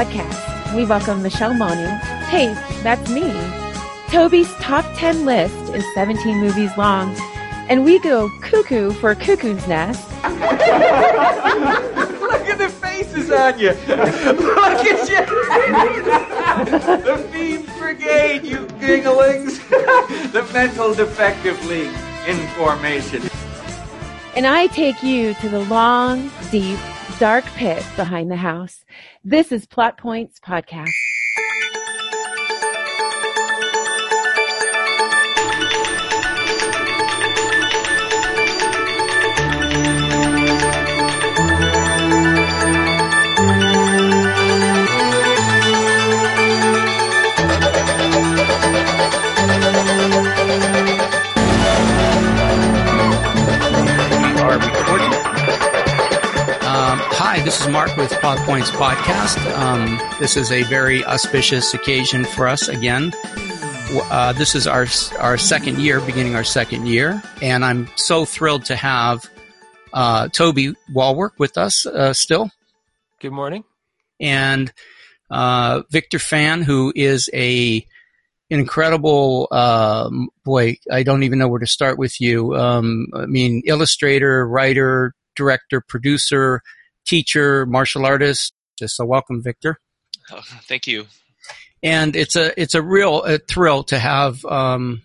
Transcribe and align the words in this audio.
Podcast, 0.00 0.74
we 0.74 0.86
welcome 0.86 1.20
Michelle 1.22 1.52
Manu. 1.52 1.86
Hey, 2.30 2.54
that's 2.82 3.10
me. 3.10 3.30
Toby's 4.08 4.50
top 4.54 4.86
10 4.96 5.26
list 5.26 5.54
is 5.74 5.84
17 5.92 6.38
movies 6.38 6.70
long, 6.78 7.14
and 7.68 7.84
we 7.84 7.98
go 7.98 8.30
cuckoo 8.40 8.92
for 8.92 9.14
Cuckoo's 9.14 9.68
Nest. 9.68 10.10
Look 10.22 10.32
at 12.48 12.56
the 12.56 12.70
faces 12.70 13.30
on 13.30 13.58
you. 13.58 13.72
Look 13.72 14.86
at 14.86 15.06
you. 15.06 15.26
the 17.04 17.18
Fiends 17.30 17.78
Brigade, 17.78 18.42
you 18.42 18.66
ginglings. 18.80 19.58
the 19.68 20.48
Mental 20.54 20.94
Defective 20.94 21.62
League 21.66 21.94
in 22.26 22.38
formation. 22.56 23.28
And 24.34 24.46
I 24.46 24.66
take 24.68 25.02
you 25.02 25.34
to 25.34 25.48
the 25.50 25.60
long, 25.64 26.30
deep, 26.50 26.78
dark 27.20 27.44
pit 27.54 27.84
behind 27.96 28.30
the 28.30 28.36
house. 28.36 28.86
This 29.22 29.52
is 29.52 29.66
Plot 29.66 29.98
Points 29.98 30.40
Podcast. 30.40 30.88
Hi, 57.40 57.44
this 57.46 57.60
is 57.62 57.68
Mark 57.68 57.96
with 57.96 58.10
Plot 58.20 58.36
Points 58.40 58.70
Podcast. 58.70 59.38
Um, 59.56 59.98
this 60.20 60.36
is 60.36 60.52
a 60.52 60.62
very 60.64 61.02
auspicious 61.06 61.72
occasion 61.72 62.26
for 62.26 62.46
us 62.46 62.68
again. 62.68 63.14
Uh, 64.10 64.34
this 64.34 64.54
is 64.54 64.66
our 64.66 64.86
our 65.18 65.38
second 65.38 65.78
year, 65.78 66.02
beginning 66.02 66.36
our 66.36 66.44
second 66.44 66.86
year, 66.86 67.22
and 67.40 67.64
I'm 67.64 67.88
so 67.96 68.26
thrilled 68.26 68.66
to 68.66 68.76
have 68.76 69.24
uh, 69.94 70.28
Toby 70.28 70.74
Walwork 70.92 71.32
with 71.38 71.56
us 71.56 71.86
uh, 71.86 72.12
still, 72.12 72.50
Good 73.20 73.32
morning. 73.32 73.64
and 74.20 74.70
uh, 75.30 75.80
Victor 75.90 76.18
Fan, 76.18 76.60
who 76.60 76.92
is 76.94 77.30
a 77.32 77.86
incredible 78.50 79.48
um, 79.50 80.28
boy. 80.44 80.76
I 80.90 81.04
don't 81.04 81.22
even 81.22 81.38
know 81.38 81.48
where 81.48 81.60
to 81.60 81.66
start 81.66 81.96
with 81.96 82.20
you. 82.20 82.54
Um, 82.54 83.06
I 83.14 83.24
mean, 83.24 83.62
illustrator, 83.64 84.46
writer, 84.46 85.14
director, 85.36 85.80
producer, 85.80 86.60
teacher, 87.10 87.66
martial 87.66 88.06
artist. 88.06 88.54
Just 88.78 88.96
so 88.96 89.04
welcome, 89.04 89.42
Victor. 89.42 89.78
Oh, 90.30 90.40
thank 90.62 90.86
you. 90.86 91.06
And 91.82 92.14
it's 92.14 92.36
a 92.36 92.58
it's 92.60 92.74
a 92.74 92.82
real 92.82 93.22
uh 93.26 93.38
thrill 93.48 93.82
to 93.84 93.98
have 93.98 94.44
um, 94.44 95.02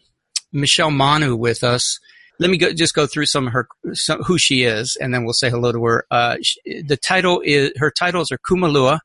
Michelle 0.54 0.92
Manu 0.92 1.36
with 1.36 1.64
us. 1.64 2.00
Let 2.38 2.50
me 2.50 2.58
go, 2.58 2.74
just 2.74 2.94
go 2.94 3.08
through 3.08 3.28
some 3.28 3.48
of 3.48 3.54
her 3.54 3.68
some, 3.94 4.22
who 4.24 4.38
she 4.38 4.64
is, 4.64 4.98
and 5.02 5.14
then 5.14 5.24
we'll 5.24 5.34
say 5.34 5.50
hello 5.50 5.72
to 5.72 5.84
her. 5.86 6.06
Uh, 6.12 6.38
sh 6.42 6.58
the 6.88 6.98
title 6.98 7.42
is 7.44 7.72
her 7.78 7.92
titles 7.92 8.32
are 8.32 8.38
Kumu 8.38 8.72
Lua 8.72 9.00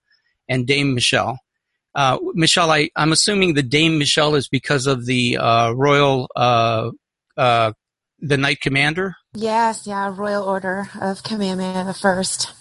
and 0.49 0.67
Dame 0.67 0.95
Michelle. 0.95 1.39
Uh, 1.95 2.19
Michelle, 2.35 2.71
I, 2.71 2.91
I'm 2.95 3.13
assuming 3.13 3.55
the 3.55 3.63
Dame 3.63 3.99
Michelle 3.99 4.35
is 4.37 4.49
because 4.49 4.87
of 4.87 5.07
the 5.07 5.39
uh, 5.39 5.73
royal 5.73 6.29
uh, 6.37 6.91
uh, 7.37 7.73
the 8.21 8.37
Knight 8.37 8.61
Commander. 8.61 9.15
Yes, 9.35 9.87
yeah, 9.87 10.13
Royal 10.15 10.45
Order 10.45 10.91
of 11.01 11.23
Kamehameha 11.23 11.85
the 11.85 11.95
First. 11.95 12.53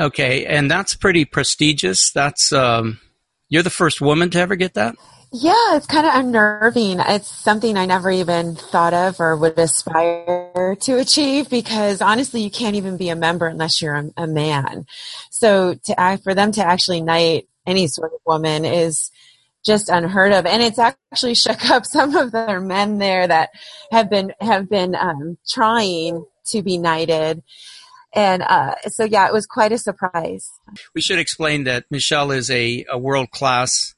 Okay, 0.00 0.46
and 0.46 0.70
that's 0.70 0.94
pretty 0.94 1.26
prestigious. 1.26 2.10
That's 2.10 2.52
um, 2.52 2.98
you're 3.50 3.62
the 3.62 3.68
first 3.70 4.00
woman 4.00 4.30
to 4.30 4.40
ever 4.40 4.56
get 4.56 4.74
that. 4.74 4.96
Yeah, 5.32 5.76
it's 5.76 5.86
kind 5.86 6.06
of 6.06 6.14
unnerving. 6.14 6.98
It's 6.98 7.28
something 7.28 7.76
I 7.76 7.86
never 7.86 8.10
even 8.10 8.56
thought 8.56 8.94
of 8.94 9.20
or 9.20 9.36
would 9.36 9.58
aspire 9.58 10.76
to 10.80 10.98
achieve 10.98 11.48
because 11.48 12.00
honestly, 12.00 12.42
you 12.42 12.50
can't 12.50 12.74
even 12.74 12.96
be 12.96 13.10
a 13.10 13.16
member 13.16 13.46
unless 13.46 13.80
you're 13.80 13.94
a, 13.94 14.10
a 14.16 14.26
man. 14.26 14.86
So 15.30 15.74
to 15.74 16.20
for 16.24 16.34
them 16.34 16.50
to 16.52 16.64
actually 16.64 17.02
knight 17.02 17.46
any 17.64 17.86
sort 17.86 18.12
of 18.12 18.20
woman 18.26 18.64
is 18.64 19.12
just 19.64 19.88
unheard 19.88 20.32
of, 20.32 20.46
and 20.46 20.62
it's 20.62 20.80
actually 20.80 21.34
shook 21.34 21.70
up 21.70 21.84
some 21.86 22.16
of 22.16 22.32
the 22.32 22.58
men 22.60 22.98
there 22.98 23.28
that 23.28 23.50
have 23.92 24.10
been 24.10 24.32
have 24.40 24.68
been 24.68 24.96
um, 24.96 25.38
trying 25.48 26.24
to 26.46 26.62
be 26.62 26.78
knighted. 26.78 27.42
And 28.14 28.42
uh, 28.42 28.74
so, 28.88 29.04
yeah, 29.04 29.26
it 29.26 29.32
was 29.32 29.46
quite 29.46 29.72
a 29.72 29.78
surprise. 29.78 30.50
We 30.94 31.00
should 31.00 31.18
explain 31.18 31.64
that 31.64 31.84
Michelle 31.90 32.32
is 32.32 32.50
a, 32.50 32.84
a 32.90 32.98
world 32.98 33.30
class 33.30 33.94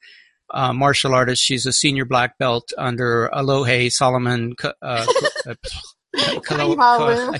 uh, 0.52 0.72
martial 0.72 1.14
artist. 1.14 1.42
She's 1.42 1.66
a 1.66 1.72
senior 1.72 2.04
black 2.04 2.38
belt 2.38 2.72
under 2.76 3.30
Olohe 3.32 3.90
Solomon. 3.90 4.54
Uh, 4.62 4.72
uh, 5.46 5.54
Kalo- 6.44 6.76
wow. 6.76 7.32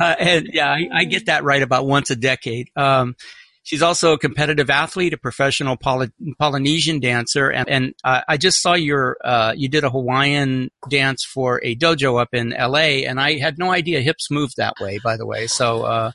uh, 0.00 0.14
and 0.18 0.48
yeah, 0.52 0.68
I, 0.68 0.88
I 0.92 1.04
get 1.04 1.26
that 1.26 1.42
right 1.42 1.62
about 1.62 1.86
once 1.86 2.10
a 2.10 2.16
decade. 2.16 2.68
Um, 2.76 3.16
she's 3.62 3.82
also 3.82 4.12
a 4.12 4.18
competitive 4.18 4.70
athlete, 4.70 5.12
a 5.12 5.18
professional 5.18 5.76
Poly- 5.76 6.12
Polynesian 6.38 7.00
dancer, 7.00 7.48
and, 7.50 7.68
and 7.68 7.94
uh, 8.04 8.22
I 8.28 8.36
just 8.36 8.60
saw 8.60 8.74
your 8.74 9.16
uh, 9.24 9.52
you 9.56 9.68
did 9.68 9.84
a 9.84 9.90
Hawaiian 9.90 10.70
dance 10.88 11.24
for 11.24 11.60
a 11.62 11.76
dojo 11.76 12.20
up 12.20 12.30
in 12.32 12.52
L.A. 12.52 13.04
and 13.06 13.20
I 13.20 13.38
had 13.38 13.58
no 13.58 13.70
idea 13.70 14.00
hips 14.00 14.30
moved 14.30 14.54
that 14.56 14.74
way. 14.80 14.98
By 15.02 15.16
the 15.16 15.26
way, 15.26 15.46
so 15.46 15.82
uh, 15.82 16.12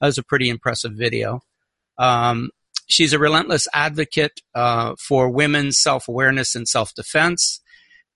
that 0.00 0.06
was 0.06 0.18
a 0.18 0.22
pretty 0.22 0.48
impressive 0.48 0.92
video. 0.92 1.40
Um, 1.98 2.50
she's 2.86 3.12
a 3.12 3.18
relentless 3.18 3.68
advocate 3.74 4.40
uh, 4.54 4.94
for 4.98 5.28
women's 5.28 5.78
self 5.78 6.08
awareness 6.08 6.54
and 6.54 6.68
self 6.68 6.94
defense. 6.94 7.60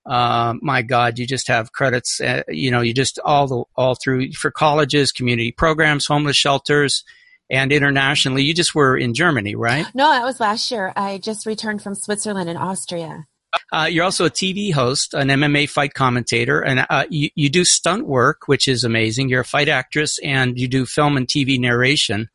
Uh, 0.06 0.54
my 0.62 0.80
God, 0.80 1.18
you 1.18 1.26
just 1.26 1.48
have 1.48 1.72
credits. 1.72 2.20
Uh, 2.20 2.42
you 2.48 2.70
know, 2.70 2.80
you 2.80 2.94
just 2.94 3.18
all 3.24 3.46
the 3.46 3.64
all 3.76 3.94
through 3.94 4.32
for 4.32 4.50
colleges, 4.50 5.12
community 5.12 5.52
programs, 5.52 6.06
homeless 6.06 6.36
shelters, 6.36 7.04
and 7.50 7.72
internationally. 7.72 8.44
You 8.44 8.54
just 8.54 8.74
were 8.74 8.96
in 8.96 9.14
Germany, 9.14 9.54
right? 9.54 9.86
No, 9.94 10.08
that 10.08 10.24
was 10.24 10.40
last 10.40 10.70
year. 10.70 10.92
I 10.96 11.18
just 11.18 11.46
returned 11.46 11.82
from 11.82 11.94
Switzerland 11.94 12.48
and 12.48 12.58
Austria. 12.58 13.26
Uh, 13.72 13.88
you're 13.90 14.04
also 14.04 14.26
a 14.26 14.30
TV 14.30 14.72
host, 14.72 15.12
an 15.12 15.28
MMA 15.28 15.68
fight 15.68 15.94
commentator, 15.94 16.60
and 16.60 16.86
uh, 16.88 17.04
you, 17.10 17.30
you 17.34 17.48
do 17.48 17.64
stunt 17.64 18.06
work, 18.06 18.42
which 18.46 18.68
is 18.68 18.84
amazing. 18.84 19.28
You're 19.28 19.40
a 19.40 19.44
fight 19.44 19.68
actress, 19.68 20.18
and 20.22 20.58
you 20.58 20.68
do 20.68 20.86
film 20.86 21.16
and 21.16 21.26
TV 21.26 21.58
narration. 21.58 22.28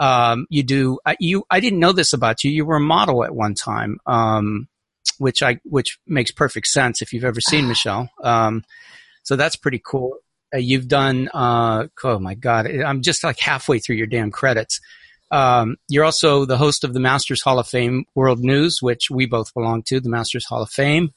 Um, 0.00 0.46
you 0.50 0.62
do 0.64 0.98
uh, 1.06 1.14
you. 1.20 1.44
I 1.50 1.60
didn't 1.60 1.78
know 1.78 1.92
this 1.92 2.12
about 2.12 2.42
you. 2.42 2.50
You 2.50 2.64
were 2.64 2.76
a 2.76 2.80
model 2.80 3.24
at 3.24 3.34
one 3.34 3.54
time, 3.54 3.98
um, 4.06 4.68
which 5.18 5.42
I 5.42 5.60
which 5.64 5.98
makes 6.06 6.32
perfect 6.32 6.66
sense 6.66 7.02
if 7.02 7.12
you've 7.12 7.24
ever 7.24 7.40
seen 7.40 7.68
Michelle. 7.68 8.10
Um, 8.22 8.64
so 9.22 9.36
that's 9.36 9.56
pretty 9.56 9.80
cool. 9.84 10.18
Uh, 10.54 10.58
you've 10.58 10.88
done. 10.88 11.28
Uh, 11.34 11.88
oh 12.04 12.18
my 12.18 12.34
God, 12.34 12.66
I'm 12.66 13.02
just 13.02 13.24
like 13.24 13.38
halfway 13.38 13.78
through 13.78 13.96
your 13.96 14.06
damn 14.06 14.30
credits. 14.30 14.80
Um, 15.30 15.76
you're 15.88 16.04
also 16.04 16.44
the 16.44 16.56
host 16.56 16.84
of 16.84 16.94
the 16.94 17.00
Masters 17.00 17.42
Hall 17.42 17.58
of 17.58 17.68
Fame 17.68 18.04
World 18.14 18.40
News, 18.40 18.78
which 18.80 19.10
we 19.10 19.26
both 19.26 19.52
belong 19.52 19.82
to, 19.84 20.00
the 20.00 20.08
Masters 20.08 20.46
Hall 20.46 20.62
of 20.62 20.70
Fame. 20.70 21.12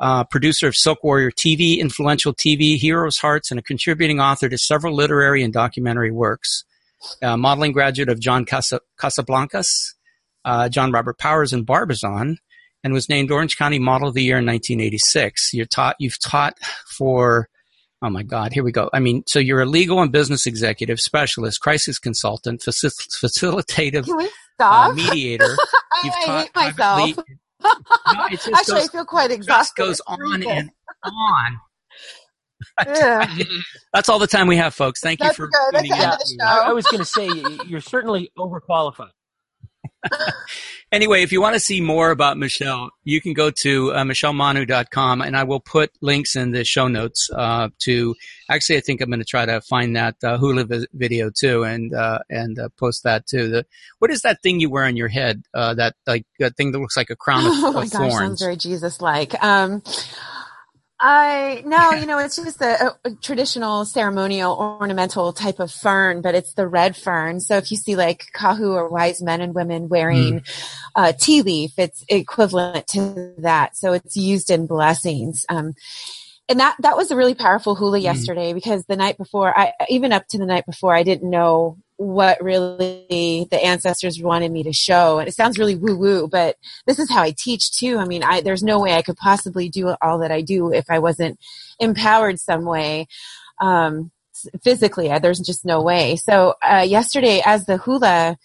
Uh, 0.00 0.22
producer 0.22 0.68
of 0.68 0.76
Silk 0.76 1.02
Warrior 1.02 1.32
TV, 1.32 1.78
influential 1.78 2.32
TV, 2.32 2.76
Heroes 2.76 3.18
Hearts, 3.18 3.50
and 3.50 3.58
a 3.58 3.62
contributing 3.62 4.20
author 4.20 4.48
to 4.48 4.56
several 4.56 4.94
literary 4.94 5.42
and 5.42 5.52
documentary 5.52 6.12
works. 6.12 6.64
Uh, 7.20 7.36
modeling 7.36 7.72
graduate 7.72 8.08
of 8.08 8.20
John 8.20 8.44
Casa- 8.44 8.80
Casablancas, 9.00 9.94
uh, 10.44 10.68
John 10.68 10.92
Robert 10.92 11.18
Powers, 11.18 11.52
and 11.52 11.66
Barbizon, 11.66 12.38
and 12.84 12.92
was 12.92 13.08
named 13.08 13.32
Orange 13.32 13.56
County 13.56 13.80
Model 13.80 14.08
of 14.08 14.14
the 14.14 14.22
Year 14.22 14.38
in 14.38 14.46
1986. 14.46 15.52
You're 15.52 15.66
taught, 15.66 15.96
you've 15.98 16.20
taught 16.20 16.56
for 16.96 17.48
Oh 18.00 18.10
my 18.10 18.22
God, 18.22 18.52
here 18.52 18.62
we 18.62 18.70
go. 18.70 18.88
I 18.92 19.00
mean, 19.00 19.24
so 19.26 19.38
you're 19.40 19.60
a 19.60 19.66
legal 19.66 20.00
and 20.00 20.12
business 20.12 20.46
executive, 20.46 21.00
specialist, 21.00 21.60
crisis 21.60 21.98
consultant, 21.98 22.60
faci- 22.60 22.92
facilitative 23.22 24.04
Can 24.04 24.16
we 24.16 24.24
uh, 24.26 24.28
stop? 24.54 24.94
mediator. 24.94 25.56
I, 25.92 26.00
You've 26.04 26.14
I 26.14 26.24
taught 26.26 26.42
hate 26.42 26.54
myself. 26.54 26.74
privately- 27.14 27.24
No, 28.14 28.24
it 28.26 28.30
just 28.40 28.48
Actually, 28.48 28.74
goes- 28.80 28.88
I 28.88 28.92
feel 28.92 29.04
quite 29.04 29.26
just 29.30 29.36
exhausted. 29.38 29.82
goes 29.82 30.00
on 30.06 30.42
and 30.44 30.70
on. 31.04 31.60
Yeah. 32.86 33.32
That's 33.92 34.08
all 34.08 34.18
the 34.18 34.26
time 34.26 34.46
we 34.48 34.56
have, 34.56 34.74
folks. 34.74 35.00
Thank 35.00 35.22
you 35.22 35.32
for 35.32 35.46
good. 35.46 35.54
That's 35.72 35.82
tuning 35.88 35.92
in. 35.98 36.04
end 36.04 36.12
of 36.12 36.18
the 36.18 36.36
show. 36.40 36.46
I, 36.46 36.68
I 36.68 36.72
was 36.72 36.84
going 36.86 36.98
to 36.98 37.04
say 37.04 37.28
you're 37.66 37.80
certainly 37.80 38.30
overqualified. 38.36 39.10
Anyway, 40.90 41.22
if 41.22 41.32
you 41.32 41.42
want 41.42 41.52
to 41.52 41.60
see 41.60 41.82
more 41.82 42.10
about 42.10 42.38
Michelle, 42.38 42.88
you 43.04 43.20
can 43.20 43.34
go 43.34 43.50
to 43.50 43.92
uh, 43.92 44.04
michellemanu.com 44.04 45.20
and 45.20 45.36
I 45.36 45.44
will 45.44 45.60
put 45.60 45.90
links 46.00 46.34
in 46.34 46.52
the 46.52 46.64
show 46.64 46.88
notes 46.88 47.28
uh, 47.34 47.68
to. 47.80 48.14
Actually, 48.50 48.78
I 48.78 48.80
think 48.80 49.02
I'm 49.02 49.10
going 49.10 49.18
to 49.18 49.26
try 49.26 49.44
to 49.44 49.60
find 49.60 49.94
that 49.96 50.16
uh, 50.24 50.38
Hula 50.38 50.64
vi- 50.64 50.86
video 50.94 51.30
too 51.30 51.62
and 51.64 51.92
uh, 51.92 52.20
and 52.30 52.58
uh, 52.58 52.70
post 52.78 53.02
that 53.04 53.26
too. 53.26 53.50
The 53.50 53.66
what 53.98 54.10
is 54.10 54.22
that 54.22 54.42
thing 54.42 54.60
you 54.60 54.70
wear 54.70 54.84
on 54.84 54.96
your 54.96 55.08
head? 55.08 55.42
Uh, 55.52 55.74
that 55.74 55.94
like 56.06 56.24
that 56.38 56.56
thing 56.56 56.72
that 56.72 56.78
looks 56.78 56.96
like 56.96 57.10
a 57.10 57.16
crown 57.16 57.44
of, 57.44 57.52
Oh 57.52 57.72
my 57.72 57.82
of 57.82 57.90
gosh, 57.90 58.12
sounds 58.12 58.40
very 58.40 58.56
Jesus-like. 58.56 59.42
Um, 59.44 59.82
I 61.00 61.62
no, 61.64 61.92
you 61.92 62.06
know, 62.06 62.18
it's 62.18 62.36
just 62.36 62.60
a, 62.60 62.96
traditional 63.22 63.84
ceremonial 63.84 64.56
ornamental 64.80 65.32
type 65.32 65.60
of 65.60 65.70
fern, 65.70 66.22
but 66.22 66.34
it's 66.34 66.54
the 66.54 66.66
red 66.66 66.96
fern. 66.96 67.40
So 67.40 67.56
if 67.56 67.70
you 67.70 67.76
see 67.76 67.94
like 67.94 68.26
kahu 68.34 68.74
or 68.74 68.88
wise 68.88 69.22
men 69.22 69.40
and 69.40 69.54
women 69.54 69.88
wearing 69.88 70.40
mm. 70.40 70.74
uh, 70.96 71.12
tea 71.12 71.42
leaf, 71.42 71.72
it's 71.78 72.04
equivalent 72.08 72.88
to 72.88 73.34
that. 73.38 73.76
So 73.76 73.92
it's 73.92 74.16
used 74.16 74.50
in 74.50 74.66
blessings. 74.66 75.46
Um, 75.48 75.74
and 76.48 76.58
that 76.58 76.76
that 76.80 76.96
was 76.96 77.12
a 77.12 77.16
really 77.16 77.34
powerful 77.34 77.76
hula 77.76 77.98
mm. 77.98 78.02
yesterday 78.02 78.52
because 78.52 78.84
the 78.86 78.96
night 78.96 79.18
before, 79.18 79.56
I 79.56 79.74
even 79.88 80.12
up 80.12 80.26
to 80.28 80.38
the 80.38 80.46
night 80.46 80.66
before, 80.66 80.96
I 80.96 81.04
didn't 81.04 81.30
know 81.30 81.78
what 81.98 82.40
really 82.40 83.48
the 83.50 83.62
ancestors 83.62 84.22
wanted 84.22 84.52
me 84.52 84.62
to 84.62 84.72
show. 84.72 85.18
And 85.18 85.28
it 85.28 85.34
sounds 85.34 85.58
really 85.58 85.74
woo 85.74 85.98
woo, 85.98 86.28
but 86.28 86.56
this 86.86 87.00
is 87.00 87.10
how 87.10 87.22
I 87.22 87.34
teach 87.36 87.72
too. 87.72 87.98
I 87.98 88.04
mean, 88.04 88.22
I, 88.22 88.40
there's 88.40 88.62
no 88.62 88.80
way 88.80 88.94
I 88.94 89.02
could 89.02 89.16
possibly 89.16 89.68
do 89.68 89.94
all 90.00 90.18
that 90.18 90.30
I 90.30 90.40
do 90.40 90.72
if 90.72 90.86
I 90.88 91.00
wasn't 91.00 91.40
empowered 91.80 92.38
some 92.38 92.64
way. 92.64 93.08
Um, 93.60 94.12
physically, 94.62 95.08
there's 95.18 95.40
just 95.40 95.64
no 95.64 95.82
way. 95.82 96.14
So, 96.14 96.54
uh, 96.62 96.86
yesterday 96.86 97.42
as 97.44 97.66
the 97.66 97.78
hula, 97.78 98.38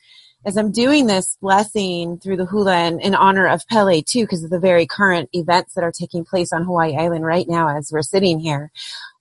as 0.46 0.58
I'm 0.58 0.72
doing 0.72 1.06
this 1.06 1.38
blessing 1.40 2.18
through 2.18 2.38
the 2.38 2.46
hula 2.46 2.76
and 2.76 3.00
in 3.02 3.14
honor 3.14 3.48
of 3.48 3.68
Pele 3.68 4.02
too, 4.02 4.24
because 4.24 4.44
of 4.44 4.50
the 4.50 4.60
very 4.60 4.88
current 4.88 5.30
events 5.32 5.76
that 5.76 5.84
are 5.84 5.92
taking 5.92 6.26
place 6.26 6.52
on 6.52 6.64
Hawaii 6.64 6.98
Island 6.98 7.24
right 7.24 7.48
now 7.48 7.78
as 7.78 7.92
we're 7.92 8.02
sitting 8.02 8.40
here. 8.40 8.72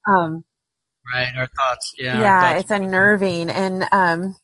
Um, 0.08 0.44
Right, 1.12 1.32
our 1.36 1.46
thoughts. 1.46 1.92
Yeah, 1.98 2.20
yeah, 2.20 2.40
thoughts. 2.40 2.60
it's 2.62 2.70
unnerving, 2.70 3.50
and 3.50 3.84
um, 3.92 4.36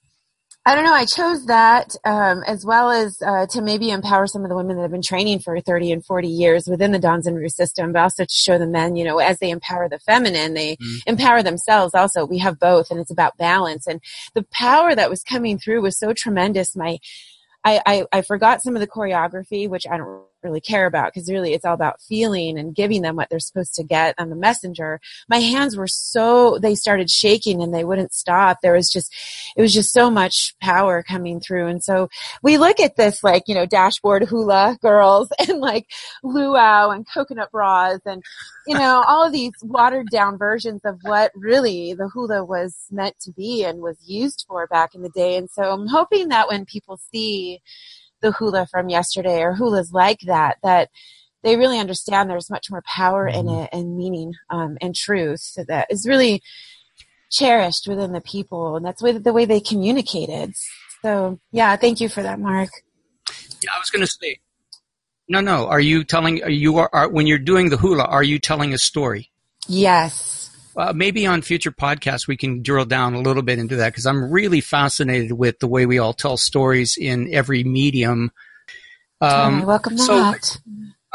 I 0.68 0.74
don't 0.74 0.84
know. 0.84 0.92
I 0.92 1.06
chose 1.06 1.46
that 1.46 1.96
um, 2.04 2.42
as 2.46 2.62
well 2.62 2.90
as 2.90 3.16
uh, 3.26 3.46
to 3.52 3.62
maybe 3.62 3.90
empower 3.90 4.26
some 4.26 4.44
of 4.44 4.50
the 4.50 4.56
women 4.56 4.76
that 4.76 4.82
have 4.82 4.90
been 4.90 5.00
training 5.00 5.38
for 5.38 5.58
30 5.58 5.92
and 5.92 6.04
40 6.04 6.28
years 6.28 6.66
within 6.68 6.92
the 6.92 6.98
Danzan 6.98 7.36
Ryu 7.36 7.48
system, 7.48 7.92
but 7.92 8.02
also 8.02 8.24
to 8.24 8.30
show 8.30 8.58
the 8.58 8.66
men, 8.66 8.94
you 8.94 9.02
know, 9.02 9.18
as 9.18 9.38
they 9.38 9.48
empower 9.48 9.88
the 9.88 9.98
feminine, 10.00 10.52
they 10.52 10.76
mm. 10.76 10.98
empower 11.06 11.42
themselves 11.42 11.94
also. 11.94 12.26
We 12.26 12.36
have 12.40 12.58
both, 12.58 12.90
and 12.90 13.00
it's 13.00 13.10
about 13.10 13.38
balance. 13.38 13.86
And 13.86 14.02
the 14.34 14.44
power 14.52 14.94
that 14.94 15.08
was 15.08 15.22
coming 15.22 15.58
through 15.58 15.80
was 15.80 15.98
so 15.98 16.12
tremendous. 16.12 16.76
My 16.76 16.98
I, 17.64 17.80
I, 17.86 18.04
I, 18.12 18.22
forgot 18.22 18.62
some 18.62 18.76
of 18.76 18.80
the 18.80 18.86
choreography, 18.86 19.68
which 19.68 19.84
I 19.90 19.96
don't 19.96 20.22
really 20.42 20.60
care 20.60 20.86
about 20.86 21.12
because 21.12 21.30
really 21.30 21.52
it's 21.52 21.64
all 21.64 21.74
about 21.74 22.00
feeling 22.00 22.58
and 22.58 22.74
giving 22.74 23.02
them 23.02 23.16
what 23.16 23.28
they're 23.28 23.40
supposed 23.40 23.74
to 23.74 23.84
get 23.84 24.14
on 24.18 24.30
the 24.30 24.36
messenger. 24.36 25.00
My 25.28 25.38
hands 25.38 25.76
were 25.76 25.88
so, 25.88 26.58
they 26.58 26.74
started 26.74 27.10
shaking 27.10 27.62
and 27.62 27.74
they 27.74 27.84
wouldn't 27.84 28.14
stop. 28.14 28.58
There 28.62 28.74
was 28.74 28.88
just, 28.88 29.12
it 29.56 29.62
was 29.62 29.74
just 29.74 29.92
so 29.92 30.10
much 30.10 30.54
power 30.60 31.02
coming 31.02 31.40
through. 31.40 31.66
And 31.66 31.82
so 31.82 32.08
we 32.42 32.58
look 32.58 32.80
at 32.80 32.96
this 32.96 33.24
like, 33.24 33.44
you 33.46 33.54
know, 33.54 33.66
dashboard 33.66 34.24
hula 34.24 34.78
girls 34.80 35.28
and 35.48 35.60
like 35.60 35.86
luau 36.22 36.90
and 36.90 37.06
coconut 37.12 37.50
bras 37.50 38.00
and, 38.06 38.22
you 38.66 38.74
know, 38.74 39.02
all 39.06 39.26
of 39.26 39.32
these 39.32 39.52
watered 39.62 40.08
down 40.10 40.38
versions 40.38 40.82
of 40.84 40.98
what 41.02 41.32
really 41.34 41.94
the 41.94 42.08
hula 42.08 42.44
was 42.44 42.76
meant 42.90 43.18
to 43.20 43.32
be 43.32 43.64
and 43.64 43.80
was 43.80 43.96
used 44.06 44.44
for 44.48 44.66
back 44.66 44.94
in 44.94 45.02
the 45.02 45.08
day. 45.10 45.36
And 45.36 45.50
so 45.50 45.62
I'm 45.62 45.86
hoping 45.86 46.28
that 46.28 46.48
when 46.48 46.64
people 46.64 46.98
see 47.10 47.60
the 48.20 48.32
hula 48.32 48.66
from 48.66 48.88
yesterday 48.88 49.42
or 49.42 49.54
hulas 49.54 49.92
like 49.92 50.20
that 50.26 50.58
that 50.62 50.90
they 51.42 51.56
really 51.56 51.78
understand 51.78 52.28
there's 52.28 52.50
much 52.50 52.70
more 52.70 52.82
power 52.82 53.26
in 53.26 53.46
mm-hmm. 53.46 53.62
it 53.62 53.70
and 53.72 53.96
meaning 53.96 54.34
um, 54.50 54.76
and 54.80 54.94
truth 54.94 55.56
that 55.68 55.86
is 55.90 56.06
really 56.06 56.42
cherished 57.30 57.86
within 57.86 58.12
the 58.12 58.20
people 58.20 58.76
and 58.76 58.84
that's 58.84 59.00
the 59.00 59.12
way, 59.12 59.18
the 59.18 59.32
way 59.32 59.44
they 59.44 59.60
communicated. 59.60 60.52
So 61.02 61.38
yeah 61.52 61.76
thank 61.76 62.00
you 62.00 62.08
for 62.08 62.22
that 62.22 62.40
mark. 62.40 62.70
Yeah 63.62 63.70
i 63.74 63.78
was 63.78 63.90
going 63.90 64.04
to 64.04 64.06
say 64.06 64.38
no 65.28 65.40
no 65.40 65.66
are 65.66 65.80
you 65.80 66.04
telling 66.04 66.42
are 66.42 66.50
you 66.50 66.78
are, 66.78 66.90
are 66.92 67.08
when 67.08 67.26
you're 67.26 67.38
doing 67.38 67.70
the 67.70 67.76
hula 67.76 68.04
are 68.04 68.22
you 68.22 68.38
telling 68.38 68.72
a 68.72 68.78
story? 68.78 69.30
Yes 69.66 70.47
uh, 70.78 70.92
maybe 70.94 71.26
on 71.26 71.42
future 71.42 71.72
podcasts 71.72 72.28
we 72.28 72.36
can 72.36 72.62
drill 72.62 72.84
down 72.84 73.14
a 73.14 73.20
little 73.20 73.42
bit 73.42 73.58
into 73.58 73.76
that 73.76 73.90
because 73.90 74.06
I'm 74.06 74.30
really 74.30 74.60
fascinated 74.60 75.32
with 75.32 75.58
the 75.58 75.66
way 75.66 75.86
we 75.86 75.98
all 75.98 76.12
tell 76.14 76.36
stories 76.36 76.96
in 76.96 77.34
every 77.34 77.64
medium. 77.64 78.30
Um, 79.20 79.64
welcome 79.64 79.98
so, 79.98 80.16
that. 80.16 80.56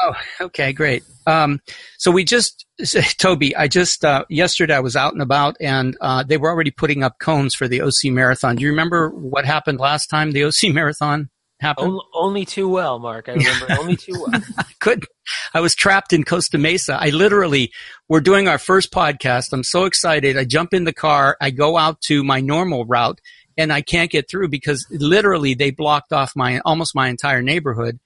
Oh, 0.01 0.13
okay, 0.42 0.74
great. 0.74 1.04
Um, 1.25 1.62
so 1.98 2.12
we 2.12 2.25
just, 2.25 2.65
Toby, 3.18 3.56
I 3.56 3.69
just, 3.69 4.04
uh, 4.04 4.25
yesterday 4.30 4.75
I 4.75 4.81
was 4.81 4.98
out 4.98 5.13
and 5.13 5.21
about 5.21 5.56
and, 5.62 5.95
uh, 6.01 6.24
they 6.24 6.36
were 6.36 6.50
already 6.50 6.71
putting 6.71 7.01
up 7.01 7.19
cones 7.19 7.56
for 7.56 7.69
the 7.69 7.81
OC 7.81 8.12
Marathon. 8.12 8.57
Do 8.57 8.63
you 8.63 8.69
remember 8.69 9.10
what 9.10 9.45
happened 9.45 9.80
last 9.80 10.07
time 10.07 10.31
the 10.31 10.44
OC 10.44 10.63
Marathon 10.74 11.30
happened? 11.63 12.00
Only 12.13 12.45
too 12.45 12.69
well, 12.69 13.00
Mark. 13.00 13.27
I 13.27 13.33
remember 13.33 13.68
only 13.80 13.95
too 13.95 14.13
well. 14.13 14.42
I 14.57 14.65
couldn't, 14.80 15.06
I 15.54 15.60
was 15.60 15.74
trapped 15.74 16.13
in 16.13 16.24
Costa 16.24 16.57
Mesa. 16.57 16.98
I 17.00 17.10
literally, 17.10 17.71
we're 18.07 18.21
doing 18.21 18.48
our 18.48 18.60
first 18.60 18.92
podcast. 18.92 19.54
I'm 19.54 19.63
so 19.63 19.86
excited. 19.86 20.38
I 20.38 20.45
jump 20.45 20.74
in 20.74 20.83
the 20.83 20.94
car. 20.94 21.38
I 21.42 21.50
go 21.50 21.77
out 21.77 22.01
to 22.01 22.24
my 22.24 22.42
normal 22.42 22.86
route 22.86 23.19
and 23.57 23.74
I 23.74 23.81
can't 23.81 24.12
get 24.12 24.30
through 24.30 24.50
because 24.50 24.86
literally 24.92 25.54
they 25.56 25.71
blocked 25.71 26.13
off 26.13 26.33
my, 26.36 26.60
almost 26.60 26.95
my 26.95 27.07
entire 27.07 27.42
neighborhood. 27.42 28.00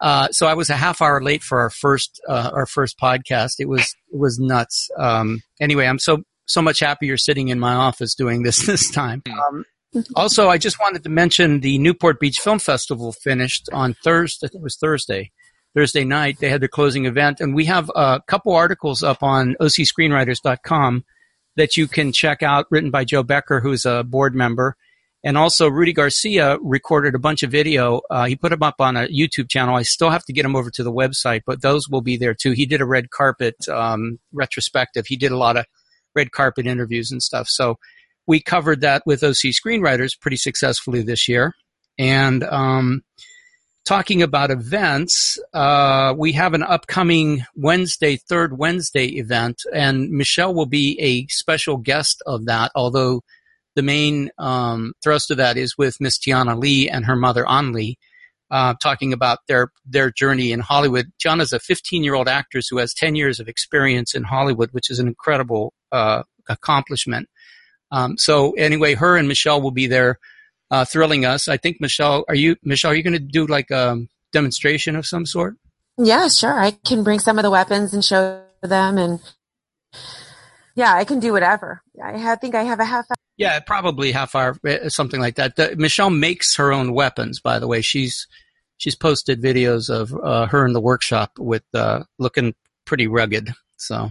Uh, 0.00 0.28
so 0.28 0.46
I 0.46 0.54
was 0.54 0.70
a 0.70 0.76
half 0.76 1.02
hour 1.02 1.22
late 1.22 1.42
for 1.42 1.60
our 1.60 1.70
first, 1.70 2.20
uh, 2.26 2.50
our 2.54 2.66
first 2.66 2.98
podcast. 2.98 3.56
It 3.58 3.68
was, 3.68 3.94
it 4.12 4.18
was 4.18 4.38
nuts. 4.38 4.88
Um, 4.96 5.42
anyway, 5.60 5.86
I'm 5.86 5.98
so, 5.98 6.22
so 6.46 6.62
much 6.62 6.80
happier 6.80 7.16
sitting 7.16 7.48
in 7.48 7.60
my 7.60 7.74
office 7.74 8.14
doing 8.14 8.42
this 8.42 8.64
this 8.66 8.90
time. 8.90 9.22
Hmm. 9.26 9.38
Um, 9.38 9.64
also, 10.14 10.48
I 10.48 10.58
just 10.58 10.80
wanted 10.80 11.02
to 11.02 11.08
mention 11.08 11.60
the 11.60 11.78
Newport 11.78 12.20
Beach 12.20 12.38
Film 12.38 12.58
Festival 12.58 13.12
finished 13.12 13.68
on 13.72 13.94
Thursday. 13.94 14.46
I 14.46 14.48
think 14.48 14.60
it 14.60 14.64
was 14.64 14.76
Thursday. 14.76 15.32
Thursday 15.74 16.04
night. 16.04 16.38
They 16.40 16.48
had 16.48 16.60
their 16.60 16.68
closing 16.68 17.06
event, 17.06 17.40
and 17.40 17.54
we 17.54 17.64
have 17.66 17.90
a 17.94 18.20
couple 18.26 18.54
articles 18.54 19.02
up 19.02 19.22
on 19.22 19.56
ocscreenwriters.com 19.60 21.04
that 21.56 21.76
you 21.76 21.86
can 21.86 22.12
check 22.12 22.42
out, 22.42 22.66
written 22.70 22.90
by 22.90 23.04
Joe 23.04 23.22
Becker, 23.22 23.60
who's 23.60 23.84
a 23.84 24.02
board 24.04 24.34
member. 24.34 24.76
And 25.22 25.36
also, 25.36 25.68
Rudy 25.68 25.92
Garcia 25.92 26.58
recorded 26.62 27.14
a 27.14 27.18
bunch 27.18 27.42
of 27.42 27.50
video. 27.50 28.00
Uh, 28.10 28.24
he 28.24 28.36
put 28.36 28.50
them 28.50 28.62
up 28.62 28.76
on 28.78 28.96
a 28.96 29.06
YouTube 29.08 29.50
channel. 29.50 29.76
I 29.76 29.82
still 29.82 30.10
have 30.10 30.24
to 30.24 30.32
get 30.32 30.44
them 30.44 30.56
over 30.56 30.70
to 30.70 30.82
the 30.82 30.92
website, 30.92 31.42
but 31.46 31.60
those 31.60 31.88
will 31.90 32.00
be 32.00 32.16
there 32.16 32.34
too. 32.34 32.52
He 32.52 32.64
did 32.64 32.80
a 32.80 32.86
red 32.86 33.10
carpet 33.10 33.56
um, 33.68 34.18
retrospective. 34.32 35.06
He 35.06 35.16
did 35.16 35.30
a 35.30 35.36
lot 35.36 35.58
of 35.58 35.66
red 36.14 36.32
carpet 36.32 36.66
interviews 36.66 37.12
and 37.12 37.22
stuff. 37.22 37.48
So 37.48 37.76
we 38.26 38.40
covered 38.40 38.80
that 38.82 39.02
with 39.06 39.22
OC 39.22 39.52
Screenwriters 39.52 40.18
pretty 40.20 40.36
successfully 40.36 41.02
this 41.02 41.28
year. 41.28 41.54
And 41.98 42.44
um, 42.44 43.02
talking 43.84 44.22
about 44.22 44.50
events, 44.50 45.38
uh, 45.52 46.14
we 46.16 46.32
have 46.32 46.54
an 46.54 46.62
upcoming 46.62 47.44
Wednesday, 47.56 48.16
third 48.16 48.58
Wednesday 48.58 49.06
event, 49.18 49.62
and 49.74 50.10
Michelle 50.10 50.54
will 50.54 50.66
be 50.66 50.98
a 51.00 51.26
special 51.26 51.76
guest 51.76 52.22
of 52.26 52.46
that, 52.46 52.70
although 52.74 53.22
the 53.76 53.82
main 53.82 54.30
um, 54.38 54.92
thrust 55.02 55.30
of 55.30 55.36
that 55.38 55.56
is 55.56 55.76
with 55.76 56.00
Miss 56.00 56.18
Tiana 56.18 56.58
Lee 56.58 56.88
and 56.88 57.04
her 57.06 57.16
mother, 57.16 57.44
An 57.48 57.72
Lee. 57.72 57.98
Uh, 58.50 58.74
talking 58.82 59.12
about 59.12 59.38
their 59.46 59.70
their 59.86 60.10
journey 60.10 60.50
in 60.50 60.58
Hollywood. 60.58 61.06
Tiana's 61.24 61.52
a 61.52 61.60
15 61.60 62.02
year 62.02 62.16
old 62.16 62.26
actress 62.26 62.66
who 62.68 62.78
has 62.78 62.92
10 62.92 63.14
years 63.14 63.38
of 63.38 63.46
experience 63.46 64.12
in 64.12 64.24
Hollywood, 64.24 64.70
which 64.72 64.90
is 64.90 64.98
an 64.98 65.06
incredible 65.06 65.72
uh, 65.92 66.24
accomplishment. 66.48 67.28
Um, 67.92 68.16
so 68.18 68.52
anyway, 68.52 68.94
her 68.94 69.16
and 69.16 69.28
Michelle 69.28 69.60
will 69.60 69.70
be 69.70 69.86
there 69.86 70.18
uh, 70.70 70.84
thrilling 70.84 71.24
us. 71.24 71.48
I 71.48 71.56
think 71.56 71.80
Michelle, 71.80 72.24
are 72.28 72.34
you 72.34 72.56
Michelle? 72.62 72.92
Are 72.92 72.94
you 72.94 73.02
going 73.02 73.14
to 73.14 73.18
do 73.18 73.46
like 73.46 73.70
a 73.70 73.98
demonstration 74.32 74.96
of 74.96 75.06
some 75.06 75.26
sort? 75.26 75.56
Yeah, 75.98 76.28
sure. 76.28 76.58
I 76.58 76.70
can 76.70 77.02
bring 77.02 77.18
some 77.18 77.38
of 77.38 77.42
the 77.42 77.50
weapons 77.50 77.92
and 77.92 78.04
show 78.04 78.42
them, 78.62 78.96
and 78.96 79.20
yeah, 80.74 80.94
I 80.94 81.04
can 81.04 81.20
do 81.20 81.32
whatever. 81.32 81.82
I 82.02 82.36
think 82.36 82.54
I 82.54 82.62
have 82.62 82.80
a 82.80 82.84
half. 82.84 83.04
hour. 83.10 83.16
Yeah, 83.36 83.58
probably 83.60 84.12
half 84.12 84.34
hour, 84.34 84.56
eh, 84.66 84.88
something 84.88 85.20
like 85.20 85.36
that. 85.36 85.56
The, 85.56 85.74
Michelle 85.76 86.10
makes 86.10 86.56
her 86.56 86.72
own 86.72 86.94
weapons. 86.94 87.40
By 87.40 87.58
the 87.58 87.66
way, 87.66 87.80
she's 87.82 88.26
she's 88.76 88.94
posted 88.94 89.42
videos 89.42 89.90
of 89.90 90.14
uh, 90.14 90.46
her 90.46 90.64
in 90.66 90.72
the 90.72 90.80
workshop 90.80 91.32
with 91.38 91.64
uh, 91.74 92.04
looking 92.18 92.54
pretty 92.86 93.06
rugged. 93.06 93.52
So 93.76 94.10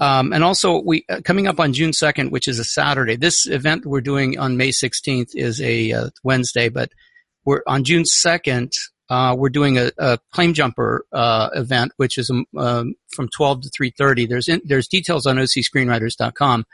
um, 0.00 0.32
and 0.32 0.44
also, 0.44 0.80
we 0.80 1.04
uh, 1.08 1.20
coming 1.24 1.46
up 1.46 1.60
on 1.60 1.72
June 1.72 1.92
second, 1.92 2.30
which 2.30 2.48
is 2.48 2.58
a 2.58 2.64
Saturday. 2.64 3.16
This 3.16 3.46
event 3.46 3.86
we're 3.86 4.00
doing 4.00 4.38
on 4.38 4.56
May 4.56 4.70
sixteenth 4.70 5.30
is 5.34 5.60
a 5.60 5.92
uh, 5.92 6.10
Wednesday, 6.22 6.68
but 6.68 6.90
we're 7.44 7.62
on 7.66 7.84
June 7.84 8.04
second. 8.04 8.72
Uh, 9.10 9.34
we're 9.38 9.48
doing 9.48 9.78
a, 9.78 9.90
a 9.96 10.18
claim 10.32 10.52
jumper 10.52 11.06
uh, 11.12 11.48
event, 11.54 11.92
which 11.96 12.18
is 12.18 12.30
um, 12.30 12.44
um 12.56 12.94
from 13.08 13.28
twelve 13.28 13.62
to 13.62 13.70
three 13.70 13.92
thirty. 13.96 14.26
There's 14.26 14.48
in, 14.48 14.60
there's 14.64 14.88
details 14.88 15.26
on 15.26 15.36
ocscreenwriters.com, 15.36 16.66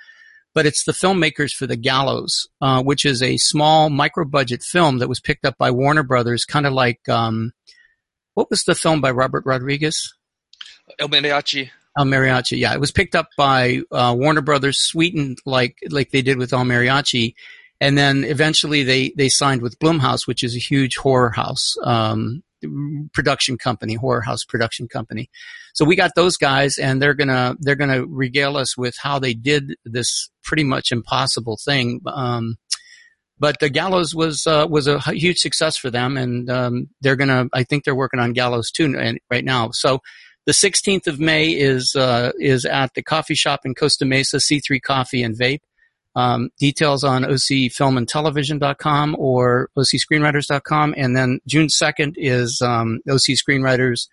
but 0.52 0.66
it's 0.66 0.84
the 0.84 0.92
filmmakers 0.92 1.52
for 1.52 1.66
the 1.66 1.76
Gallows, 1.76 2.48
uh, 2.60 2.82
which 2.82 3.04
is 3.04 3.22
a 3.22 3.36
small 3.36 3.90
micro 3.90 4.24
budget 4.24 4.62
film 4.62 4.98
that 4.98 5.08
was 5.08 5.20
picked 5.20 5.44
up 5.44 5.56
by 5.58 5.70
Warner 5.70 6.02
Brothers, 6.02 6.44
kind 6.44 6.66
of 6.66 6.72
like 6.72 7.08
um, 7.08 7.52
what 8.34 8.50
was 8.50 8.64
the 8.64 8.74
film 8.74 9.00
by 9.00 9.10
Robert 9.10 9.44
Rodriguez? 9.46 10.14
El 10.98 11.08
Mariachi. 11.08 11.70
El 11.96 12.06
Mariachi, 12.06 12.58
yeah, 12.58 12.74
it 12.74 12.80
was 12.80 12.90
picked 12.90 13.14
up 13.14 13.28
by 13.36 13.80
uh, 13.92 14.14
Warner 14.18 14.42
Brothers, 14.42 14.80
sweetened 14.80 15.38
like 15.46 15.78
like 15.90 16.10
they 16.10 16.22
did 16.22 16.38
with 16.38 16.52
El 16.52 16.64
Mariachi, 16.64 17.34
and 17.80 17.96
then 17.96 18.24
eventually 18.24 18.82
they 18.82 19.12
they 19.16 19.28
signed 19.28 19.62
with 19.62 19.78
Blumhouse, 19.78 20.26
which 20.26 20.42
is 20.42 20.56
a 20.56 20.60
huge 20.60 20.96
horror 20.96 21.30
house. 21.30 21.74
Um, 21.82 22.42
production 23.12 23.58
company, 23.58 23.94
horror 23.94 24.22
house 24.22 24.44
production 24.44 24.88
company. 24.88 25.28
So 25.74 25.84
we 25.84 25.96
got 25.96 26.12
those 26.14 26.36
guys, 26.36 26.78
and 26.78 27.00
they're 27.00 27.14
gonna 27.14 27.56
they're 27.60 27.74
gonna 27.74 28.06
regale 28.06 28.56
us 28.56 28.76
with 28.76 28.94
how 29.00 29.18
they 29.18 29.34
did 29.34 29.74
this 29.84 30.30
pretty 30.42 30.64
much 30.64 30.92
impossible 30.92 31.58
thing. 31.62 32.00
Um, 32.06 32.56
but 33.38 33.58
the 33.58 33.68
Gallows 33.68 34.14
was 34.14 34.46
uh, 34.46 34.66
was 34.68 34.86
a 34.86 35.00
huge 35.00 35.38
success 35.38 35.76
for 35.76 35.90
them, 35.90 36.16
and 36.16 36.48
um, 36.48 36.88
they're 37.00 37.16
gonna. 37.16 37.46
I 37.52 37.64
think 37.64 37.84
they're 37.84 37.94
working 37.94 38.20
on 38.20 38.32
Gallows 38.32 38.70
too 38.70 38.94
right 39.30 39.44
now. 39.44 39.70
So 39.72 40.00
the 40.46 40.52
16th 40.52 41.06
of 41.06 41.18
May 41.18 41.50
is 41.50 41.94
uh, 41.96 42.32
is 42.38 42.64
at 42.64 42.94
the 42.94 43.02
coffee 43.02 43.34
shop 43.34 43.60
in 43.64 43.74
Costa 43.74 44.04
Mesa, 44.04 44.36
C3 44.38 44.80
Coffee 44.82 45.22
and 45.22 45.36
Vape. 45.36 45.60
Um, 46.16 46.50
details 46.60 47.02
on 47.02 47.22
ocfilmandtelevision.com 47.24 49.16
or 49.18 49.68
ocscreenwriters.com. 49.76 50.94
And 50.96 51.16
then 51.16 51.40
June 51.46 51.66
2nd 51.66 52.14
is 52.16 52.62
um, 52.62 53.00
OC 53.08 53.36
Screenwriters 53.36 54.08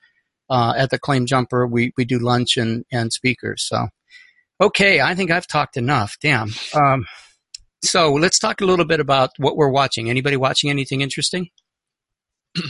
uh, 0.50 0.74
at 0.76 0.90
the 0.90 0.98
Claim 0.98 1.28
Jumper. 1.28 1.68
We, 1.68 1.94
we 1.98 2.06
do 2.06 2.18
lunch 2.18 2.58
and, 2.58 2.86
and 2.92 3.14
speakers. 3.14 3.64
So, 3.68 3.90
okay, 4.60 5.00
I 5.00 5.14
think 5.14 5.30
I've 5.30 5.46
talked 5.46 5.78
enough. 5.78 6.18
Damn. 6.20 6.50
Um, 6.74 7.06
so 7.84 8.14
let's 8.14 8.40
talk 8.40 8.62
a 8.62 8.66
little 8.66 8.86
bit 8.86 9.00
about 9.00 9.32
what 9.38 9.56
we're 9.56 9.70
watching. 9.70 10.10
Anybody 10.10 10.38
watching 10.38 10.72
anything 10.72 11.02
interesting? 11.02 11.50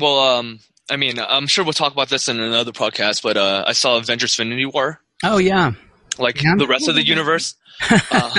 well, 0.00 0.18
um, 0.18 0.60
I 0.90 0.96
mean, 0.96 1.18
I'm 1.18 1.46
sure 1.46 1.64
we'll 1.64 1.72
talk 1.72 1.92
about 1.92 2.08
this 2.08 2.28
in 2.28 2.40
another 2.40 2.72
podcast, 2.72 3.22
but 3.22 3.36
uh, 3.36 3.64
I 3.66 3.72
saw 3.72 3.98
Avengers: 3.98 4.38
Infinity 4.38 4.66
War. 4.66 5.00
Oh 5.24 5.38
yeah, 5.38 5.72
like 6.18 6.42
yeah. 6.42 6.54
the 6.56 6.66
rest 6.66 6.88
of 6.88 6.94
the 6.94 7.04
universe. 7.04 7.54
uh, 8.10 8.30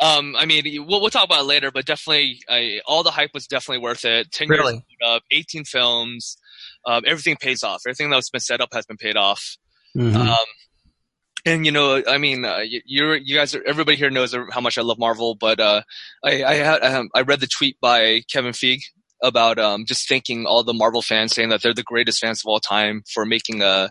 um, 0.00 0.34
I 0.36 0.46
mean, 0.46 0.86
we'll, 0.86 1.00
we'll 1.00 1.10
talk 1.10 1.24
about 1.24 1.40
it 1.40 1.46
later, 1.46 1.70
but 1.70 1.86
definitely, 1.86 2.40
I, 2.48 2.80
all 2.86 3.02
the 3.02 3.10
hype 3.10 3.30
was 3.34 3.46
definitely 3.46 3.82
worth 3.82 4.04
it. 4.04 4.32
Ten 4.32 4.48
really? 4.48 4.74
years 4.74 4.84
up, 5.04 5.22
eighteen 5.30 5.64
films, 5.64 6.36
um, 6.86 7.04
everything 7.06 7.36
pays 7.36 7.62
off. 7.62 7.82
Everything 7.86 8.10
that's 8.10 8.30
been 8.30 8.40
set 8.40 8.60
up 8.60 8.70
has 8.72 8.86
been 8.86 8.96
paid 8.96 9.16
off. 9.16 9.56
Mm-hmm. 9.96 10.16
Um, 10.16 10.36
and 11.44 11.66
you 11.66 11.72
know, 11.72 12.02
I 12.06 12.18
mean, 12.18 12.44
uh, 12.44 12.58
you 12.58 12.80
you 12.84 13.36
guys, 13.36 13.54
are, 13.54 13.62
everybody 13.66 13.96
here 13.96 14.10
knows 14.10 14.34
how 14.50 14.60
much 14.60 14.78
I 14.78 14.82
love 14.82 14.98
Marvel, 14.98 15.34
but 15.34 15.60
uh, 15.60 15.82
I 16.24 16.44
I, 16.44 16.54
had, 16.54 16.82
um, 16.82 17.08
I 17.14 17.22
read 17.22 17.40
the 17.40 17.46
tweet 17.46 17.78
by 17.80 18.22
Kevin 18.30 18.52
Feige 18.52 18.82
about 19.22 19.58
um, 19.58 19.84
just 19.84 20.08
thanking 20.08 20.46
all 20.46 20.62
the 20.62 20.74
Marvel 20.74 21.02
fans, 21.02 21.34
saying 21.34 21.50
that 21.50 21.62
they're 21.62 21.74
the 21.74 21.82
greatest 21.82 22.20
fans 22.20 22.40
of 22.40 22.48
all 22.48 22.60
time 22.60 23.02
for 23.12 23.24
making 23.24 23.62
a 23.62 23.66
uh, 23.66 23.88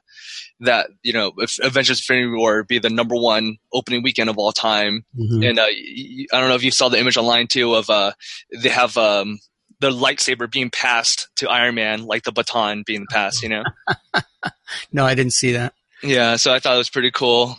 that 0.61 0.89
you 1.03 1.13
know 1.13 1.31
Avengers: 1.61 1.99
Infinity 1.99 2.35
War 2.35 2.63
be 2.63 2.79
the 2.79 2.89
number 2.89 3.15
one 3.15 3.57
opening 3.73 4.03
weekend 4.03 4.29
of 4.29 4.37
all 4.37 4.51
time. 4.51 5.05
Mm-hmm. 5.17 5.43
And 5.43 5.59
uh, 5.59 5.65
I 5.65 6.39
don't 6.39 6.49
know 6.49 6.55
if 6.55 6.63
you 6.63 6.71
saw 6.71 6.89
the 6.89 6.99
image 6.99 7.17
online 7.17 7.47
too 7.47 7.75
of 7.75 7.89
uh, 7.89 8.13
they 8.61 8.69
have 8.69 8.97
um, 8.97 9.39
the 9.79 9.91
lightsaber 9.91 10.51
being 10.51 10.69
passed 10.69 11.29
to 11.37 11.49
Iron 11.49 11.75
Man, 11.75 12.05
like 12.05 12.23
the 12.23 12.31
baton 12.31 12.83
being 12.85 13.05
passed. 13.09 13.43
You 13.43 13.49
know? 13.49 13.63
no, 14.91 15.05
I 15.05 15.15
didn't 15.15 15.33
see 15.33 15.53
that. 15.53 15.73
Yeah, 16.01 16.37
so 16.37 16.53
I 16.53 16.59
thought 16.59 16.75
it 16.75 16.77
was 16.77 16.89
pretty 16.89 17.11
cool. 17.11 17.57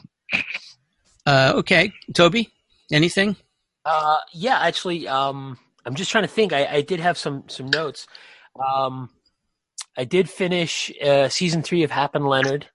Uh, 1.26 1.52
okay, 1.56 1.92
Toby, 2.14 2.50
anything? 2.90 3.36
Uh, 3.84 4.18
yeah, 4.32 4.58
actually, 4.60 5.06
um, 5.08 5.58
I'm 5.84 5.94
just 5.94 6.10
trying 6.10 6.24
to 6.24 6.28
think. 6.28 6.52
I, 6.52 6.66
I 6.66 6.80
did 6.82 7.00
have 7.00 7.16
some 7.16 7.44
some 7.48 7.66
notes. 7.66 8.06
Um, 8.62 9.10
I 9.96 10.04
did 10.04 10.28
finish 10.28 10.92
uh, 11.02 11.28
season 11.28 11.62
three 11.62 11.82
of 11.82 11.90
Hap 11.90 12.14
and 12.14 12.26
Leonard, 12.26 12.66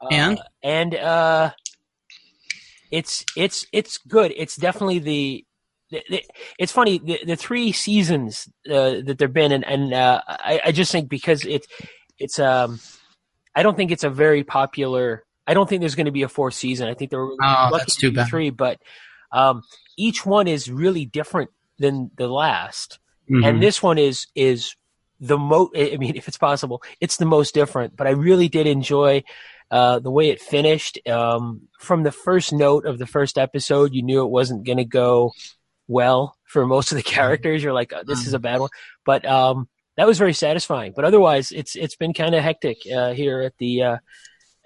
uh, 0.00 0.08
and 0.10 0.40
and 0.62 0.94
uh, 0.94 1.50
it's 2.90 3.24
it's 3.36 3.66
it's 3.72 3.98
good. 3.98 4.32
It's 4.36 4.56
definitely 4.56 4.98
the. 4.98 5.44
the, 5.90 6.02
the 6.08 6.24
it's 6.58 6.72
funny 6.72 6.98
the, 6.98 7.20
the 7.26 7.36
three 7.36 7.72
seasons 7.72 8.48
uh, 8.70 9.02
that 9.04 9.16
there've 9.18 9.32
been, 9.32 9.52
and, 9.52 9.64
and 9.66 9.92
uh, 9.92 10.20
I, 10.26 10.60
I 10.66 10.72
just 10.72 10.92
think 10.92 11.08
because 11.08 11.44
it's 11.44 11.66
it's 12.18 12.38
um, 12.38 12.80
I 13.54 13.62
don't 13.62 13.76
think 13.76 13.90
it's 13.90 14.04
a 14.04 14.10
very 14.10 14.44
popular. 14.44 15.24
I 15.46 15.54
don't 15.54 15.68
think 15.68 15.80
there's 15.80 15.96
going 15.96 16.06
to 16.06 16.12
be 16.12 16.22
a 16.22 16.28
fourth 16.28 16.54
season. 16.54 16.88
I 16.88 16.94
think 16.94 17.10
they're 17.10 17.22
oh, 17.22 17.36
lucky 17.40 17.78
that's 17.78 17.96
too 17.96 18.12
bad. 18.12 18.28
three, 18.28 18.50
but 18.50 18.80
um, 19.32 19.62
each 19.96 20.24
one 20.24 20.46
is 20.46 20.70
really 20.70 21.06
different 21.06 21.50
than 21.80 22.10
the 22.16 22.28
last. 22.28 23.00
Mm-hmm. 23.28 23.44
And 23.44 23.62
this 23.62 23.82
one 23.82 23.98
is 23.98 24.26
is 24.36 24.76
the 25.18 25.38
most. 25.38 25.72
I 25.76 25.96
mean, 25.96 26.14
if 26.16 26.28
it's 26.28 26.38
possible, 26.38 26.82
it's 27.00 27.16
the 27.16 27.26
most 27.26 27.54
different. 27.54 27.96
But 27.96 28.06
I 28.06 28.10
really 28.10 28.48
did 28.48 28.68
enjoy 28.68 29.24
uh, 29.70 29.98
the 29.98 30.10
way 30.10 30.30
it 30.30 30.40
finished. 30.40 31.00
Um, 31.08 31.62
from 31.80 32.04
the 32.04 32.12
first 32.12 32.52
note 32.52 32.86
of 32.86 32.98
the 32.98 33.06
first 33.06 33.38
episode, 33.38 33.94
you 33.94 34.02
knew 34.02 34.22
it 34.22 34.30
wasn't 34.30 34.64
going 34.64 34.78
to 34.78 34.84
go 34.84 35.32
well 35.88 36.36
for 36.44 36.66
most 36.66 36.92
of 36.92 36.96
the 36.96 37.02
characters. 37.16 37.62
You're 37.62 37.72
like, 37.72 37.92
oh, 37.94 38.02
this 38.06 38.26
is 38.26 38.34
a 38.34 38.38
bad 38.38 38.60
one. 38.60 38.70
But 39.04 39.26
um, 39.26 39.68
that 39.96 40.06
was 40.06 40.18
very 40.18 40.34
satisfying. 40.34 40.92
But 40.94 41.04
otherwise, 41.04 41.50
it's 41.50 41.76
it's 41.76 41.96
been 41.96 42.14
kind 42.14 42.34
of 42.34 42.42
hectic 42.42 42.78
uh, 42.92 43.12
here 43.12 43.40
at 43.42 43.54
the 43.58 43.82
uh, 43.82 43.96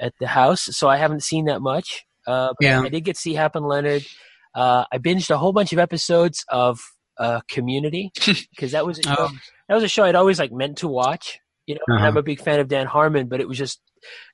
at 0.00 0.14
the 0.18 0.26
house. 0.26 0.62
So 0.76 0.88
I 0.88 0.96
haven't 0.96 1.22
seen 1.22 1.46
that 1.46 1.60
much. 1.60 2.04
Uh, 2.26 2.54
yeah. 2.60 2.80
I 2.80 2.88
did 2.88 3.04
get 3.04 3.16
to 3.16 3.20
see 3.20 3.34
Hap 3.34 3.56
and 3.56 3.66
Leonard. 3.66 4.06
Uh, 4.54 4.84
I 4.90 4.98
binged 4.98 5.30
a 5.30 5.36
whole 5.36 5.52
bunch 5.52 5.72
of 5.72 5.78
episodes 5.78 6.44
of 6.48 6.80
uh, 7.18 7.40
Community 7.48 8.12
because 8.50 8.72
that 8.72 8.86
was 8.86 8.98
a 8.98 9.02
show, 9.08 9.16
oh. 9.18 9.30
that 9.68 9.74
was 9.74 9.84
a 9.84 9.88
show 9.88 10.04
I'd 10.04 10.14
always 10.14 10.38
like 10.38 10.52
meant 10.52 10.78
to 10.78 10.88
watch. 10.88 11.38
You 11.66 11.76
know, 11.76 11.94
uh-huh. 11.94 12.06
I'm 12.06 12.16
a 12.16 12.22
big 12.22 12.40
fan 12.40 12.60
of 12.60 12.68
Dan 12.68 12.86
Harmon, 12.86 13.28
but 13.28 13.40
it 13.40 13.48
was 13.48 13.56
just 13.56 13.80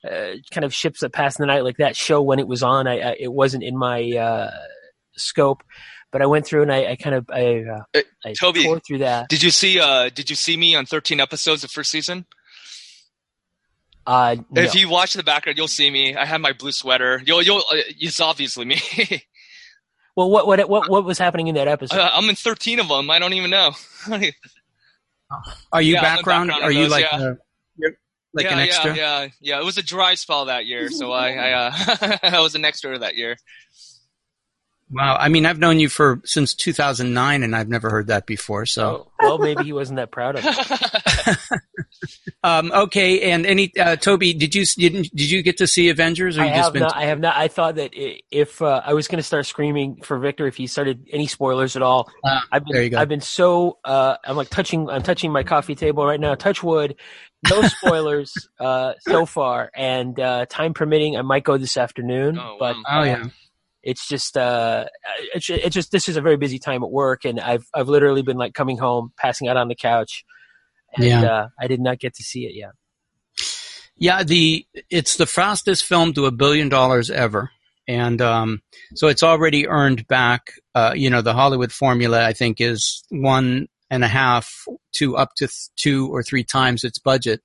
uh, 0.04 0.32
kind 0.52 0.64
of 0.64 0.74
ships 0.74 1.00
that 1.00 1.12
pass 1.12 1.38
in 1.38 1.42
the 1.42 1.46
night 1.46 1.62
like 1.62 1.76
that 1.76 1.96
show 1.96 2.22
when 2.22 2.38
it 2.38 2.48
was 2.48 2.62
on. 2.62 2.86
I, 2.86 2.98
I 2.98 3.16
it 3.20 3.32
wasn't 3.32 3.62
in 3.62 3.78
my 3.78 4.10
uh, 4.12 4.50
scope, 5.16 5.62
but 6.10 6.22
I 6.22 6.26
went 6.26 6.46
through 6.46 6.62
and 6.62 6.72
I, 6.72 6.92
I 6.92 6.96
kind 6.96 7.14
of 7.14 7.30
I, 7.30 7.62
uh, 7.62 8.02
I 8.24 8.34
Toby, 8.38 8.64
tore 8.64 8.80
through 8.80 8.98
that. 8.98 9.28
Did 9.28 9.42
you 9.42 9.50
see? 9.50 9.78
Uh, 9.78 10.08
did 10.08 10.28
you 10.28 10.36
see 10.36 10.56
me 10.56 10.74
on 10.74 10.86
13 10.86 11.20
episodes 11.20 11.62
of 11.62 11.70
first 11.70 11.90
season? 11.90 12.26
Uh, 14.06 14.36
no. 14.50 14.62
If 14.62 14.74
you 14.74 14.88
watch 14.88 15.12
the 15.12 15.22
background, 15.22 15.56
you'll 15.56 15.68
see 15.68 15.90
me. 15.90 16.16
I 16.16 16.24
have 16.24 16.40
my 16.40 16.52
blue 16.52 16.72
sweater. 16.72 17.22
You'll, 17.24 17.42
you'll. 17.42 17.58
Uh, 17.58 17.84
it's 17.98 18.20
obviously 18.20 18.64
me. 18.64 18.80
Well, 20.16 20.30
what 20.30 20.46
what 20.46 20.68
what 20.68 20.88
what 20.88 21.04
was 21.04 21.18
happening 21.18 21.48
in 21.48 21.54
that 21.54 21.68
episode? 21.68 21.98
Uh, 21.98 22.10
I'm 22.12 22.28
in 22.28 22.34
13 22.34 22.80
of 22.80 22.88
them. 22.88 23.10
I 23.10 23.18
don't 23.18 23.32
even 23.32 23.50
know. 23.50 23.72
Are 25.72 25.80
you 25.80 25.94
yeah, 25.94 26.02
background? 26.02 26.48
background? 26.48 26.64
Are 26.64 26.72
you 26.72 26.82
those, 26.82 26.90
like 26.90 27.06
yeah. 27.12 27.20
a, 27.20 27.90
like 28.34 28.46
yeah, 28.46 28.52
an 28.52 28.58
extra? 28.58 28.96
Yeah, 28.96 29.22
yeah, 29.22 29.28
yeah. 29.40 29.60
It 29.60 29.64
was 29.64 29.78
a 29.78 29.82
dry 29.82 30.14
spell 30.14 30.46
that 30.46 30.66
year, 30.66 30.90
so 30.90 31.12
I 31.12 31.30
I, 31.30 31.52
uh, 31.52 32.16
I 32.22 32.40
was 32.40 32.54
an 32.54 32.64
extra 32.64 32.98
that 32.98 33.16
year. 33.16 33.36
Wow, 34.92 35.16
I 35.20 35.28
mean, 35.28 35.46
I've 35.46 35.58
known 35.60 35.78
you 35.78 35.88
for 35.88 36.20
since 36.24 36.52
2009, 36.52 37.44
and 37.44 37.54
I've 37.54 37.68
never 37.68 37.90
heard 37.90 38.08
that 38.08 38.26
before. 38.26 38.66
So, 38.66 39.08
oh, 39.08 39.12
well, 39.20 39.38
maybe 39.38 39.62
he 39.62 39.72
wasn't 39.72 39.98
that 39.98 40.10
proud 40.10 40.36
of 40.36 40.44
it. 40.44 41.38
um, 42.42 42.72
okay, 42.72 43.30
and 43.30 43.46
any 43.46 43.72
uh, 43.78 43.94
Toby, 43.94 44.34
did 44.34 44.52
you 44.52 44.64
didn't, 44.64 45.14
did 45.14 45.30
you 45.30 45.42
get 45.42 45.58
to 45.58 45.68
see 45.68 45.90
Avengers? 45.90 46.38
Or 46.38 46.42
I 46.42 46.46
you 46.46 46.50
have 46.54 46.60
just 46.62 46.72
been 46.72 46.82
not. 46.82 46.96
I 46.96 47.04
have 47.04 47.20
not. 47.20 47.36
I 47.36 47.46
thought 47.46 47.76
that 47.76 47.92
if 47.94 48.60
uh, 48.60 48.82
I 48.84 48.94
was 48.94 49.06
going 49.06 49.18
to 49.18 49.22
start 49.22 49.46
screaming 49.46 50.02
for 50.02 50.18
Victor 50.18 50.48
if 50.48 50.56
he 50.56 50.66
started 50.66 51.06
any 51.12 51.28
spoilers 51.28 51.76
at 51.76 51.82
all, 51.82 52.10
uh, 52.24 52.40
I've 52.50 52.64
been 52.64 52.72
there 52.72 52.82
you 52.82 52.90
go. 52.90 52.98
I've 52.98 53.08
been 53.08 53.20
so 53.20 53.78
uh, 53.84 54.16
I'm 54.24 54.36
like 54.36 54.50
touching 54.50 54.90
I'm 54.90 55.04
touching 55.04 55.30
my 55.30 55.44
coffee 55.44 55.76
table 55.76 56.04
right 56.04 56.20
now. 56.20 56.34
Touch 56.34 56.64
wood. 56.64 56.96
No 57.48 57.62
spoilers 57.68 58.48
uh, 58.58 58.94
so 59.00 59.24
far, 59.24 59.70
and 59.72 60.18
uh, 60.18 60.46
time 60.46 60.74
permitting, 60.74 61.16
I 61.16 61.22
might 61.22 61.44
go 61.44 61.56
this 61.58 61.76
afternoon. 61.76 62.38
Oh, 62.38 62.56
but 62.58 62.74
wow. 62.74 62.82
oh 62.88 63.02
yeah 63.04 63.24
it's 63.82 64.06
just 64.08 64.36
uh 64.36 64.84
it's, 65.34 65.48
it's 65.48 65.74
just 65.74 65.92
this 65.92 66.08
is 66.08 66.16
a 66.16 66.20
very 66.20 66.36
busy 66.36 66.58
time 66.58 66.82
at 66.82 66.90
work 66.90 67.24
and 67.24 67.40
i've 67.40 67.66
i've 67.74 67.88
literally 67.88 68.22
been 68.22 68.36
like 68.36 68.54
coming 68.54 68.78
home 68.78 69.12
passing 69.16 69.48
out 69.48 69.56
on 69.56 69.68
the 69.68 69.74
couch 69.74 70.24
and 70.94 71.04
yeah. 71.04 71.22
uh, 71.22 71.48
i 71.58 71.66
did 71.66 71.80
not 71.80 71.98
get 71.98 72.14
to 72.14 72.22
see 72.22 72.44
it 72.44 72.54
yet 72.54 72.72
yeah 73.96 74.22
the 74.22 74.66
it's 74.90 75.16
the 75.16 75.26
fastest 75.26 75.84
film 75.84 76.12
to 76.12 76.26
a 76.26 76.30
billion 76.30 76.68
dollars 76.68 77.10
ever 77.10 77.50
and 77.88 78.20
um 78.20 78.60
so 78.94 79.08
it's 79.08 79.22
already 79.22 79.66
earned 79.66 80.06
back 80.08 80.52
uh 80.74 80.92
you 80.94 81.08
know 81.08 81.22
the 81.22 81.34
hollywood 81.34 81.72
formula 81.72 82.24
i 82.24 82.32
think 82.32 82.60
is 82.60 83.02
one 83.10 83.66
and 83.90 84.04
a 84.04 84.08
half 84.08 84.64
to 84.92 85.16
up 85.16 85.30
to 85.36 85.46
th- 85.46 85.68
two 85.76 86.08
or 86.12 86.22
three 86.22 86.44
times 86.44 86.84
its 86.84 86.98
budget 86.98 87.40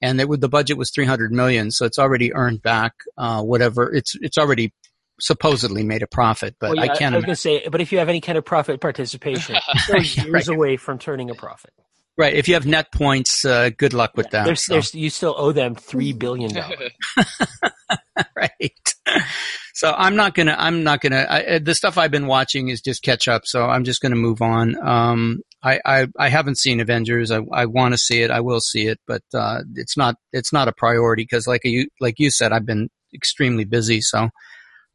and 0.00 0.20
it 0.20 0.28
would 0.28 0.40
the 0.40 0.48
budget 0.48 0.76
was 0.76 0.90
300 0.90 1.32
million 1.32 1.70
so 1.70 1.84
it's 1.84 1.98
already 1.98 2.34
earned 2.34 2.62
back 2.62 2.94
uh, 3.16 3.42
whatever 3.42 3.92
it's 3.94 4.14
it's 4.20 4.38
already 4.38 4.72
supposedly 5.20 5.82
made 5.82 6.02
a 6.02 6.06
profit, 6.06 6.56
but 6.60 6.76
well, 6.76 6.84
yeah, 6.84 6.92
I 6.92 6.96
can't. 6.96 7.14
I 7.14 7.18
was 7.18 7.24
going 7.24 7.34
to 7.34 7.40
say, 7.40 7.68
but 7.68 7.80
if 7.80 7.92
you 7.92 7.98
have 7.98 8.08
any 8.08 8.20
kind 8.20 8.38
of 8.38 8.44
profit 8.44 8.80
participation, 8.80 9.56
you're 9.88 9.98
years 9.98 10.26
right. 10.26 10.48
away 10.48 10.76
from 10.76 10.98
turning 10.98 11.30
a 11.30 11.34
profit. 11.34 11.72
Right. 12.18 12.34
If 12.34 12.48
you 12.48 12.54
have 12.54 12.66
net 12.66 12.90
points, 12.92 13.44
uh, 13.44 13.70
good 13.70 13.94
luck 13.94 14.16
with 14.16 14.26
yeah, 14.26 14.40
that. 14.40 14.44
There's, 14.46 14.64
so. 14.64 14.72
there's, 14.74 14.92
you 14.92 15.08
still 15.08 15.36
owe 15.38 15.52
them 15.52 15.76
three 15.76 16.12
billion 16.24 16.52
dollars. 16.52 16.90
right. 18.36 18.94
So 19.72 19.94
I'm 19.96 20.16
not 20.16 20.34
gonna. 20.34 20.56
I'm 20.58 20.82
not 20.82 21.00
gonna. 21.00 21.24
I, 21.30 21.58
the 21.60 21.76
stuff 21.76 21.96
I've 21.96 22.10
been 22.10 22.26
watching 22.26 22.68
is 22.68 22.80
just 22.80 23.04
catch 23.04 23.28
up. 23.28 23.42
So 23.44 23.66
I'm 23.66 23.84
just 23.84 24.02
gonna 24.02 24.16
move 24.16 24.42
on. 24.42 24.76
Um, 24.84 25.42
I, 25.62 25.80
I, 25.84 26.06
I 26.18 26.28
haven't 26.28 26.58
seen 26.58 26.80
Avengers. 26.80 27.30
I, 27.30 27.40
I 27.52 27.66
want 27.66 27.94
to 27.94 27.98
see 27.98 28.22
it. 28.22 28.32
I 28.32 28.40
will 28.40 28.60
see 28.60 28.88
it, 28.88 28.98
but 29.06 29.22
uh, 29.32 29.60
it's 29.76 29.96
not. 29.96 30.16
It's 30.32 30.52
not 30.52 30.66
a 30.66 30.72
priority 30.72 31.22
because, 31.22 31.46
like 31.46 31.60
you, 31.62 31.86
like 32.00 32.18
you 32.18 32.32
said, 32.32 32.52
I've 32.52 32.66
been 32.66 32.90
extremely 33.14 33.64
busy. 33.64 34.00
So 34.00 34.30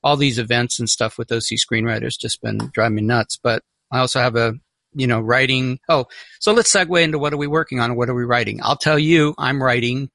all 0.03 0.17
these 0.17 0.39
events 0.39 0.79
and 0.79 0.89
stuff 0.89 1.17
with 1.17 1.31
OC 1.31 1.57
screenwriters 1.57 2.19
just 2.19 2.41
been 2.41 2.57
driving 2.73 2.95
me 2.95 3.01
nuts. 3.03 3.37
But 3.41 3.63
I 3.91 3.99
also 3.99 4.19
have 4.19 4.35
a 4.35 4.53
you 4.95 5.07
know, 5.07 5.19
writing. 5.19 5.79
Oh, 5.89 6.05
so 6.39 6.53
let's 6.53 6.71
segue 6.71 7.01
into 7.01 7.19
what 7.19 7.33
are 7.33 7.37
we 7.37 7.47
working 7.47 7.79
on? 7.79 7.95
What 7.95 8.09
are 8.09 8.15
we 8.15 8.23
writing? 8.23 8.59
I'll 8.63 8.77
tell 8.77 8.99
you, 8.99 9.33
I'm 9.37 9.61
writing 9.61 10.09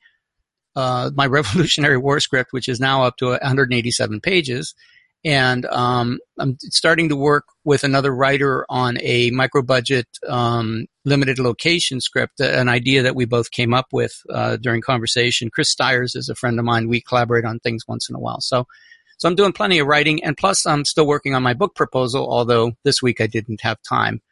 uh, 0.76 1.10
my 1.14 1.26
Revolutionary 1.26 1.98
War 1.98 2.20
script, 2.20 2.52
which 2.52 2.68
is 2.68 2.80
now 2.80 3.04
up 3.04 3.16
to 3.18 3.30
187 3.30 4.20
pages. 4.20 4.74
And 5.24 5.66
um, 5.66 6.20
I'm 6.38 6.56
starting 6.60 7.08
to 7.08 7.16
work 7.16 7.44
with 7.64 7.82
another 7.82 8.14
writer 8.14 8.64
on 8.68 8.98
a 9.00 9.30
micro 9.32 9.62
budget, 9.62 10.06
um, 10.28 10.86
limited 11.04 11.40
location 11.40 12.00
script, 12.00 12.38
an 12.38 12.68
idea 12.68 13.02
that 13.02 13.16
we 13.16 13.24
both 13.24 13.50
came 13.50 13.74
up 13.74 13.86
with 13.92 14.22
uh, 14.30 14.58
during 14.58 14.80
conversation. 14.80 15.50
Chris 15.50 15.72
Stiers 15.72 16.14
is 16.14 16.28
a 16.28 16.36
friend 16.36 16.56
of 16.60 16.64
mine. 16.64 16.88
We 16.88 17.00
collaborate 17.00 17.44
on 17.44 17.58
things 17.58 17.82
once 17.88 18.08
in 18.08 18.14
a 18.14 18.20
while. 18.20 18.40
So, 18.40 18.66
so 19.18 19.28
I'm 19.28 19.34
doing 19.34 19.52
plenty 19.52 19.78
of 19.78 19.86
writing, 19.86 20.24
and 20.24 20.36
plus 20.36 20.64
I'm 20.66 20.84
still 20.86 21.06
working 21.06 21.34
on 21.34 21.42
my 21.42 21.52
book 21.54 21.74
proposal. 21.74 22.26
Although 22.32 22.72
this 22.84 23.02
week 23.02 23.20
I 23.20 23.26
didn't 23.26 23.60
have 23.62 23.76
time. 23.82 24.22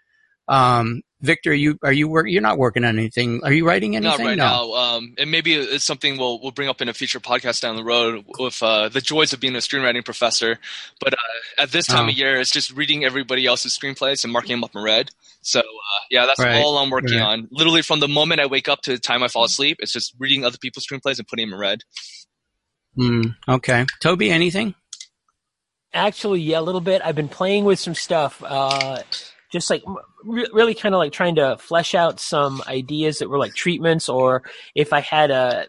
Um, 0.48 1.02
Victor, 1.22 1.52
you 1.54 1.78
are 1.82 1.92
you 1.92 2.08
work? 2.08 2.26
You're 2.28 2.42
not 2.42 2.58
working 2.58 2.84
on 2.84 2.98
anything. 2.98 3.40
Are 3.42 3.52
you 3.52 3.66
writing 3.66 3.96
anything? 3.96 4.18
Not 4.18 4.24
right 4.24 4.36
no. 4.36 4.44
now. 4.44 4.72
Um, 4.74 5.14
and 5.18 5.30
maybe 5.30 5.54
it's 5.54 5.82
something 5.84 6.18
we'll 6.18 6.40
we'll 6.42 6.52
bring 6.52 6.68
up 6.68 6.82
in 6.82 6.88
a 6.90 6.92
future 6.94 7.18
podcast 7.20 7.62
down 7.62 7.74
the 7.74 7.82
road 7.82 8.24
with 8.38 8.62
uh, 8.62 8.90
the 8.90 9.00
joys 9.00 9.32
of 9.32 9.40
being 9.40 9.54
a 9.56 9.58
screenwriting 9.60 10.04
professor. 10.04 10.58
But 11.00 11.14
uh, 11.14 11.62
at 11.62 11.70
this 11.70 11.86
time 11.86 12.04
Oh. 12.04 12.08
of 12.10 12.14
year, 12.14 12.38
it's 12.38 12.50
just 12.50 12.70
reading 12.76 13.02
everybody 13.04 13.46
else's 13.46 13.76
screenplays 13.76 14.24
and 14.24 14.32
marking 14.32 14.52
them 14.52 14.62
up 14.62 14.76
in 14.76 14.82
red. 14.82 15.10
So 15.40 15.60
uh, 15.60 15.62
yeah, 16.10 16.26
that's 16.26 16.38
Right, 16.38 16.62
all 16.62 16.76
I'm 16.78 16.90
working 16.90 17.18
right. 17.18 17.26
on. 17.26 17.48
Literally 17.50 17.82
from 17.82 18.00
the 18.00 18.08
moment 18.08 18.40
I 18.42 18.46
wake 18.46 18.68
up 18.68 18.82
to 18.82 18.92
the 18.92 18.98
time 18.98 19.22
I 19.22 19.28
fall 19.28 19.44
asleep, 19.44 19.78
it's 19.80 19.92
just 19.92 20.14
reading 20.18 20.44
other 20.44 20.58
people's 20.58 20.86
screenplays 20.86 21.18
and 21.18 21.26
putting 21.26 21.46
them 21.48 21.54
in 21.54 21.60
red. 21.60 21.80
Hmm, 22.96 23.22
okay, 23.48 23.86
Toby, 24.00 24.30
anything? 24.30 24.74
Actually, 25.92 26.40
yeah, 26.40 26.60
a 26.60 26.62
little 26.62 26.80
bit. 26.80 27.02
I've 27.04 27.14
been 27.14 27.28
playing 27.28 27.64
with 27.64 27.78
some 27.78 27.94
stuff, 27.94 28.42
uh, 28.44 29.02
just 29.52 29.70
like 29.70 29.82
re- 30.24 30.48
really 30.52 30.74
kind 30.74 30.94
of 30.94 30.98
like 30.98 31.12
trying 31.12 31.36
to 31.36 31.56
flesh 31.58 31.94
out 31.94 32.20
some 32.20 32.62
ideas 32.66 33.18
that 33.18 33.28
were 33.28 33.38
like 33.38 33.54
treatments, 33.54 34.08
or 34.08 34.42
if 34.74 34.92
I 34.92 35.00
had 35.00 35.30
a 35.30 35.68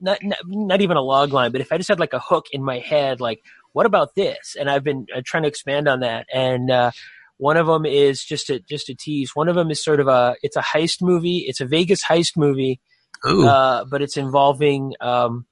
not, 0.00 0.18
not 0.22 0.38
not 0.46 0.80
even 0.82 0.96
a 0.96 1.02
log 1.02 1.32
line, 1.32 1.52
but 1.52 1.60
if 1.60 1.72
I 1.72 1.78
just 1.78 1.88
had 1.88 2.00
like 2.00 2.12
a 2.12 2.20
hook 2.20 2.46
in 2.52 2.62
my 2.62 2.78
head, 2.78 3.20
like 3.20 3.40
what 3.76 3.84
about 3.84 4.14
this? 4.14 4.56
And 4.58 4.70
I've 4.70 4.82
been 4.82 5.06
uh, 5.14 5.20
trying 5.22 5.42
to 5.42 5.50
expand 5.50 5.86
on 5.86 6.00
that. 6.00 6.26
And 6.32 6.70
uh, 6.70 6.92
one 7.36 7.58
of 7.58 7.66
them 7.66 7.84
is 7.84 8.24
just 8.24 8.48
a 8.48 8.58
just 8.60 8.88
a 8.88 8.94
tease. 8.94 9.36
One 9.36 9.48
of 9.48 9.54
them 9.54 9.70
is 9.70 9.84
sort 9.84 10.00
of 10.00 10.08
a 10.08 10.36
it's 10.42 10.56
a 10.56 10.62
heist 10.62 11.02
movie. 11.02 11.44
It's 11.46 11.60
a 11.60 11.66
Vegas 11.66 12.02
heist 12.02 12.38
movie 12.38 12.80
Ooh, 13.28 13.46
uh, 13.46 13.84
but 13.84 14.00
it's 14.00 14.16
involving 14.16 14.94
um, 15.02 15.44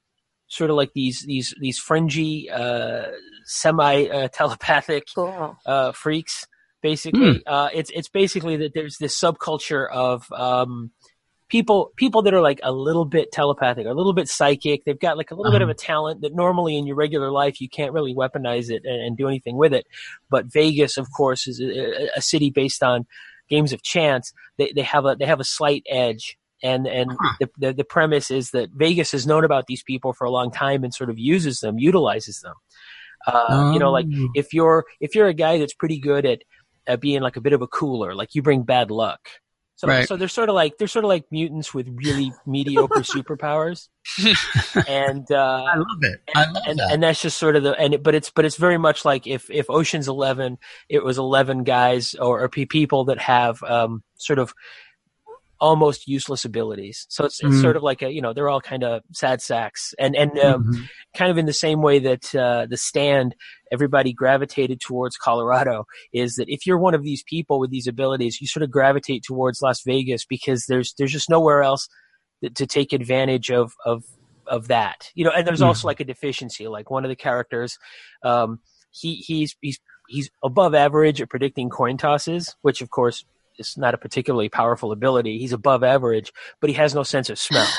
sort 0.48 0.70
of 0.70 0.76
like 0.76 0.92
these 0.94 1.22
these 1.26 1.54
these 1.60 1.78
fringy 1.78 2.48
uh, 2.50 3.06
semi 3.44 4.06
uh, 4.08 4.28
telepathic 4.32 5.04
Cool. 5.14 5.56
uh, 5.66 5.92
freaks. 5.92 6.46
Basically, 6.82 7.42
uh, 7.46 7.70
it's 7.72 7.90
it's 7.94 8.08
basically 8.10 8.58
that 8.58 8.72
there's 8.74 8.98
this 8.98 9.18
subculture 9.18 9.88
of 9.90 10.30
um, 10.32 10.90
people 11.48 11.92
people 11.96 12.20
that 12.22 12.34
are 12.34 12.42
like 12.42 12.60
a 12.62 12.72
little 12.72 13.06
bit 13.06 13.32
telepathic, 13.32 13.86
a 13.86 13.92
little 13.92 14.12
bit 14.12 14.28
psychic. 14.28 14.84
They've 14.84 14.98
got 15.00 15.16
like 15.16 15.30
a 15.30 15.34
little 15.34 15.50
bit 15.52 15.62
of 15.62 15.70
a 15.70 15.74
talent 15.74 16.20
that 16.20 16.34
normally 16.34 16.76
in 16.76 16.86
your 16.86 16.96
regular 16.96 17.30
life 17.30 17.58
you 17.60 17.70
can't 17.70 17.92
really 17.94 18.14
weaponize 18.14 18.70
it 18.70 18.82
and, 18.84 19.00
and 19.00 19.16
do 19.16 19.28
anything 19.28 19.56
with 19.56 19.72
it. 19.72 19.86
But 20.28 20.46
Vegas, 20.52 20.98
of 20.98 21.08
course, 21.16 21.46
is 21.46 21.58
a, 21.58 22.08
a 22.16 22.20
city 22.20 22.50
based 22.50 22.82
on 22.82 23.06
games 23.48 23.72
of 23.72 23.82
chance. 23.82 24.32
They 24.58 24.72
they 24.76 24.82
have 24.82 25.06
a 25.06 25.16
they 25.18 25.24
have 25.26 25.40
a 25.40 25.44
slight 25.44 25.84
edge. 25.88 26.36
And 26.64 26.86
and 26.88 27.12
Huh. 27.20 27.34
the, 27.40 27.50
the 27.58 27.72
the 27.74 27.84
premise 27.84 28.30
is 28.30 28.50
that 28.50 28.70
Vegas 28.74 29.12
has 29.12 29.26
known 29.26 29.44
about 29.44 29.66
these 29.66 29.82
people 29.84 30.12
for 30.14 30.24
a 30.24 30.30
long 30.30 30.50
time 30.50 30.82
and 30.82 30.92
sort 30.92 31.10
of 31.10 31.18
uses 31.18 31.60
them, 31.60 31.78
utilizes 31.78 32.40
them. 32.40 32.54
Uh, 33.26 33.70
you 33.72 33.78
know, 33.78 33.92
like 33.92 34.06
Oh. 34.12 34.28
if 34.34 34.52
you're 34.52 34.84
if 35.00 35.14
you're 35.14 35.28
a 35.28 35.34
guy 35.34 35.58
that's 35.58 35.74
pretty 35.74 35.98
good 36.00 36.24
at, 36.26 36.40
at 36.86 37.00
being 37.00 37.22
like 37.22 37.36
a 37.36 37.40
bit 37.40 37.52
of 37.52 37.62
a 37.62 37.66
cooler, 37.68 38.14
like 38.14 38.34
you 38.34 38.42
bring 38.42 38.62
bad 38.64 38.90
luck. 38.90 39.20
So 39.76 39.88
Right. 39.88 40.06
so 40.08 40.16
they're 40.16 40.28
sort 40.28 40.48
of 40.48 40.54
like 40.54 40.78
they're 40.78 40.88
sort 40.88 41.04
of 41.04 41.08
like 41.10 41.24
mutants 41.30 41.74
with 41.74 41.88
really 41.92 42.32
mediocre 42.46 43.00
superpowers, 43.02 43.88
and 44.88 45.30
uh, 45.30 45.64
I 45.64 45.76
love 45.76 46.02
it. 46.02 46.20
I 46.34 46.44
love 46.50 46.62
and 46.66 46.78
that. 46.78 46.92
and 46.92 47.02
that's 47.02 47.20
just 47.20 47.38
sort 47.38 47.56
of 47.56 47.62
the 47.62 47.72
and 47.78 47.94
it, 47.94 48.02
but 48.02 48.14
it's 48.14 48.30
but 48.30 48.44
it's 48.44 48.56
very 48.56 48.78
much 48.78 49.04
like 49.04 49.26
if 49.26 49.50
if 49.50 49.68
Ocean's 49.68 50.08
Eleven, 50.08 50.58
it 50.88 51.04
was 51.04 51.18
eleven 51.18 51.64
guys 51.64 52.14
or, 52.14 52.42
or 52.42 52.48
people 52.48 53.04
that 53.06 53.18
have 53.18 53.62
um 53.62 54.02
sort 54.16 54.38
of 54.38 54.52
almost 55.60 56.08
useless 56.08 56.44
abilities. 56.44 57.06
So 57.08 57.24
it's, 57.24 57.40
it's 57.40 57.56
Mm. 57.58 57.60
sort 57.62 57.76
of 57.76 57.82
like 57.82 58.02
a 58.02 58.10
you 58.10 58.20
know 58.20 58.32
they're 58.32 58.48
all 58.48 58.60
kind 58.60 58.82
of 58.84 59.02
sad 59.12 59.40
sacks 59.40 59.94
and 59.98 60.14
and 60.16 60.38
um, 60.38 60.64
Mhm. 60.64 60.86
kind 61.16 61.30
of 61.30 61.38
in 61.38 61.46
the 61.46 61.52
same 61.52 61.80
way 61.82 61.98
that 62.00 62.34
uh, 62.34 62.66
the 62.68 62.76
stand 62.76 63.34
everybody 63.72 64.12
gravitated 64.12 64.80
towards 64.80 65.16
Colorado 65.16 65.84
is 66.12 66.34
that 66.36 66.48
if 66.48 66.66
you're 66.66 66.78
one 66.78 66.94
of 66.94 67.02
these 67.02 67.22
people 67.24 67.58
with 67.60 67.70
these 67.70 67.86
abilities, 67.86 68.40
you 68.40 68.46
sort 68.46 68.62
of 68.62 68.70
gravitate 68.70 69.22
towards 69.22 69.60
Las 69.62 69.82
Vegas 69.84 70.24
because 70.24 70.66
there's 70.66 70.94
there's 70.98 71.12
just 71.12 71.30
nowhere 71.30 71.62
else 71.62 71.88
that, 72.42 72.54
to 72.56 72.66
take 72.66 72.92
advantage 72.92 73.50
of 73.50 73.72
of 73.84 74.04
of 74.46 74.68
that. 74.68 75.10
You 75.14 75.24
know, 75.24 75.30
and 75.30 75.46
there's 75.46 75.62
also 75.62 75.86
like 75.88 76.00
a 76.00 76.04
deficiency. 76.04 76.68
Like 76.68 76.90
one 76.90 77.04
of 77.04 77.08
the 77.08 77.16
characters, 77.16 77.78
um, 78.22 78.58
he 78.90 79.14
he's 79.16 79.56
he's 79.60 79.78
he's 80.08 80.30
above 80.42 80.74
average 80.74 81.22
at 81.22 81.30
predicting 81.30 81.70
coin 81.70 81.96
tosses, 81.96 82.54
which 82.62 82.82
of 82.82 82.90
course 82.90 83.24
is 83.58 83.76
not 83.76 83.94
a 83.94 83.98
particularly 83.98 84.48
powerful 84.48 84.92
ability. 84.92 85.38
He's 85.38 85.52
above 85.52 85.82
average, 85.82 86.32
but 86.60 86.70
he 86.70 86.76
has 86.76 86.94
no 86.94 87.02
sense 87.02 87.30
of 87.30 87.38
smell. 87.38 87.68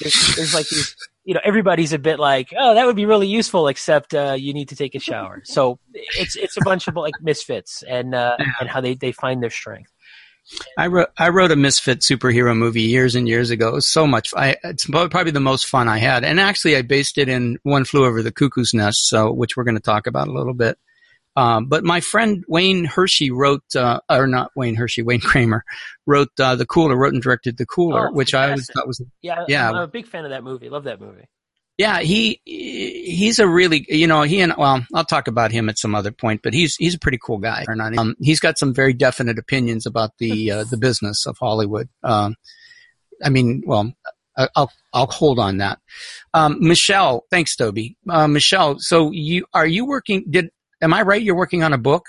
There's, 0.00 0.34
there's 0.36 0.54
like 0.54 0.66
these, 0.68 0.96
you 1.22 1.34
know, 1.34 1.40
everybody's 1.44 1.92
a 1.92 1.98
bit 1.98 2.18
like, 2.18 2.52
oh, 2.58 2.74
that 2.74 2.86
would 2.86 2.96
be 2.96 3.06
really 3.06 3.28
useful, 3.28 3.68
except 3.68 4.14
uh, 4.14 4.34
you 4.36 4.52
need 4.52 4.70
to 4.70 4.74
take 4.74 4.94
a 4.94 4.98
shower. 4.98 5.42
So 5.44 5.78
it's 5.92 6.34
it's 6.34 6.56
a 6.56 6.62
bunch 6.64 6.88
of 6.88 6.96
like 6.96 7.12
misfits 7.20 7.84
and 7.86 8.14
uh, 8.14 8.36
and 8.58 8.68
how 8.68 8.80
they 8.80 8.94
they 8.94 9.12
find 9.12 9.42
their 9.42 9.50
strength. 9.50 9.92
I 10.76 10.88
wrote 10.88 11.08
I 11.16 11.28
wrote 11.28 11.52
a 11.52 11.56
misfit 11.56 12.00
superhero 12.00 12.56
movie 12.56 12.82
years 12.82 13.14
and 13.14 13.28
years 13.28 13.50
ago. 13.50 13.68
It 13.68 13.74
was 13.74 13.88
so 13.88 14.06
much. 14.06 14.32
I, 14.36 14.56
it's 14.64 14.86
probably 14.86 15.30
the 15.30 15.40
most 15.40 15.66
fun 15.66 15.88
I 15.88 15.98
had, 15.98 16.24
and 16.24 16.40
actually 16.40 16.76
I 16.76 16.82
based 16.82 17.18
it 17.18 17.28
in 17.28 17.58
One 17.62 17.84
Flew 17.84 18.04
Over 18.04 18.22
the 18.22 18.32
Cuckoo's 18.32 18.74
Nest, 18.74 19.08
so 19.08 19.30
which 19.30 19.56
we're 19.56 19.64
going 19.64 19.76
to 19.76 19.80
talk 19.80 20.06
about 20.06 20.28
a 20.28 20.32
little 20.32 20.54
bit. 20.54 20.78
Um, 21.34 21.66
but 21.66 21.82
my 21.84 22.00
friend 22.00 22.44
Wayne 22.48 22.84
Hershey 22.84 23.30
wrote, 23.30 23.64
uh, 23.74 24.00
or 24.10 24.26
not 24.26 24.50
Wayne 24.54 24.74
Hershey, 24.74 25.02
Wayne 25.02 25.20
Kramer 25.20 25.64
wrote 26.06 26.28
uh, 26.38 26.56
the 26.56 26.66
Cooler, 26.66 26.96
wrote 26.96 27.14
and 27.14 27.22
directed 27.22 27.56
the 27.56 27.66
Cooler, 27.66 28.08
Oh, 28.08 28.12
which 28.12 28.34
I 28.34 28.46
always 28.50 28.68
thought 28.72 28.86
was 28.86 29.02
Yeah, 29.22 29.44
Yeah. 29.48 29.68
I'm, 29.70 29.76
I'm 29.76 29.82
a 29.82 29.88
big 29.88 30.06
fan 30.06 30.24
of 30.24 30.30
that 30.30 30.44
movie. 30.44 30.68
Love 30.68 30.84
that 30.84 31.00
movie. 31.00 31.24
Yeah, 31.78 32.00
he 32.00 32.40
he's 32.44 33.38
a 33.38 33.48
really 33.48 33.86
you 33.88 34.06
know 34.06 34.22
he 34.22 34.40
and 34.40 34.52
well 34.58 34.84
I'll 34.94 35.06
talk 35.06 35.26
about 35.26 35.52
him 35.52 35.70
at 35.70 35.78
some 35.78 35.94
other 35.94 36.12
point, 36.12 36.42
but 36.42 36.52
he's 36.52 36.76
he's 36.76 36.94
a 36.94 36.98
pretty 36.98 37.18
cool 37.24 37.38
guy. 37.38 37.64
Or 37.66 37.74
not. 37.74 37.96
Um, 37.96 38.14
he's 38.20 38.40
got 38.40 38.58
some 38.58 38.74
very 38.74 38.92
definite 38.92 39.38
opinions 39.38 39.86
about 39.86 40.10
the 40.18 40.50
uh, 40.50 40.64
the 40.64 40.76
business 40.76 41.24
of 41.26 41.38
Hollywood. 41.40 41.88
Um, 42.02 42.36
I 43.24 43.30
mean, 43.30 43.62
well, 43.66 43.90
I- 44.36 44.48
I'll 44.54 44.70
I'll 44.92 45.06
hold 45.06 45.38
on 45.38 45.56
that. 45.56 45.78
Um, 46.34 46.58
Michelle, 46.60 47.24
thanks, 47.30 47.56
Toby. 47.56 47.96
Uh, 48.08 48.28
Michelle, 48.28 48.76
so 48.78 49.10
you 49.10 49.46
are 49.54 49.66
you 49.66 49.86
working? 49.86 50.26
Did 50.28 50.50
am 50.82 50.92
I 50.92 51.02
right? 51.02 51.22
You're 51.22 51.36
working 51.36 51.62
on 51.62 51.72
a 51.72 51.78
book? 51.78 52.04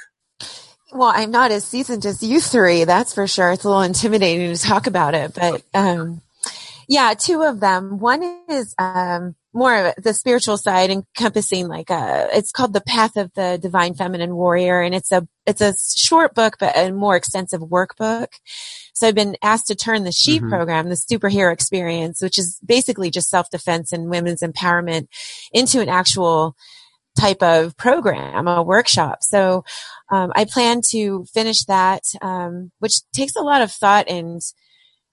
Well, 0.91 1.11
I'm 1.15 1.31
not 1.31 1.51
as 1.51 1.63
seasoned 1.65 2.05
as 2.05 2.21
you 2.21 2.39
three, 2.41 2.83
that's 2.83 3.13
for 3.13 3.25
sure. 3.27 3.51
It's 3.51 3.63
a 3.63 3.67
little 3.67 3.81
intimidating 3.83 4.53
to 4.53 4.61
talk 4.61 4.85
about 4.85 5.15
it, 5.15 5.33
but 5.33 5.63
um, 5.73 6.21
yeah, 6.87 7.13
two 7.13 7.43
of 7.43 7.59
them. 7.59 7.97
One 7.99 8.21
is 8.47 8.75
um, 8.77 9.35
more 9.53 9.87
of 9.87 10.03
the 10.03 10.13
spiritual 10.13 10.57
side, 10.57 10.91
encompassing 10.91 11.67
like 11.67 11.89
a. 11.89 12.27
It's 12.33 12.51
called 12.51 12.73
the 12.73 12.81
Path 12.81 13.15
of 13.17 13.33
the 13.33 13.57
Divine 13.59 13.95
Feminine 13.95 14.35
Warrior, 14.35 14.81
and 14.81 14.93
it's 14.93 15.11
a 15.11 15.27
it's 15.47 15.61
a 15.61 15.73
short 15.97 16.35
book, 16.35 16.57
but 16.59 16.77
a 16.77 16.91
more 16.91 17.15
extensive 17.15 17.61
workbook. 17.61 18.27
So 18.93 19.07
I've 19.07 19.15
been 19.15 19.35
asked 19.41 19.67
to 19.67 19.75
turn 19.75 20.03
the 20.03 20.11
Sheep 20.11 20.43
Mhm. 20.43 20.49
program, 20.49 20.89
the 20.89 20.95
superhero 20.95 21.51
experience, 21.51 22.21
which 22.21 22.37
is 22.37 22.59
basically 22.63 23.09
just 23.09 23.29
self 23.29 23.49
defense 23.49 23.91
and 23.91 24.09
women's 24.09 24.41
empowerment, 24.41 25.07
into 25.51 25.81
an 25.81 25.89
actual 25.89 26.55
type 27.19 27.43
of 27.43 27.75
program, 27.77 28.47
a 28.47 28.63
workshop. 28.63 29.23
So 29.23 29.63
um, 30.11 30.31
I 30.35 30.45
plan 30.45 30.81
to 30.91 31.25
finish 31.33 31.65
that, 31.65 32.03
um, 32.21 32.71
which 32.79 32.95
takes 33.11 33.35
a 33.35 33.41
lot 33.41 33.61
of 33.61 33.71
thought 33.71 34.07
and 34.09 34.41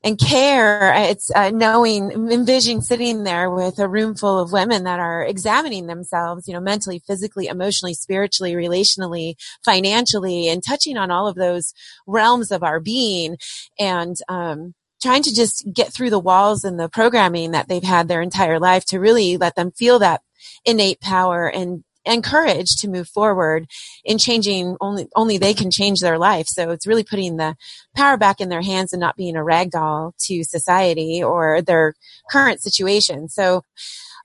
and 0.02 0.18
care. 0.18 0.94
It's 0.94 1.30
uh, 1.34 1.50
knowing, 1.50 2.10
envisioning 2.10 2.80
sitting 2.80 3.24
there 3.24 3.50
with 3.50 3.78
a 3.78 3.88
room 3.88 4.14
full 4.14 4.38
of 4.38 4.52
women 4.52 4.84
that 4.84 4.98
are 4.98 5.22
examining 5.22 5.86
themselves, 5.86 6.48
you 6.48 6.54
know, 6.54 6.60
mentally, 6.60 7.02
physically, 7.06 7.48
emotionally, 7.48 7.94
spiritually, 7.94 8.54
relationally, 8.54 9.34
financially, 9.62 10.48
and 10.48 10.64
touching 10.64 10.96
on 10.96 11.10
all 11.10 11.28
of 11.28 11.36
those 11.36 11.74
realms 12.06 12.50
of 12.50 12.62
our 12.62 12.80
being, 12.80 13.36
and 13.78 14.16
um, 14.28 14.74
trying 15.02 15.22
to 15.22 15.34
just 15.34 15.66
get 15.72 15.92
through 15.92 16.10
the 16.10 16.18
walls 16.18 16.64
and 16.64 16.78
the 16.78 16.88
programming 16.88 17.50
that 17.50 17.68
they've 17.68 17.82
had 17.82 18.08
their 18.08 18.22
entire 18.22 18.58
life 18.58 18.84
to 18.86 19.00
really 19.00 19.36
let 19.36 19.54
them 19.54 19.70
feel 19.72 19.98
that 19.98 20.22
innate 20.64 21.00
power 21.00 21.46
and 21.46 21.84
and 22.10 22.24
courage 22.24 22.74
to 22.80 22.88
move 22.88 23.08
forward 23.08 23.68
in 24.04 24.18
changing 24.18 24.76
only 24.80 25.06
only 25.14 25.38
they 25.38 25.54
can 25.54 25.70
change 25.70 26.00
their 26.00 26.18
life. 26.18 26.46
So 26.48 26.70
it's 26.70 26.86
really 26.86 27.04
putting 27.04 27.36
the 27.36 27.54
power 27.94 28.16
back 28.16 28.40
in 28.40 28.48
their 28.48 28.62
hands 28.62 28.92
and 28.92 29.00
not 29.00 29.16
being 29.16 29.36
a 29.36 29.44
rag 29.44 29.70
doll 29.70 30.14
to 30.26 30.42
society 30.42 31.22
or 31.22 31.62
their 31.62 31.94
current 32.30 32.62
situation. 32.62 33.28
So 33.28 33.64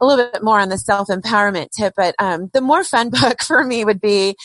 a 0.01 0.05
little 0.05 0.29
bit 0.31 0.43
more 0.43 0.59
on 0.59 0.69
the 0.69 0.77
self 0.79 1.07
empowerment 1.07 1.69
tip 1.69 1.93
but 1.95 2.15
um, 2.19 2.49
the 2.53 2.61
more 2.61 2.83
fun 2.83 3.09
book 3.21 3.41
for 3.43 3.63
me 3.63 3.85
would 3.85 4.01
be 4.01 4.35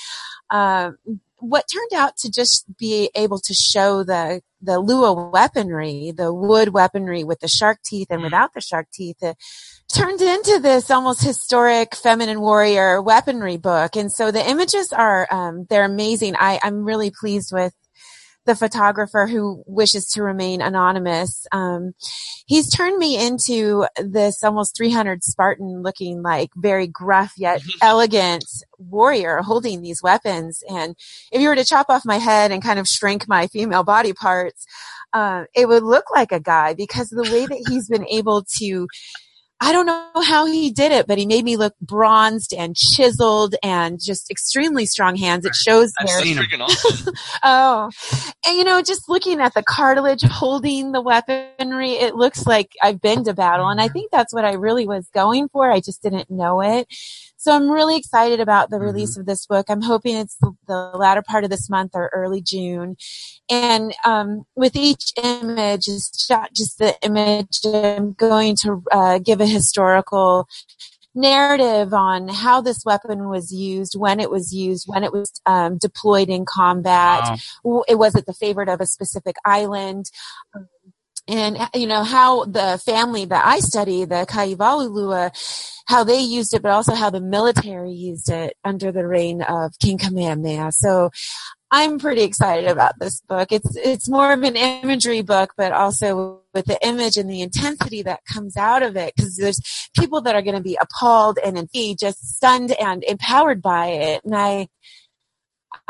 um, 0.51 0.99
what 1.39 1.65
turned 1.73 1.95
out 1.95 2.17
to 2.19 2.31
just 2.31 2.67
be 2.79 3.11
able 3.15 3.39
to 3.39 3.55
show 3.55 4.05
the 4.05 4.43
the 4.63 4.79
Lua 4.79 5.31
weaponry, 5.31 6.13
the 6.15 6.33
wood 6.33 6.71
weaponry 6.71 7.25
with 7.25 7.41
the 7.41 7.49
shark 7.49 7.79
teeth 7.85 8.09
and 8.11 8.23
without 8.23 8.53
the 8.55 8.61
shark 8.61 8.89
teeth, 8.93 9.23
it 9.23 9.37
turned 9.93 10.21
into 10.21 10.59
this 10.61 10.91
almost 10.91 11.23
historic 11.23 11.95
feminine 11.95 12.41
warrior 12.41 13.01
weaponry 13.03 13.57
book. 13.57 13.97
And 13.97 14.13
so 14.13 14.31
the 14.31 14.49
images 14.49 14.93
are, 14.93 15.27
um, 15.33 15.67
they're 15.69 15.85
amazing. 15.85 16.35
I, 16.39 16.61
I'm 16.63 16.85
really 16.85 17.11
pleased 17.11 17.51
with 17.53 17.75
the 18.47 18.55
photographer 18.57 19.27
who 19.27 19.63
wishes 19.67 20.07
to 20.09 20.23
remain 20.23 20.63
anonymous. 20.63 21.47
Um, 21.53 21.93
he's 22.47 22.71
turned 22.71 22.99
me 22.99 23.25
into 23.25 23.87
this 23.97 24.43
almost 24.43 24.77
300 24.77 25.23
Spartan 25.23 25.83
looking 25.83 26.23
like 26.23 26.51
very 26.57 26.87
gruff 26.87 27.33
yet 27.37 27.63
elegant 27.83 28.45
warrior 28.79 29.41
holding 29.43 29.83
these 29.83 30.03
weapons. 30.03 30.63
And 30.69 30.97
if 31.31 31.41
you 31.41 31.49
were 31.49 31.55
to 31.55 31.65
chop 31.65 31.87
off 31.91 32.03
my 32.05 32.17
head 32.17 32.51
and 32.51 32.63
kind 32.63 32.79
of 32.79 32.87
shrink 32.87 33.29
my 33.29 33.47
female 33.47 33.85
body 33.85 34.13
parts, 34.13 34.67
uh, 35.13 35.45
it 35.55 35.69
would 35.69 35.83
look 35.83 36.05
like 36.15 36.33
a 36.33 36.41
guy 36.41 36.75
because 36.75 37.13
of 37.13 37.23
the 37.23 37.33
way 37.33 37.47
that 37.47 37.67
he's 37.69 37.89
been 37.89 38.07
able 38.09 38.45
to 38.59 38.89
I 39.63 39.73
don't 39.73 39.85
know 39.85 40.09
how 40.25 40.47
he 40.47 40.71
did 40.71 40.91
it, 40.91 41.07
but 41.07 41.19
he 41.19 41.27
made 41.27 41.45
me 41.45 41.59
look 41.59 41.75
bronzed 41.81 42.55
and 42.55 42.75
chiseled 42.75 43.55
and 43.63 44.01
just 44.03 44.31
extremely 44.31 44.87
strong 44.87 45.17
hands. 45.17 45.45
It 45.45 45.55
shows 45.55 45.93
I've 45.99 46.07
there. 46.07 46.23
seen 46.23 46.37
freaking 46.39 46.61
awesome. 46.61 47.15
oh, 47.43 47.91
and 48.47 48.57
you 48.57 48.65
know, 48.65 48.81
just 48.81 49.09
looking 49.09 49.39
at 49.41 49.53
the 49.53 49.63
cartilage 49.63 50.23
holding 50.23 50.93
the 50.93 51.03
weaponry, 51.03 51.93
it 51.93 52.15
looks 52.15 52.47
like 52.47 52.73
I've 52.83 53.03
been 53.03 53.25
to 53.25 53.35
battle. 53.35 53.69
And 53.69 53.83
I 53.83 53.89
think 53.89 54.11
that's 54.11 54.33
what 54.33 54.47
I 54.47 54.55
really 54.55 54.87
was 54.87 55.09
going 55.13 55.49
for. 55.49 55.71
I 55.71 55.81
just 55.81 56.03
didn't 56.03 56.31
know 56.31 56.63
it. 56.63 56.89
So 57.41 57.53
I'm 57.53 57.71
really 57.71 57.97
excited 57.97 58.39
about 58.39 58.69
the 58.69 58.79
release 58.79 59.17
of 59.17 59.25
this 59.25 59.47
book. 59.47 59.71
I'm 59.71 59.81
hoping 59.81 60.15
it's 60.15 60.37
the, 60.43 60.53
the 60.69 60.91
latter 60.95 61.23
part 61.23 61.43
of 61.43 61.49
this 61.49 61.71
month 61.71 61.93
or 61.95 62.11
early 62.13 62.43
June. 62.43 62.99
And 63.49 63.95
um, 64.05 64.45
with 64.57 64.77
each 64.77 65.15
image 65.17 65.89
is 65.89 66.11
shot 66.29 66.53
just 66.53 66.77
the 66.77 66.95
image. 67.01 67.61
I'm 67.65 68.13
going 68.13 68.57
to 68.57 68.83
uh, 68.93 69.21
give 69.21 69.41
a 69.41 69.47
historical 69.47 70.49
narrative 71.15 71.95
on 71.95 72.29
how 72.29 72.61
this 72.61 72.85
weapon 72.85 73.31
was 73.31 73.51
used, 73.51 73.95
when 73.99 74.21
it 74.21 74.31
was 74.31 74.53
used, 74.53 74.85
when 74.87 75.03
it 75.03 75.11
was 75.11 75.33
um, 75.47 75.79
deployed 75.79 76.29
in 76.29 76.45
combat. 76.45 77.39
Wow. 77.65 77.85
It 77.89 77.95
was 77.95 78.17
it 78.17 78.27
the 78.27 78.35
favorite 78.35 78.69
of 78.69 78.83
a 78.83 78.87
specific 78.87 79.37
island. 79.47 80.11
Um, 80.55 80.69
and 81.29 81.57
uh, 81.57 81.69
you 81.75 81.87
know 81.87 82.05
how 82.05 82.45
the 82.45 82.81
family 82.85 83.25
that 83.25 83.45
I 83.45 83.61
study, 83.61 84.05
the 84.05 84.27
Kaihewalu 84.29 84.91
Lua, 84.91 85.33
how 85.87 86.05
they 86.05 86.21
used 86.21 86.55
it, 86.55 86.63
but 86.63 86.73
also 86.73 86.95
how 86.95 87.11
the 87.11 87.21
military 87.21 87.93
used 87.93 88.31
it 88.31 88.57
under 88.65 88.93
the 88.93 89.07
reign 89.07 89.43
of 89.43 89.73
King 89.81 89.99
Kamehameha. 89.99 90.73
So 90.73 91.11
I'm 91.73 91.99
pretty 91.99 92.23
excited 92.23 92.69
about 92.69 92.99
this 92.99 93.21
book. 93.29 93.53
It's 93.53 93.77
it's 93.77 94.09
more 94.09 94.33
of 94.33 94.43
an 94.43 94.57
imagery 94.57 95.23
book, 95.23 95.53
but 95.57 95.73
also 95.73 96.43
with 96.53 96.67
the 96.67 96.85
image 96.85 97.17
and 97.17 97.31
the 97.31 97.43
intensity 97.43 98.03
that 98.03 98.25
comes 98.25 98.57
out 98.57 98.83
of 98.83 98.97
it, 98.97 99.15
because 99.15 99.37
there's 99.37 99.61
people 99.97 100.21
that 100.23 100.35
are 100.35 100.43
going 100.43 100.57
to 100.57 100.63
be 100.63 100.79
appalled 100.81 101.39
and 101.45 101.69
be 101.73 101.95
just 101.95 102.37
stunned 102.37 102.73
and 102.73 103.05
empowered 103.05 103.63
by 103.63 103.87
it, 103.87 104.25
and 104.25 104.35
I 104.35 104.67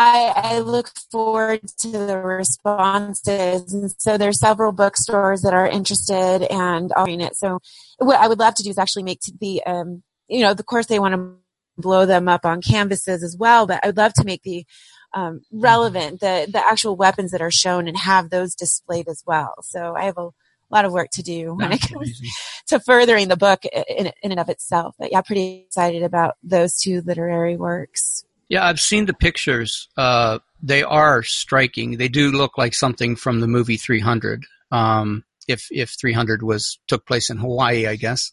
I, 0.02 0.32
I 0.34 0.58
look 0.60 0.88
forward 1.10 1.60
to 1.80 1.90
the 1.90 2.16
responses. 2.16 3.74
And 3.74 3.92
so 3.98 4.16
there's 4.16 4.40
several 4.40 4.72
bookstores 4.72 5.42
that 5.42 5.52
are 5.52 5.68
interested 5.68 6.50
and 6.50 6.90
offering 6.96 7.20
it. 7.20 7.36
So 7.36 7.58
what 7.98 8.18
I 8.18 8.26
would 8.26 8.38
love 8.38 8.54
to 8.54 8.62
do 8.62 8.70
is 8.70 8.78
actually 8.78 9.02
make 9.02 9.20
the, 9.40 9.62
um, 9.64 10.02
you 10.26 10.40
know, 10.40 10.52
of 10.52 10.64
course 10.64 10.86
they 10.86 10.98
want 10.98 11.16
to 11.16 11.34
blow 11.76 12.06
them 12.06 12.28
up 12.28 12.46
on 12.46 12.62
canvases 12.62 13.22
as 13.22 13.36
well, 13.38 13.66
but 13.66 13.80
I 13.82 13.88
would 13.88 13.98
love 13.98 14.14
to 14.14 14.24
make 14.24 14.42
the, 14.42 14.64
um, 15.12 15.42
relevant, 15.52 16.20
the, 16.20 16.48
the 16.50 16.66
actual 16.66 16.96
weapons 16.96 17.32
that 17.32 17.42
are 17.42 17.50
shown 17.50 17.86
and 17.86 17.96
have 17.98 18.30
those 18.30 18.54
displayed 18.54 19.06
as 19.06 19.22
well. 19.26 19.56
So 19.60 19.94
I 19.94 20.04
have 20.04 20.16
a 20.16 20.30
lot 20.70 20.86
of 20.86 20.92
work 20.92 21.10
to 21.12 21.22
do 21.22 21.52
when 21.54 21.72
it 21.72 21.80
comes 21.82 22.08
amazing. 22.08 22.28
to 22.68 22.80
furthering 22.80 23.28
the 23.28 23.36
book 23.36 23.66
in, 23.66 24.06
in 24.22 24.30
and 24.30 24.40
of 24.40 24.48
itself. 24.48 24.94
But 24.98 25.12
yeah, 25.12 25.20
pretty 25.20 25.66
excited 25.66 26.02
about 26.02 26.36
those 26.42 26.80
two 26.80 27.02
literary 27.04 27.58
works. 27.58 28.24
Yeah, 28.50 28.66
I've 28.66 28.80
seen 28.80 29.06
the 29.06 29.14
pictures. 29.14 29.88
Uh, 29.96 30.40
they 30.62 30.82
are 30.82 31.22
striking. 31.22 31.96
They 31.96 32.08
do 32.08 32.30
look 32.32 32.58
like 32.58 32.74
something 32.74 33.16
from 33.16 33.40
the 33.40 33.46
movie 33.48 33.78
300. 33.78 34.44
Um, 34.72 35.24
if 35.48 35.68
if 35.70 35.90
300 35.98 36.42
was 36.42 36.78
took 36.88 37.06
place 37.06 37.30
in 37.30 37.38
Hawaii, 37.38 37.86
I 37.86 37.96
guess. 37.96 38.32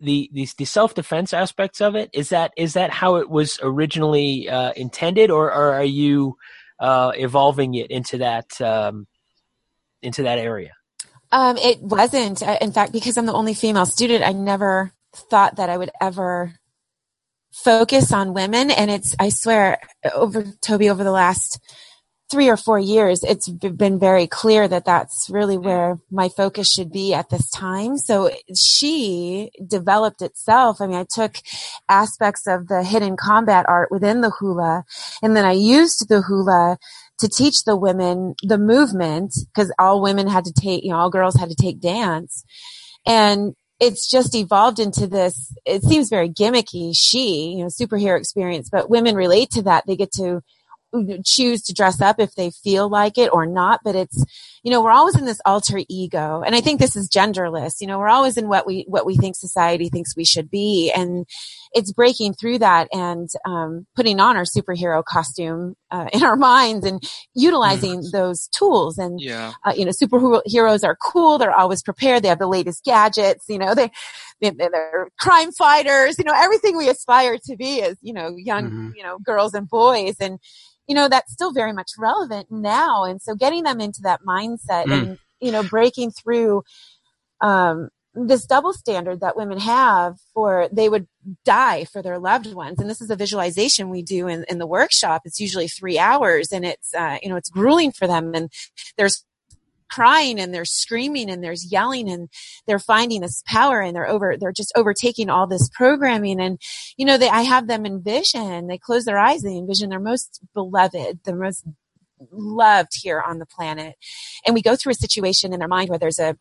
the 0.00 0.28
the, 0.32 0.46
the 0.58 0.64
self 0.66 0.94
defense 0.94 1.32
aspects 1.32 1.80
of 1.80 1.94
it 1.94 2.10
is 2.12 2.28
that 2.30 2.52
is 2.56 2.74
that 2.74 2.90
how 2.90 3.16
it 3.16 3.30
was 3.30 3.58
originally 3.62 4.48
uh, 4.50 4.72
intended, 4.76 5.30
or, 5.30 5.46
or 5.46 5.72
are 5.74 5.84
you 5.84 6.36
uh, 6.80 7.12
evolving 7.14 7.74
it 7.74 7.90
into 7.90 8.18
that 8.18 8.60
um, 8.60 9.06
into 10.02 10.24
that 10.24 10.38
area? 10.38 10.72
Um, 11.32 11.56
it 11.56 11.80
wasn't. 11.80 12.42
Uh, 12.42 12.58
In 12.60 12.72
fact, 12.72 12.92
because 12.92 13.16
I'm 13.16 13.26
the 13.26 13.32
only 13.32 13.54
female 13.54 13.86
student, 13.86 14.24
I 14.24 14.32
never 14.32 14.92
thought 15.14 15.56
that 15.56 15.70
I 15.70 15.76
would 15.78 15.90
ever 16.00 16.54
focus 17.62 18.12
on 18.12 18.34
women. 18.34 18.70
And 18.70 18.90
it's, 18.90 19.14
I 19.18 19.28
swear, 19.28 19.78
over 20.14 20.44
Toby, 20.60 20.90
over 20.90 21.04
the 21.04 21.12
last 21.12 21.60
three 22.30 22.48
or 22.48 22.56
four 22.56 22.78
years, 22.78 23.22
it's 23.22 23.48
been 23.48 23.98
very 23.98 24.26
clear 24.26 24.66
that 24.66 24.84
that's 24.84 25.28
really 25.30 25.56
mm. 25.56 25.62
where 25.62 25.98
my 26.10 26.28
focus 26.28 26.72
should 26.72 26.90
be 26.90 27.14
at 27.14 27.30
this 27.30 27.48
time. 27.50 27.96
So 27.96 28.30
she 28.56 29.50
developed 29.64 30.22
itself. 30.22 30.80
I 30.80 30.86
mean, 30.86 30.96
I 30.96 31.06
took 31.08 31.36
aspects 31.88 32.46
of 32.46 32.66
the 32.68 32.82
hidden 32.82 33.16
combat 33.16 33.66
art 33.68 33.90
within 33.90 34.20
the 34.20 34.30
hula, 34.30 34.84
and 35.22 35.36
then 35.36 35.44
I 35.44 35.52
used 35.52 36.08
the 36.08 36.22
hula 36.22 36.78
to 37.18 37.28
teach 37.28 37.64
the 37.64 37.76
women 37.76 38.34
the 38.42 38.58
movement 38.58 39.34
because 39.54 39.72
all 39.78 40.02
women 40.02 40.26
had 40.26 40.44
to 40.46 40.52
take, 40.52 40.82
you 40.82 40.90
know, 40.90 40.96
all 40.96 41.10
girls 41.10 41.36
had 41.36 41.50
to 41.50 41.54
take 41.54 41.80
dance. 41.80 42.44
And 43.06 43.54
it's 43.80 44.08
just 44.10 44.34
evolved 44.34 44.78
into 44.78 45.06
this, 45.06 45.54
it 45.64 45.82
seems 45.82 46.08
very 46.08 46.28
gimmicky, 46.28 46.92
she, 46.94 47.54
you 47.56 47.58
know, 47.58 47.66
superhero 47.66 48.18
experience, 48.18 48.68
but 48.70 48.90
women 48.90 49.14
relate 49.16 49.50
to 49.50 49.62
that. 49.62 49.84
They 49.86 49.96
get 49.96 50.12
to 50.12 50.42
choose 51.24 51.62
to 51.62 51.72
dress 51.72 52.00
up 52.00 52.20
if 52.20 52.34
they 52.34 52.50
feel 52.50 52.88
like 52.88 53.18
it 53.18 53.30
or 53.32 53.46
not, 53.46 53.80
but 53.84 53.94
it's, 53.96 54.24
you 54.62 54.70
know, 54.70 54.82
we're 54.82 54.90
always 54.90 55.16
in 55.18 55.24
this 55.26 55.40
alter 55.44 55.80
ego. 55.88 56.42
And 56.44 56.54
I 56.54 56.60
think 56.60 56.80
this 56.80 56.96
is 56.96 57.08
genderless. 57.08 57.80
You 57.80 57.86
know, 57.86 57.98
we're 57.98 58.08
always 58.08 58.36
in 58.36 58.48
what 58.48 58.66
we, 58.66 58.84
what 58.88 59.04
we 59.04 59.16
think 59.16 59.36
society 59.36 59.88
thinks 59.88 60.16
we 60.16 60.24
should 60.24 60.50
be. 60.50 60.90
And 60.94 61.26
it's 61.72 61.92
breaking 61.92 62.34
through 62.34 62.58
that 62.58 62.88
and, 62.92 63.28
um, 63.44 63.86
putting 63.96 64.20
on 64.20 64.36
our 64.36 64.44
superhero 64.44 65.04
costume, 65.04 65.74
uh, 65.90 66.08
in 66.12 66.22
our 66.22 66.36
minds 66.36 66.86
and 66.86 67.02
utilizing 67.34 68.04
those 68.12 68.48
tools. 68.48 68.96
And, 68.96 69.20
Yeah. 69.20 69.52
uh, 69.64 69.72
you 69.76 69.84
know, 69.84 69.90
superheroes 69.92 70.84
are 70.84 70.96
cool. 70.96 71.38
They're 71.38 71.54
always 71.54 71.82
prepared. 71.82 72.22
They 72.22 72.28
have 72.28 72.38
the 72.38 72.46
latest 72.46 72.84
gadgets. 72.84 73.44
You 73.48 73.58
know, 73.58 73.74
they 73.74 73.90
they're 74.50 75.08
crime 75.20 75.52
fighters. 75.52 76.18
You 76.18 76.24
know, 76.24 76.34
everything 76.36 76.76
we 76.76 76.88
aspire 76.88 77.38
to 77.46 77.56
be 77.56 77.82
as 77.82 77.96
you 78.02 78.12
know 78.12 78.34
young 78.36 78.70
Mhm. 78.70 78.92
you 78.96 79.02
know 79.02 79.18
girls 79.18 79.54
and 79.54 79.68
boys, 79.68 80.16
and 80.20 80.38
you 80.86 80.94
know 80.94 81.08
that's 81.08 81.32
still 81.32 81.52
very 81.52 81.72
much 81.72 81.90
relevant 81.98 82.48
now. 82.50 83.04
And 83.04 83.20
so 83.20 83.34
getting 83.34 83.64
them 83.64 83.80
into 83.80 84.00
that 84.02 84.20
mindset 84.26 84.86
Mm. 84.86 84.92
and 84.92 85.18
you 85.40 85.52
know 85.52 85.62
breaking 85.62 86.10
through 86.12 86.62
um, 87.40 87.88
this 88.14 88.46
double 88.46 88.72
standard 88.72 89.20
that 89.20 89.36
women 89.36 89.58
have 89.58 90.16
for 90.32 90.68
they 90.72 90.88
would 90.88 91.06
die 91.44 91.84
for 91.84 92.00
their 92.00 92.18
loved 92.18 92.52
ones 92.54 92.78
and 92.78 92.88
this 92.88 93.00
is 93.00 93.10
a 93.10 93.16
visualization 93.16 93.90
we 93.90 94.02
do 94.02 94.28
in, 94.28 94.44
in 94.48 94.58
the 94.58 94.68
workshop 94.68 95.22
it's 95.24 95.40
usually 95.40 95.66
three 95.66 95.98
hours 95.98 96.52
and 96.52 96.64
it's 96.64 96.94
uh, 96.94 97.18
you 97.22 97.28
know 97.28 97.34
it's 97.34 97.50
grueling 97.50 97.90
for 97.90 98.06
them 98.06 98.32
and 98.32 98.52
there's 98.96 99.24
crying 99.90 100.40
and 100.40 100.52
they're 100.52 100.64
screaming 100.64 101.30
and 101.30 101.42
there's 101.42 101.70
yelling 101.70 102.10
and 102.10 102.28
they're 102.66 102.78
finding 102.78 103.20
this 103.20 103.42
power 103.46 103.80
and 103.80 103.94
they're 103.94 104.08
over 104.08 104.36
they're 104.38 104.52
just 104.52 104.72
overtaking 104.76 105.30
all 105.30 105.46
this 105.46 105.68
programming. 105.74 106.40
And 106.40 106.60
you 106.96 107.04
know 107.04 107.18
they 107.18 107.28
i 107.28 107.42
have 107.42 107.66
them 107.66 107.86
envision 107.86 108.66
they 108.66 108.78
close 108.78 109.04
their 109.04 109.18
eyes 109.18 109.42
they 109.42 109.56
envision 109.56 109.90
their 109.90 110.00
most 110.00 110.40
beloved 110.54 111.20
the 111.24 111.34
most 111.34 111.64
loved 112.32 112.92
here 113.02 113.20
on 113.20 113.38
the 113.38 113.46
planet. 113.46 113.96
And 114.46 114.54
we 114.54 114.62
go 114.62 114.76
through 114.76 114.92
a 114.92 114.96
situation 114.96 115.52
in 115.52 115.58
their 115.58 115.68
mind 115.68 115.88
where 115.88 115.98
there's 115.98 116.18
a 116.18 116.36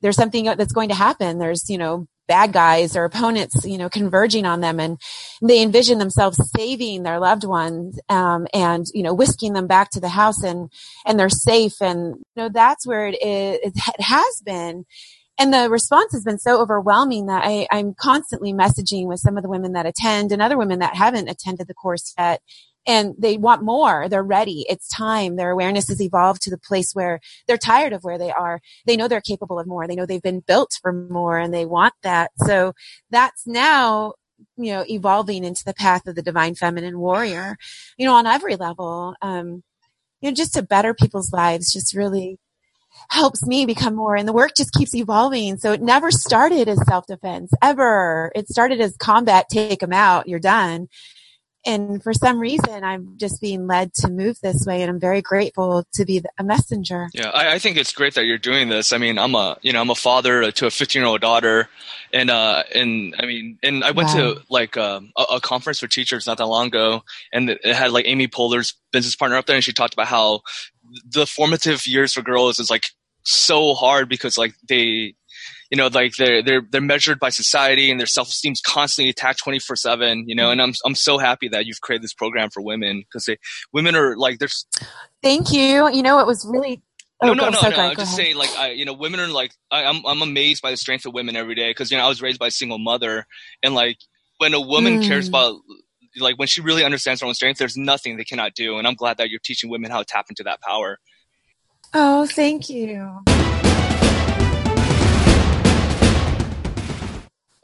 there's 0.00 0.16
something 0.16 0.44
that's 0.44 0.72
going 0.72 0.88
to 0.90 0.94
happen. 0.94 1.38
There's 1.38 1.68
you 1.68 1.78
know 1.78 2.06
bad 2.28 2.52
guys 2.52 2.94
or 2.94 3.04
opponents 3.04 3.64
you 3.64 3.78
know 3.78 3.88
converging 3.88 4.46
on 4.46 4.60
them 4.60 4.78
and 4.78 5.00
they 5.42 5.62
envision 5.62 5.98
themselves 5.98 6.38
saving 6.56 7.02
their 7.02 7.18
loved 7.18 7.44
ones 7.44 7.98
um, 8.08 8.46
and 8.54 8.86
you 8.94 9.02
know 9.02 9.14
whisking 9.14 9.54
them 9.54 9.66
back 9.66 9.90
to 9.90 10.00
the 10.00 10.08
house 10.08 10.42
and 10.42 10.70
and 11.06 11.18
they're 11.18 11.28
safe 11.28 11.80
and 11.80 12.16
you 12.16 12.42
know 12.42 12.48
that's 12.48 12.86
where 12.86 13.08
it 13.08 13.16
is 13.22 13.58
it 13.62 14.00
has 14.00 14.42
been 14.44 14.84
and 15.38 15.54
the 15.54 15.70
response 15.70 16.12
has 16.12 16.24
been 16.24 16.38
so 16.38 16.60
overwhelming 16.60 17.26
that 17.26 17.44
I, 17.44 17.68
I'm 17.70 17.94
constantly 17.94 18.52
messaging 18.52 19.06
with 19.06 19.20
some 19.20 19.36
of 19.36 19.44
the 19.44 19.48
women 19.48 19.72
that 19.74 19.86
attend 19.86 20.32
and 20.32 20.42
other 20.42 20.58
women 20.58 20.80
that 20.80 20.96
haven't 20.96 21.28
attended 21.28 21.68
the 21.68 21.74
course 21.74 22.12
yet. 22.18 22.42
And 22.88 23.14
they 23.18 23.36
want 23.36 23.62
more. 23.62 24.08
They're 24.08 24.22
ready. 24.22 24.64
It's 24.68 24.88
time. 24.88 25.36
Their 25.36 25.50
awareness 25.50 25.88
has 25.88 26.02
evolved 26.02 26.42
to 26.42 26.50
the 26.50 26.58
place 26.58 26.92
where 26.92 27.20
they're 27.46 27.58
tired 27.58 27.92
of 27.92 28.02
where 28.02 28.18
they 28.18 28.32
are. 28.32 28.60
They 28.86 28.96
know 28.96 29.06
they're 29.06 29.20
capable 29.20 29.60
of 29.60 29.66
more. 29.66 29.86
They 29.86 29.94
know 29.94 30.06
they've 30.06 30.22
been 30.22 30.40
built 30.40 30.78
for 30.82 30.92
more 30.92 31.38
and 31.38 31.52
they 31.54 31.66
want 31.66 31.94
that. 32.02 32.32
So 32.38 32.72
that's 33.10 33.46
now 33.46 34.14
you 34.56 34.72
know, 34.72 34.84
evolving 34.88 35.44
into 35.44 35.64
the 35.64 35.74
path 35.74 36.06
of 36.06 36.14
the 36.14 36.22
divine 36.22 36.54
feminine 36.54 36.98
warrior, 36.98 37.56
you 37.96 38.06
know, 38.06 38.14
on 38.14 38.26
every 38.26 38.56
level. 38.56 39.14
Um, 39.20 39.62
you 40.20 40.30
know, 40.30 40.34
just 40.34 40.54
to 40.54 40.62
better 40.62 40.94
people's 40.94 41.32
lives, 41.32 41.72
just 41.72 41.94
really 41.94 42.38
helps 43.10 43.46
me 43.46 43.64
become 43.64 43.94
more 43.94 44.16
and 44.16 44.26
the 44.26 44.32
work 44.32 44.52
just 44.56 44.72
keeps 44.72 44.94
evolving. 44.94 45.56
So 45.56 45.72
it 45.72 45.82
never 45.82 46.10
started 46.10 46.68
as 46.68 46.84
self-defense 46.86 47.52
ever. 47.62 48.32
It 48.34 48.48
started 48.48 48.80
as 48.80 48.96
combat, 48.96 49.46
take 49.50 49.80
them 49.80 49.92
out, 49.92 50.28
you're 50.28 50.40
done. 50.40 50.88
And 51.66 52.02
for 52.02 52.12
some 52.12 52.38
reason, 52.38 52.84
I'm 52.84 53.14
just 53.16 53.40
being 53.40 53.66
led 53.66 53.92
to 53.94 54.08
move 54.08 54.38
this 54.40 54.64
way, 54.66 54.80
and 54.80 54.90
I'm 54.90 55.00
very 55.00 55.20
grateful 55.20 55.84
to 55.94 56.04
be 56.04 56.22
a 56.38 56.44
messenger. 56.44 57.08
Yeah, 57.12 57.30
I, 57.30 57.54
I 57.54 57.58
think 57.58 57.76
it's 57.76 57.92
great 57.92 58.14
that 58.14 58.24
you're 58.24 58.38
doing 58.38 58.68
this. 58.68 58.92
I 58.92 58.98
mean, 58.98 59.18
I'm 59.18 59.34
a 59.34 59.58
you 59.62 59.72
know 59.72 59.80
I'm 59.80 59.90
a 59.90 59.94
father 59.94 60.50
to 60.50 60.66
a 60.66 60.70
15 60.70 61.00
year 61.00 61.08
old 61.08 61.20
daughter, 61.20 61.68
and 62.12 62.30
uh 62.30 62.62
and 62.74 63.14
I 63.18 63.26
mean 63.26 63.58
and 63.62 63.82
I 63.82 63.90
went 63.90 64.08
wow. 64.10 64.14
to 64.16 64.42
like 64.48 64.76
um, 64.76 65.12
a, 65.16 65.22
a, 65.34 65.40
conference 65.40 65.80
for 65.80 65.88
teachers 65.88 66.26
not 66.26 66.38
that 66.38 66.46
long 66.46 66.68
ago, 66.68 67.02
and 67.32 67.50
it 67.50 67.64
had 67.64 67.90
like 67.90 68.06
Amy 68.06 68.28
Poehler's 68.28 68.74
business 68.92 69.16
partner 69.16 69.36
up 69.36 69.46
there, 69.46 69.56
and 69.56 69.64
she 69.64 69.72
talked 69.72 69.94
about 69.94 70.06
how 70.06 70.42
the 71.04 71.26
formative 71.26 71.86
years 71.86 72.12
for 72.12 72.22
girls 72.22 72.58
is 72.58 72.70
like 72.70 72.90
so 73.24 73.74
hard 73.74 74.08
because 74.08 74.38
like 74.38 74.54
they 74.68 75.14
you 75.70 75.76
know 75.76 75.88
like 75.88 76.14
they're 76.16 76.42
they're 76.42 76.62
they're 76.70 76.80
measured 76.80 77.18
by 77.18 77.28
society 77.28 77.90
and 77.90 78.00
their 78.00 78.06
self-esteem's 78.06 78.60
constantly 78.60 79.10
attacked 79.10 79.42
24/7 79.44 80.24
you 80.26 80.34
know 80.34 80.50
and 80.50 80.60
I'm 80.62 80.72
I'm 80.84 80.94
so 80.94 81.18
happy 81.18 81.48
that 81.48 81.66
you've 81.66 81.80
created 81.80 82.02
this 82.02 82.14
program 82.14 82.48
for 82.50 82.62
women 82.62 83.00
because 83.00 83.28
women 83.72 83.94
are 83.94 84.16
like 84.16 84.38
there's 84.38 84.66
Thank 85.22 85.52
you. 85.52 85.90
You 85.92 86.02
know 86.02 86.20
it 86.20 86.26
was 86.26 86.46
really 86.48 86.82
no, 87.20 87.30
oh, 87.30 87.34
no, 87.34 87.48
no, 87.48 87.60
no. 87.60 87.76
I'm 87.76 87.96
just 87.96 88.14
saying, 88.14 88.36
like, 88.36 88.56
I, 88.56 88.70
you 88.70 88.84
know, 88.84 88.92
women 88.92 89.18
are 89.18 89.26
like, 89.26 89.52
I, 89.72 89.82
am 89.82 89.96
I'm, 89.96 90.06
I'm 90.06 90.22
amazed 90.22 90.62
by 90.62 90.70
the 90.70 90.76
strength 90.76 91.04
of 91.04 91.14
women 91.14 91.34
every 91.34 91.56
day 91.56 91.70
because 91.70 91.90
you 91.90 91.98
know 91.98 92.04
I 92.04 92.08
was 92.08 92.22
raised 92.22 92.38
by 92.38 92.46
a 92.46 92.50
single 92.52 92.78
mother, 92.78 93.26
and 93.60 93.74
like 93.74 93.96
when 94.36 94.54
a 94.54 94.60
woman 94.60 95.00
mm. 95.00 95.06
cares 95.08 95.26
about, 95.26 95.56
like, 96.20 96.38
when 96.38 96.46
she 96.46 96.60
really 96.60 96.84
understands 96.84 97.20
her 97.20 97.26
own 97.26 97.34
strength, 97.34 97.58
there's 97.58 97.76
nothing 97.76 98.18
they 98.18 98.24
cannot 98.24 98.54
do, 98.54 98.78
and 98.78 98.86
I'm 98.86 98.94
glad 98.94 99.16
that 99.16 99.30
you're 99.30 99.40
teaching 99.42 99.68
women 99.68 99.90
how 99.90 99.98
to 99.98 100.04
tap 100.04 100.26
into 100.28 100.44
that 100.44 100.60
power. 100.60 100.98
Oh, 101.92 102.24
thank 102.26 102.68
you. 102.68 103.24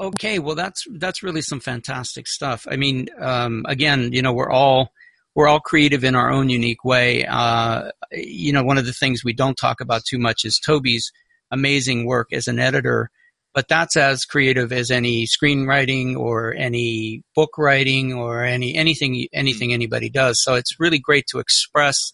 Okay, 0.00 0.38
well 0.40 0.56
that's 0.56 0.86
that's 0.90 1.22
really 1.22 1.42
some 1.42 1.60
fantastic 1.60 2.26
stuff. 2.26 2.66
I 2.68 2.76
mean, 2.76 3.08
um, 3.20 3.64
again, 3.68 4.12
you 4.12 4.22
know, 4.22 4.32
we're 4.32 4.50
all 4.50 4.92
we're 5.34 5.48
all 5.48 5.60
creative 5.60 6.04
in 6.04 6.14
our 6.14 6.30
own 6.30 6.48
unique 6.48 6.84
way. 6.84 7.24
Uh, 7.24 7.90
you 8.12 8.52
know, 8.52 8.62
one 8.62 8.78
of 8.78 8.86
the 8.86 8.92
things 8.92 9.24
we 9.24 9.32
don't 9.32 9.56
talk 9.56 9.80
about 9.80 10.04
too 10.04 10.18
much 10.18 10.44
is 10.44 10.58
Toby's 10.58 11.12
amazing 11.50 12.06
work 12.06 12.32
as 12.32 12.48
an 12.48 12.58
editor, 12.58 13.10
but 13.52 13.68
that's 13.68 13.96
as 13.96 14.24
creative 14.24 14.72
as 14.72 14.90
any 14.90 15.26
screenwriting 15.26 16.16
or 16.16 16.54
any 16.54 17.22
book 17.34 17.56
writing 17.56 18.12
or 18.12 18.44
any 18.44 18.74
anything 18.74 19.28
anything 19.32 19.68
mm-hmm. 19.68 19.74
anybody 19.74 20.10
does. 20.10 20.42
So 20.42 20.54
it's 20.54 20.80
really 20.80 20.98
great 20.98 21.26
to 21.28 21.38
express 21.38 22.12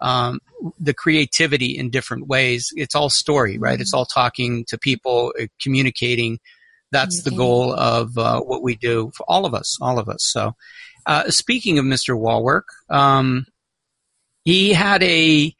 um, 0.00 0.40
the 0.78 0.94
creativity 0.94 1.76
in 1.76 1.90
different 1.90 2.28
ways. 2.28 2.72
It's 2.76 2.94
all 2.94 3.10
story, 3.10 3.58
right? 3.58 3.80
It's 3.80 3.90
mm-hmm. 3.90 3.98
all 3.98 4.06
talking 4.06 4.64
to 4.66 4.78
people, 4.78 5.32
uh, 5.40 5.46
communicating. 5.60 6.38
That's 6.92 7.22
the 7.22 7.30
goal 7.30 7.72
of 7.72 8.16
uh, 8.16 8.40
what 8.40 8.62
we 8.62 8.76
do 8.76 9.10
for 9.14 9.24
all 9.28 9.44
of 9.44 9.54
us, 9.54 9.76
all 9.80 9.98
of 9.98 10.08
us. 10.08 10.20
So, 10.20 10.52
uh, 11.04 11.30
speaking 11.30 11.78
of 11.78 11.84
Mr. 11.84 12.18
Wallwork, 12.18 12.62
um, 12.88 13.46
he 14.44 14.72
had 14.72 15.02
a 15.02 15.54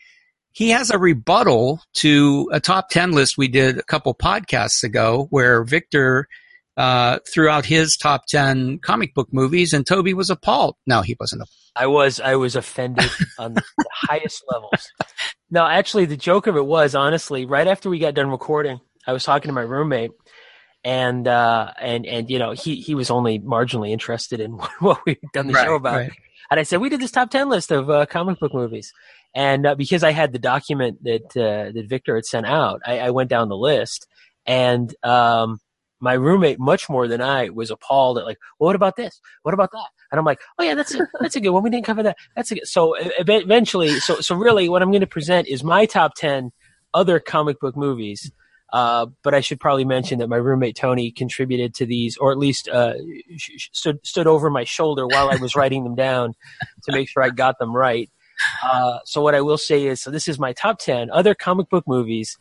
he 0.52 0.70
has 0.70 0.90
a 0.90 0.98
rebuttal 0.98 1.82
to 1.94 2.48
a 2.52 2.60
top 2.60 2.88
ten 2.88 3.12
list 3.12 3.36
we 3.36 3.48
did 3.48 3.78
a 3.78 3.82
couple 3.82 4.14
podcasts 4.14 4.82
ago, 4.82 5.26
where 5.30 5.64
Victor 5.64 6.28
uh, 6.76 7.18
threw 7.32 7.48
out 7.48 7.66
his 7.66 7.96
top 7.96 8.26
ten 8.26 8.78
comic 8.78 9.12
book 9.14 9.28
movies, 9.32 9.72
and 9.72 9.86
Toby 9.86 10.14
was 10.14 10.30
appalled. 10.30 10.76
No, 10.86 11.02
he 11.02 11.16
wasn't. 11.18 11.42
I 11.74 11.86
was 11.86 12.20
I 12.20 12.36
was 12.36 12.56
offended 12.56 13.10
on 13.38 13.54
the 13.54 13.62
highest 13.92 14.44
levels. 14.48 14.90
No, 15.50 15.66
actually, 15.66 16.06
the 16.06 16.16
joke 16.16 16.46
of 16.46 16.56
it 16.56 16.64
was 16.64 16.94
honestly 16.94 17.44
right 17.44 17.66
after 17.66 17.90
we 17.90 17.98
got 17.98 18.14
done 18.14 18.30
recording, 18.30 18.80
I 19.06 19.12
was 19.12 19.24
talking 19.24 19.48
to 19.48 19.54
my 19.54 19.62
roommate, 19.62 20.12
and 20.86 21.26
uh, 21.26 21.72
and 21.80 22.06
and 22.06 22.30
you 22.30 22.38
know 22.38 22.52
he 22.52 22.76
he 22.76 22.94
was 22.94 23.10
only 23.10 23.40
marginally 23.40 23.90
interested 23.90 24.38
in 24.38 24.52
what 24.78 25.04
we'd 25.04 25.18
done 25.32 25.48
the 25.48 25.52
right, 25.52 25.66
show 25.66 25.74
about, 25.74 25.96
right. 25.96 26.12
and 26.48 26.60
I 26.60 26.62
said 26.62 26.80
we 26.80 26.88
did 26.88 27.00
this 27.00 27.10
top 27.10 27.30
ten 27.30 27.48
list 27.48 27.72
of 27.72 27.90
uh, 27.90 28.06
comic 28.06 28.38
book 28.38 28.54
movies, 28.54 28.92
and 29.34 29.66
uh, 29.66 29.74
because 29.74 30.04
I 30.04 30.12
had 30.12 30.32
the 30.32 30.38
document 30.38 31.02
that 31.02 31.36
uh, 31.36 31.72
that 31.72 31.86
Victor 31.88 32.14
had 32.14 32.24
sent 32.24 32.46
out, 32.46 32.82
I, 32.86 33.00
I 33.00 33.10
went 33.10 33.28
down 33.28 33.48
the 33.48 33.56
list, 33.56 34.06
and 34.46 34.94
um, 35.02 35.58
my 35.98 36.12
roommate, 36.12 36.60
much 36.60 36.88
more 36.88 37.08
than 37.08 37.20
I, 37.20 37.48
was 37.48 37.72
appalled 37.72 38.18
at 38.18 38.24
like, 38.24 38.38
well, 38.60 38.66
what 38.66 38.76
about 38.76 38.94
this? 38.94 39.20
What 39.42 39.54
about 39.54 39.72
that? 39.72 39.88
And 40.12 40.20
I'm 40.20 40.24
like, 40.24 40.38
oh 40.56 40.62
yeah, 40.62 40.76
that's 40.76 40.94
a, 40.94 41.08
that's 41.20 41.34
a 41.34 41.40
good 41.40 41.50
one. 41.50 41.64
We 41.64 41.70
didn't 41.70 41.86
cover 41.86 42.04
that. 42.04 42.16
That's 42.36 42.52
a 42.52 42.54
good. 42.54 42.66
So 42.68 42.94
eventually, 43.18 43.98
so 43.98 44.20
so 44.20 44.36
really, 44.36 44.68
what 44.68 44.82
I'm 44.82 44.92
going 44.92 45.00
to 45.00 45.08
present 45.08 45.48
is 45.48 45.64
my 45.64 45.84
top 45.84 46.12
ten 46.14 46.52
other 46.94 47.18
comic 47.18 47.58
book 47.58 47.76
movies. 47.76 48.30
Uh, 48.72 49.06
but 49.22 49.34
I 49.34 49.40
should 49.40 49.60
probably 49.60 49.84
mention 49.84 50.18
that 50.18 50.28
my 50.28 50.36
roommate 50.36 50.76
Tony 50.76 51.10
contributed 51.10 51.74
to 51.74 51.86
these, 51.86 52.16
or 52.16 52.32
at 52.32 52.38
least 52.38 52.68
uh, 52.68 52.94
stood 53.72 54.04
stood 54.04 54.26
over 54.26 54.50
my 54.50 54.64
shoulder 54.64 55.06
while 55.06 55.30
I 55.30 55.36
was 55.36 55.54
writing 55.54 55.84
them 55.84 55.94
down 55.94 56.34
to 56.84 56.92
make 56.92 57.08
sure 57.08 57.22
I 57.22 57.30
got 57.30 57.58
them 57.58 57.74
right. 57.74 58.10
Uh, 58.62 58.98
so 59.04 59.22
what 59.22 59.34
I 59.34 59.40
will 59.40 59.56
say 59.56 59.86
is, 59.86 60.02
so 60.02 60.10
this 60.10 60.28
is 60.28 60.38
my 60.38 60.52
top 60.52 60.78
ten 60.78 61.10
other 61.10 61.34
comic 61.34 61.68
book 61.70 61.84
movies 61.86 62.36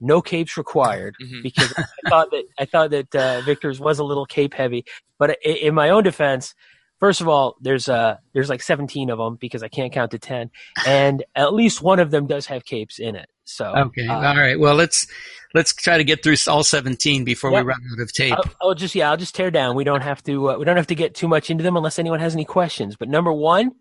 no 0.00 0.22
capes 0.22 0.56
required 0.56 1.14
mm-hmm. 1.22 1.42
because 1.42 1.72
I 1.76 2.08
thought 2.08 2.30
that 2.30 2.44
I 2.58 2.64
thought 2.64 2.90
that 2.90 3.14
uh, 3.14 3.40
Victor's 3.42 3.78
was 3.78 3.98
a 3.98 4.04
little 4.04 4.26
cape 4.26 4.54
heavy. 4.54 4.84
But 5.18 5.38
in, 5.44 5.56
in 5.56 5.74
my 5.74 5.90
own 5.90 6.02
defense, 6.02 6.54
first 6.98 7.20
of 7.20 7.28
all, 7.28 7.56
there's 7.60 7.88
uh 7.88 8.16
there's 8.32 8.48
like 8.48 8.62
17 8.62 9.10
of 9.10 9.18
them 9.18 9.36
because 9.36 9.62
I 9.62 9.68
can't 9.68 9.92
count 9.92 10.10
to 10.12 10.18
10, 10.18 10.50
and 10.86 11.24
at 11.34 11.52
least 11.52 11.82
one 11.82 12.00
of 12.00 12.10
them 12.10 12.26
does 12.26 12.46
have 12.46 12.64
capes 12.64 12.98
in 12.98 13.14
it. 13.14 13.28
So 13.50 13.66
okay, 13.66 14.06
uh, 14.06 14.14
all 14.14 14.36
right. 14.36 14.58
Well, 14.58 14.74
let's 14.74 15.06
let's 15.54 15.72
try 15.72 15.98
to 15.98 16.04
get 16.04 16.22
through 16.22 16.36
all 16.48 16.62
17 16.62 17.24
before 17.24 17.50
we 17.50 17.60
run 17.60 17.80
out 17.92 18.00
of 18.00 18.12
tape. 18.12 18.34
I'll, 18.34 18.44
I'll, 18.62 18.74
just 18.74 18.94
yeah, 18.94 19.10
I'll 19.10 19.16
just 19.16 19.34
tear 19.34 19.50
down. 19.50 19.76
We 19.76 19.84
don't 19.84 20.02
have 20.02 20.22
to 20.24 20.50
uh, 20.50 20.58
we 20.58 20.64
don't 20.64 20.76
have 20.76 20.86
to 20.88 20.94
get 20.94 21.14
too 21.14 21.28
much 21.28 21.50
into 21.50 21.62
them 21.62 21.76
unless 21.76 21.98
anyone 21.98 22.20
has 22.20 22.34
any 22.34 22.44
questions. 22.44 22.96
But 22.96 23.08
number 23.08 23.32
one, 23.32 23.72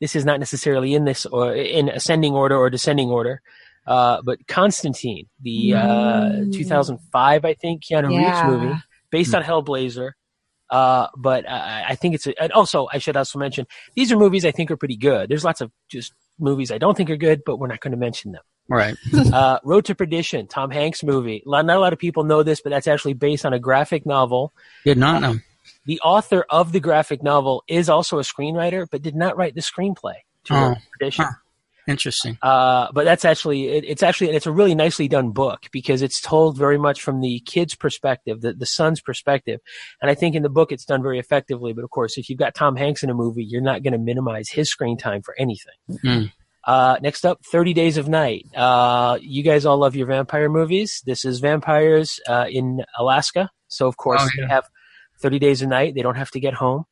this 0.00 0.14
is 0.14 0.24
not 0.24 0.38
necessarily 0.38 0.94
in 0.94 1.04
this 1.04 1.26
or 1.26 1.54
in 1.54 1.88
ascending 1.88 2.34
order 2.34 2.56
or 2.56 2.70
descending 2.70 3.08
order. 3.08 3.40
Uh, 3.86 4.20
but 4.22 4.46
Constantine, 4.48 5.28
the 5.40 5.74
uh, 5.74 5.80
mm. 5.80 6.52
2005, 6.52 7.44
I 7.44 7.54
think, 7.54 7.84
Keanu 7.84 8.12
yeah. 8.12 8.48
Reeves 8.48 8.62
movie, 8.62 8.80
based 9.10 9.32
on 9.32 9.44
Hellblazer. 9.44 10.12
Uh, 10.68 11.06
but 11.16 11.48
I, 11.48 11.84
I 11.90 11.94
think 11.94 12.16
it's 12.16 12.26
a, 12.26 12.42
and 12.42 12.50
also 12.50 12.88
I 12.92 12.98
should 12.98 13.16
also 13.16 13.38
mention 13.38 13.66
these 13.94 14.10
are 14.10 14.16
movies 14.16 14.44
I 14.44 14.50
think 14.50 14.70
are 14.72 14.76
pretty 14.76 14.96
good. 14.96 15.28
There's 15.28 15.44
lots 15.44 15.60
of 15.60 15.70
just 15.88 16.12
movies 16.40 16.72
I 16.72 16.78
don't 16.78 16.96
think 16.96 17.08
are 17.08 17.16
good, 17.16 17.42
but 17.46 17.58
we're 17.58 17.68
not 17.68 17.80
going 17.80 17.92
to 17.92 17.96
mention 17.96 18.32
them. 18.32 18.42
Right. 18.68 18.96
uh, 19.32 19.58
Road 19.64 19.84
to 19.86 19.94
Perdition, 19.94 20.46
Tom 20.46 20.70
Hanks 20.70 21.02
movie. 21.02 21.42
Not 21.46 21.68
a 21.68 21.78
lot 21.78 21.92
of 21.92 21.98
people 21.98 22.24
know 22.24 22.42
this, 22.42 22.60
but 22.60 22.70
that's 22.70 22.88
actually 22.88 23.14
based 23.14 23.46
on 23.46 23.52
a 23.52 23.58
graphic 23.58 24.06
novel. 24.06 24.52
Did 24.84 24.98
not 24.98 25.22
know. 25.22 25.36
The 25.84 26.00
author 26.00 26.44
of 26.50 26.72
the 26.72 26.80
graphic 26.80 27.22
novel 27.22 27.62
is 27.68 27.88
also 27.88 28.18
a 28.18 28.22
screenwriter, 28.22 28.86
but 28.90 29.02
did 29.02 29.14
not 29.14 29.36
write 29.36 29.54
the 29.54 29.60
screenplay 29.60 30.14
to 30.44 30.54
oh. 30.54 30.60
Road 30.68 30.74
to 30.74 30.80
Perdition. 30.98 31.24
Huh. 31.24 31.32
Interesting. 31.86 32.36
Uh, 32.42 32.88
but 32.92 33.04
that's 33.04 33.24
actually 33.24 33.68
it, 33.68 33.84
it's 33.86 34.02
actually 34.02 34.30
it's 34.30 34.46
a 34.46 34.52
really 34.52 34.74
nicely 34.74 35.06
done 35.06 35.30
book 35.30 35.66
because 35.70 36.02
it's 36.02 36.20
told 36.20 36.58
very 36.58 36.78
much 36.78 37.00
from 37.00 37.20
the 37.20 37.40
kid's 37.46 37.76
perspective, 37.76 38.40
the 38.40 38.52
the 38.52 38.66
son's 38.66 39.00
perspective, 39.00 39.60
and 40.02 40.10
I 40.10 40.14
think 40.14 40.34
in 40.34 40.42
the 40.42 40.48
book 40.48 40.72
it's 40.72 40.84
done 40.84 41.00
very 41.00 41.20
effectively. 41.20 41.72
But 41.72 41.84
of 41.84 41.90
course, 41.90 42.18
if 42.18 42.28
you've 42.28 42.40
got 42.40 42.56
Tom 42.56 42.74
Hanks 42.74 43.04
in 43.04 43.10
a 43.10 43.14
movie, 43.14 43.44
you're 43.44 43.60
not 43.60 43.84
going 43.84 43.92
to 43.92 43.98
minimize 43.98 44.48
his 44.48 44.68
screen 44.68 44.96
time 44.96 45.22
for 45.22 45.36
anything. 45.38 45.74
Mm. 46.04 46.32
Uh, 46.66 46.96
next 47.00 47.24
up, 47.24 47.44
30 47.44 47.74
Days 47.74 47.96
of 47.96 48.08
Night. 48.08 48.46
Uh, 48.54 49.18
you 49.20 49.44
guys 49.44 49.64
all 49.64 49.78
love 49.78 49.94
your 49.94 50.08
vampire 50.08 50.48
movies. 50.48 51.00
This 51.06 51.24
is 51.24 51.38
vampires 51.38 52.18
uh, 52.28 52.46
in 52.50 52.84
Alaska. 52.98 53.50
So, 53.68 53.86
of 53.86 53.96
course, 53.96 54.20
oh, 54.22 54.28
yeah. 54.36 54.46
they 54.46 54.52
have 54.52 54.68
30 55.20 55.38
Days 55.38 55.62
of 55.62 55.68
Night. 55.68 55.94
They 55.94 56.02
don't 56.02 56.16
have 56.16 56.32
to 56.32 56.40
get 56.40 56.54
home. 56.54 56.84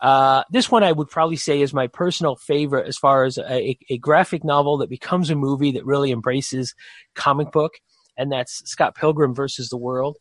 Uh, 0.00 0.42
this 0.50 0.70
one 0.70 0.82
I 0.82 0.92
would 0.92 1.08
probably 1.08 1.36
say 1.36 1.60
is 1.60 1.72
my 1.72 1.86
personal 1.86 2.36
favorite 2.36 2.86
as 2.86 2.98
far 2.98 3.24
as 3.24 3.38
a, 3.38 3.78
a, 3.88 3.96
graphic 3.96 4.44
novel 4.44 4.76
that 4.78 4.90
becomes 4.90 5.30
a 5.30 5.34
movie 5.34 5.72
that 5.72 5.86
really 5.86 6.10
embraces 6.10 6.74
comic 7.14 7.50
book, 7.50 7.72
and 8.16 8.30
that's 8.30 8.60
Scott 8.68 8.94
Pilgrim 8.94 9.34
versus 9.34 9.70
the 9.70 9.78
World, 9.78 10.18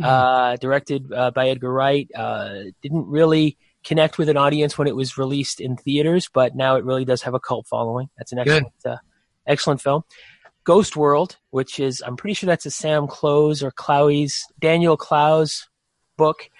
mm-hmm. 0.00 0.04
uh, 0.04 0.56
directed 0.56 1.12
uh, 1.12 1.32
by 1.32 1.48
Edgar 1.48 1.72
Wright. 1.72 2.08
Uh, 2.14 2.66
didn't 2.80 3.08
really 3.08 3.58
connect 3.88 4.18
with 4.18 4.28
an 4.28 4.36
audience 4.36 4.76
when 4.76 4.86
it 4.86 4.94
was 4.94 5.16
released 5.16 5.60
in 5.60 5.74
theaters, 5.74 6.28
but 6.32 6.54
now 6.54 6.76
it 6.76 6.84
really 6.84 7.06
does 7.06 7.22
have 7.22 7.32
a 7.32 7.40
cult 7.40 7.66
following. 7.66 8.10
That's 8.18 8.32
an 8.32 8.38
excellent, 8.38 8.66
uh, 8.84 8.96
excellent 9.46 9.80
film. 9.80 10.02
Ghost 10.64 10.94
World, 10.94 11.38
which 11.50 11.80
is 11.80 12.02
I'm 12.06 12.16
pretty 12.16 12.34
sure 12.34 12.46
that's 12.46 12.66
a 12.66 12.70
Sam 12.70 13.06
Clowes 13.06 13.62
or 13.62 13.70
Clowes 13.70 14.44
Daniel 14.60 14.98
Clowes 14.98 15.66
book. 16.18 16.50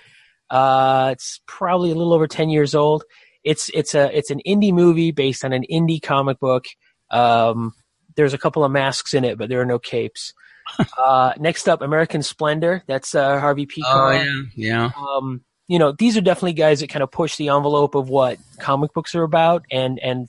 Uh, 0.49 1.11
it's 1.13 1.43
probably 1.47 1.91
a 1.91 1.95
little 1.95 2.15
over 2.15 2.27
10 2.27 2.49
years 2.49 2.75
old. 2.75 3.05
It's, 3.45 3.71
it's 3.75 3.95
a, 3.95 4.17
it's 4.17 4.31
an 4.31 4.41
indie 4.47 4.73
movie 4.73 5.11
based 5.11 5.45
on 5.45 5.53
an 5.53 5.65
indie 5.71 6.01
comic 6.01 6.41
book. 6.41 6.65
Um, 7.11 7.75
there's 8.17 8.33
a 8.33 8.39
couple 8.39 8.65
of 8.65 8.73
masks 8.73 9.13
in 9.13 9.25
it, 9.25 9.37
but 9.37 9.51
there 9.51 9.61
are 9.61 9.67
no 9.67 9.79
capes. 9.79 10.33
uh, 10.99 11.35
next 11.39 11.69
up, 11.69 11.83
American 11.83 12.23
Splendor. 12.23 12.83
That's, 12.87 13.15
uh, 13.15 13.39
Harvey 13.39 13.67
P. 13.67 13.83
Oh, 13.87 14.11
yeah. 14.11 14.43
Yeah. 14.55 14.91
Um, 14.97 15.45
you 15.69 15.79
know, 15.79 15.93
these 15.93 16.17
are 16.17 16.23
definitely 16.23 16.55
guys 16.55 16.81
that 16.81 16.89
kind 16.89 17.03
of 17.03 17.11
push 17.11 17.37
the 17.37 17.49
envelope 17.49 17.95
of 17.95 18.09
what 18.09 18.39
comic 18.59 18.93
books 18.95 19.15
are 19.15 19.23
about, 19.23 19.65
and 19.71 19.99
and 20.01 20.29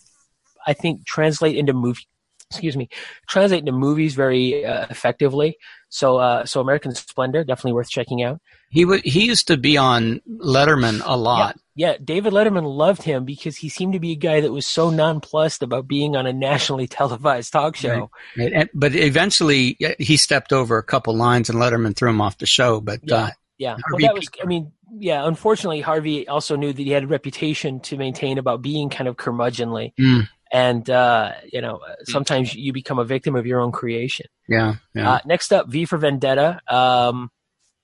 I 0.67 0.73
think 0.73 1.05
translate 1.05 1.57
into 1.57 1.73
movie. 1.73 2.03
Excuse 2.51 2.75
me, 2.75 2.89
translate 3.27 3.59
into 3.59 3.71
movies 3.71 4.15
very 4.15 4.65
uh, 4.65 4.87
effectively. 4.89 5.57
So, 5.89 6.17
uh, 6.17 6.45
so 6.45 6.61
American 6.61 6.93
Splendor 6.93 7.43
definitely 7.43 7.73
worth 7.73 7.89
checking 7.89 8.23
out. 8.23 8.41
He 8.69 8.85
would. 8.85 9.03
He 9.03 9.25
used 9.25 9.47
to 9.47 9.57
be 9.57 9.77
on 9.77 10.21
Letterman 10.27 11.01
a 11.05 11.15
lot. 11.15 11.55
Yeah, 11.75 11.91
yeah, 11.91 11.97
David 12.03 12.33
Letterman 12.33 12.65
loved 12.65 13.03
him 13.03 13.23
because 13.23 13.57
he 13.57 13.69
seemed 13.69 13.93
to 13.93 13.99
be 13.99 14.11
a 14.11 14.15
guy 14.15 14.41
that 14.41 14.51
was 14.51 14.67
so 14.67 14.89
nonplussed 14.89 15.63
about 15.63 15.87
being 15.87 16.15
on 16.15 16.27
a 16.27 16.33
nationally 16.33 16.87
televised 16.89 17.53
talk 17.53 17.75
show. 17.75 17.89
Right. 17.89 18.09
Right. 18.37 18.53
And, 18.53 18.69
but 18.73 18.95
eventually, 18.95 19.77
he 19.97 20.17
stepped 20.17 20.51
over 20.51 20.77
a 20.77 20.83
couple 20.83 21.15
lines, 21.15 21.49
and 21.49 21.57
Letterman 21.57 21.95
threw 21.95 22.09
him 22.09 22.21
off 22.21 22.37
the 22.37 22.45
show. 22.45 22.81
But 22.81 22.99
yeah, 23.03 23.15
uh, 23.15 23.29
yeah. 23.59 23.75
Well, 23.91 23.99
that 23.99 24.15
was. 24.15 24.27
I 24.41 24.45
mean, 24.45 24.71
yeah. 24.97 25.27
Unfortunately, 25.27 25.81
Harvey 25.81 26.27
also 26.27 26.55
knew 26.55 26.73
that 26.73 26.81
he 26.81 26.89
had 26.89 27.03
a 27.03 27.07
reputation 27.07 27.81
to 27.81 27.97
maintain 27.97 28.39
about 28.39 28.61
being 28.61 28.89
kind 28.89 29.07
of 29.07 29.17
curmudgeonly. 29.17 29.93
Mm. 29.99 30.27
And 30.51 30.89
uh, 30.89 31.33
you 31.51 31.61
know, 31.61 31.79
sometimes 32.05 32.55
you 32.55 32.73
become 32.73 32.97
a 32.97 33.05
victim 33.05 33.35
of 33.35 33.45
your 33.45 33.59
own 33.59 33.71
creation. 33.71 34.25
Yeah. 34.47 34.75
yeah. 34.95 35.11
Uh, 35.11 35.19
next 35.25 35.53
up, 35.53 35.67
V 35.67 35.85
for 35.85 35.97
Vendetta. 35.97 36.59
Um, 36.67 37.29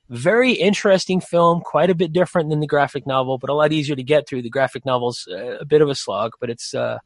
very 0.10 0.54
interesting 0.54 1.20
film, 1.20 1.62
quite 1.62 1.90
a 1.90 1.96
bit 1.96 2.14
different 2.14 2.50
than 2.50 2.60
the 2.60 2.68
graphic 2.68 3.06
novel, 3.06 3.38
but 3.38 3.50
a 3.50 3.54
lot 3.54 3.72
easier 3.72 3.96
to 3.96 4.04
get 4.04 4.28
through. 4.28 4.44
The 4.44 4.50
graphic 4.50 4.86
novel's 4.86 5.28
uh, 5.30 5.58
a 5.60 5.66
bit 5.66 5.82
of 5.82 5.90
a 5.90 5.96
slog, 5.96 6.32
but 6.40 6.50
it's 6.50 6.74
uh, 6.74 7.00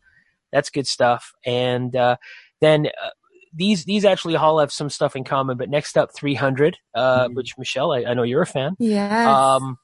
that's 0.52 0.70
good 0.70 0.88
stuff. 0.88 1.34
And 1.46 1.96
uh, 1.96 2.18
then 2.62 2.88
uh, 2.88 3.10
these 3.54 3.86
these 3.86 4.06
actually 4.06 4.36
all 4.36 4.60
have 4.60 4.72
some 4.72 4.90
stuff 4.90 5.16
in 5.16 5.24
common. 5.24 5.58
But 5.58 5.70
next 5.70 5.98
up, 5.98 6.14
300, 6.16 6.78
uh, 6.94 7.26
mm-hmm. 7.26 7.36
which 7.36 7.58
Michelle, 7.58 7.92
I, 7.92 8.04
I, 8.06 8.14
know 8.14 8.24
you're 8.24 8.42
a 8.42 8.48
fan. 8.48 8.76
Yeah. 8.80 9.56
Um, 9.56 9.78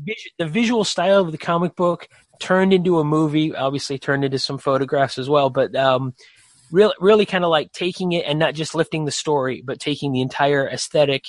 vis- 0.00 0.30
the 0.38 0.46
visual 0.46 0.84
style 0.84 1.20
of 1.20 1.32
the 1.32 1.38
comic 1.38 1.76
book 1.76 2.08
turned 2.40 2.72
into 2.72 2.98
a 2.98 3.04
movie. 3.04 3.54
Obviously, 3.54 3.98
turned 3.98 4.24
into 4.24 4.38
some 4.38 4.58
photographs 4.58 5.18
as 5.18 5.28
well, 5.28 5.50
but. 5.50 5.74
Um, 5.74 6.14
really, 6.70 6.92
really 7.00 7.24
kind 7.24 7.44
of 7.44 7.50
like 7.50 7.72
taking 7.72 8.12
it 8.12 8.26
and 8.26 8.38
not 8.38 8.54
just 8.54 8.74
lifting 8.74 9.06
the 9.06 9.10
story, 9.10 9.62
but 9.64 9.80
taking 9.80 10.12
the 10.12 10.20
entire 10.20 10.68
aesthetic 10.68 11.24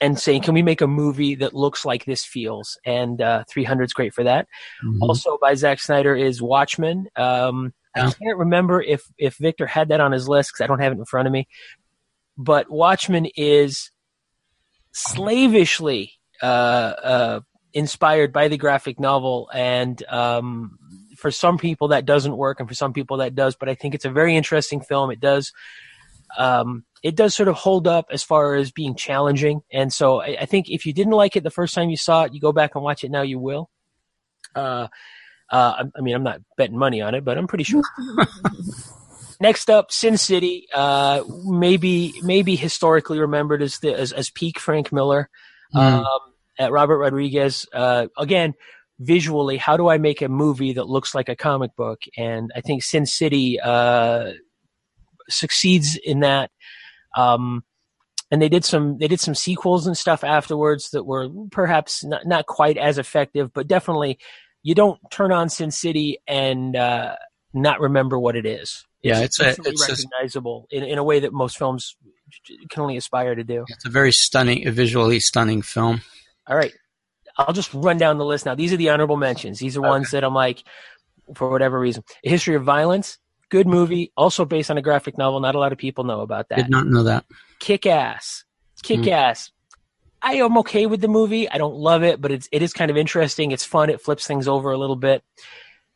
and 0.00 0.18
saying, 0.18 0.42
can 0.42 0.54
we 0.54 0.62
make 0.62 0.80
a 0.80 0.86
movie 0.86 1.36
that 1.36 1.54
looks 1.54 1.84
like 1.84 2.04
this 2.04 2.24
feels? 2.24 2.78
And 2.84 3.20
uh, 3.20 3.44
300 3.48 3.84
is 3.84 3.92
great 3.92 4.14
for 4.14 4.24
that. 4.24 4.46
Mm-hmm. 4.84 5.02
Also 5.02 5.38
by 5.40 5.54
Zack 5.54 5.80
Snyder 5.80 6.14
is 6.14 6.42
Watchmen. 6.42 7.08
Um, 7.16 7.72
yeah. 7.96 8.08
I 8.08 8.12
can't 8.12 8.38
remember 8.38 8.82
if 8.82 9.04
if 9.18 9.36
Victor 9.36 9.66
had 9.66 9.88
that 9.88 10.00
on 10.00 10.12
his 10.12 10.28
list 10.28 10.52
because 10.52 10.64
I 10.64 10.66
don't 10.66 10.80
have 10.80 10.92
it 10.92 10.98
in 10.98 11.04
front 11.04 11.26
of 11.26 11.32
me. 11.32 11.48
But 12.36 12.70
Watchmen 12.70 13.26
is 13.36 13.90
slavishly 14.92 16.12
uh, 16.42 16.46
uh, 16.46 17.40
inspired 17.72 18.32
by 18.32 18.48
the 18.48 18.58
graphic 18.58 19.00
novel, 19.00 19.48
and 19.52 20.02
um, 20.08 20.78
for 21.16 21.30
some 21.30 21.58
people 21.58 21.88
that 21.88 22.04
doesn't 22.04 22.36
work, 22.36 22.60
and 22.60 22.68
for 22.68 22.74
some 22.74 22.92
people 22.92 23.18
that 23.18 23.34
does. 23.34 23.56
But 23.56 23.68
I 23.68 23.74
think 23.74 23.94
it's 23.94 24.04
a 24.04 24.10
very 24.10 24.36
interesting 24.36 24.80
film. 24.80 25.10
It 25.10 25.20
does 25.20 25.52
um, 26.36 26.84
it 27.02 27.14
does 27.14 27.34
sort 27.34 27.48
of 27.48 27.54
hold 27.54 27.86
up 27.86 28.06
as 28.10 28.22
far 28.22 28.54
as 28.54 28.70
being 28.70 28.94
challenging. 28.94 29.62
And 29.72 29.92
so 29.92 30.20
I, 30.20 30.36
I, 30.40 30.46
think 30.46 30.68
if 30.68 30.86
you 30.86 30.92
didn't 30.92 31.12
like 31.12 31.36
it 31.36 31.44
the 31.44 31.50
first 31.50 31.74
time 31.74 31.88
you 31.88 31.96
saw 31.96 32.24
it, 32.24 32.34
you 32.34 32.40
go 32.40 32.52
back 32.52 32.74
and 32.74 32.84
watch 32.84 33.04
it 33.04 33.10
now, 33.10 33.22
you 33.22 33.38
will. 33.38 33.70
Uh, 34.54 34.88
uh, 35.50 35.74
I, 35.78 35.84
I, 35.96 36.00
mean, 36.00 36.14
I'm 36.14 36.22
not 36.22 36.40
betting 36.56 36.78
money 36.78 37.00
on 37.00 37.14
it, 37.14 37.24
but 37.24 37.38
I'm 37.38 37.46
pretty 37.46 37.64
sure. 37.64 37.82
Next 39.40 39.68
up, 39.68 39.92
Sin 39.92 40.16
City, 40.16 40.66
uh, 40.74 41.22
maybe 41.44 42.14
maybe 42.22 42.56
historically 42.56 43.18
remembered 43.18 43.60
as 43.60 43.78
the 43.80 43.94
as, 43.94 44.12
as 44.12 44.30
peak 44.30 44.58
Frank 44.58 44.92
Miller, 44.92 45.28
mm. 45.74 45.80
um, 45.80 46.20
at 46.58 46.72
Robert 46.72 46.98
Rodriguez. 46.98 47.66
Uh, 47.72 48.06
again, 48.16 48.54
visually, 48.98 49.58
how 49.58 49.76
do 49.76 49.88
I 49.88 49.98
make 49.98 50.22
a 50.22 50.28
movie 50.28 50.72
that 50.74 50.88
looks 50.88 51.14
like 51.14 51.28
a 51.28 51.36
comic 51.36 51.76
book? 51.76 52.00
And 52.16 52.50
I 52.56 52.62
think 52.62 52.82
Sin 52.82 53.04
City 53.04 53.60
uh, 53.60 54.32
succeeds 55.28 55.96
in 55.96 56.20
that. 56.20 56.50
Um, 57.14 57.62
and 58.30 58.42
they 58.42 58.48
did 58.48 58.64
some 58.64 58.98
they 58.98 59.08
did 59.08 59.20
some 59.20 59.34
sequels 59.34 59.86
and 59.86 59.96
stuff 59.96 60.24
afterwards 60.24 60.90
that 60.90 61.04
were 61.04 61.28
perhaps 61.50 62.04
not, 62.04 62.26
not 62.26 62.46
quite 62.46 62.76
as 62.76 62.98
effective, 62.98 63.52
but 63.52 63.68
definitely 63.68 64.18
you 64.66 64.74
don't 64.74 64.98
turn 65.12 65.30
on 65.30 65.48
Sin 65.48 65.70
City 65.70 66.18
and 66.26 66.74
uh, 66.74 67.14
not 67.54 67.80
remember 67.80 68.18
what 68.18 68.34
it 68.34 68.44
is. 68.44 68.84
Yeah, 69.00 69.20
it's, 69.20 69.38
it's, 69.38 69.60
a, 69.60 69.62
it's 69.62 69.88
recognizable 69.88 70.66
a, 70.72 70.76
in, 70.76 70.82
in 70.82 70.98
a 70.98 71.04
way 71.04 71.20
that 71.20 71.32
most 71.32 71.56
films 71.56 71.94
can 72.68 72.82
only 72.82 72.96
aspire 72.96 73.36
to 73.36 73.44
do. 73.44 73.64
It's 73.68 73.84
a 73.84 73.88
very 73.88 74.10
stunning, 74.10 74.66
a 74.66 74.72
visually 74.72 75.20
stunning 75.20 75.62
film. 75.62 76.02
All 76.48 76.56
right, 76.56 76.72
I'll 77.38 77.52
just 77.52 77.72
run 77.74 77.96
down 77.96 78.18
the 78.18 78.24
list 78.24 78.44
now. 78.44 78.56
These 78.56 78.72
are 78.72 78.76
the 78.76 78.90
honorable 78.90 79.16
mentions. 79.16 79.60
These 79.60 79.76
are 79.76 79.80
okay. 79.80 79.88
ones 79.88 80.10
that 80.10 80.24
I'm 80.24 80.34
like, 80.34 80.64
for 81.36 81.48
whatever 81.48 81.78
reason, 81.78 82.02
a 82.24 82.28
history 82.28 82.56
of 82.56 82.64
violence. 82.64 83.18
Good 83.50 83.68
movie, 83.68 84.10
also 84.16 84.44
based 84.44 84.72
on 84.72 84.78
a 84.78 84.82
graphic 84.82 85.16
novel. 85.16 85.38
Not 85.38 85.54
a 85.54 85.60
lot 85.60 85.70
of 85.70 85.78
people 85.78 86.02
know 86.02 86.22
about 86.22 86.48
that. 86.48 86.56
Did 86.56 86.70
not 86.70 86.88
know 86.88 87.04
that. 87.04 87.24
Kick 87.60 87.86
ass. 87.86 88.42
Kick 88.82 89.02
mm. 89.02 89.12
ass. 89.12 89.52
I 90.26 90.34
am 90.34 90.58
okay 90.58 90.86
with 90.86 91.00
the 91.00 91.06
movie. 91.06 91.48
I 91.48 91.56
don't 91.56 91.76
love 91.76 92.02
it, 92.02 92.20
but 92.20 92.32
it's 92.32 92.48
it 92.50 92.60
is 92.60 92.72
kind 92.72 92.90
of 92.90 92.96
interesting. 92.96 93.52
It's 93.52 93.64
fun. 93.64 93.90
It 93.90 94.00
flips 94.00 94.26
things 94.26 94.48
over 94.48 94.72
a 94.72 94.76
little 94.76 94.96
bit. 94.96 95.22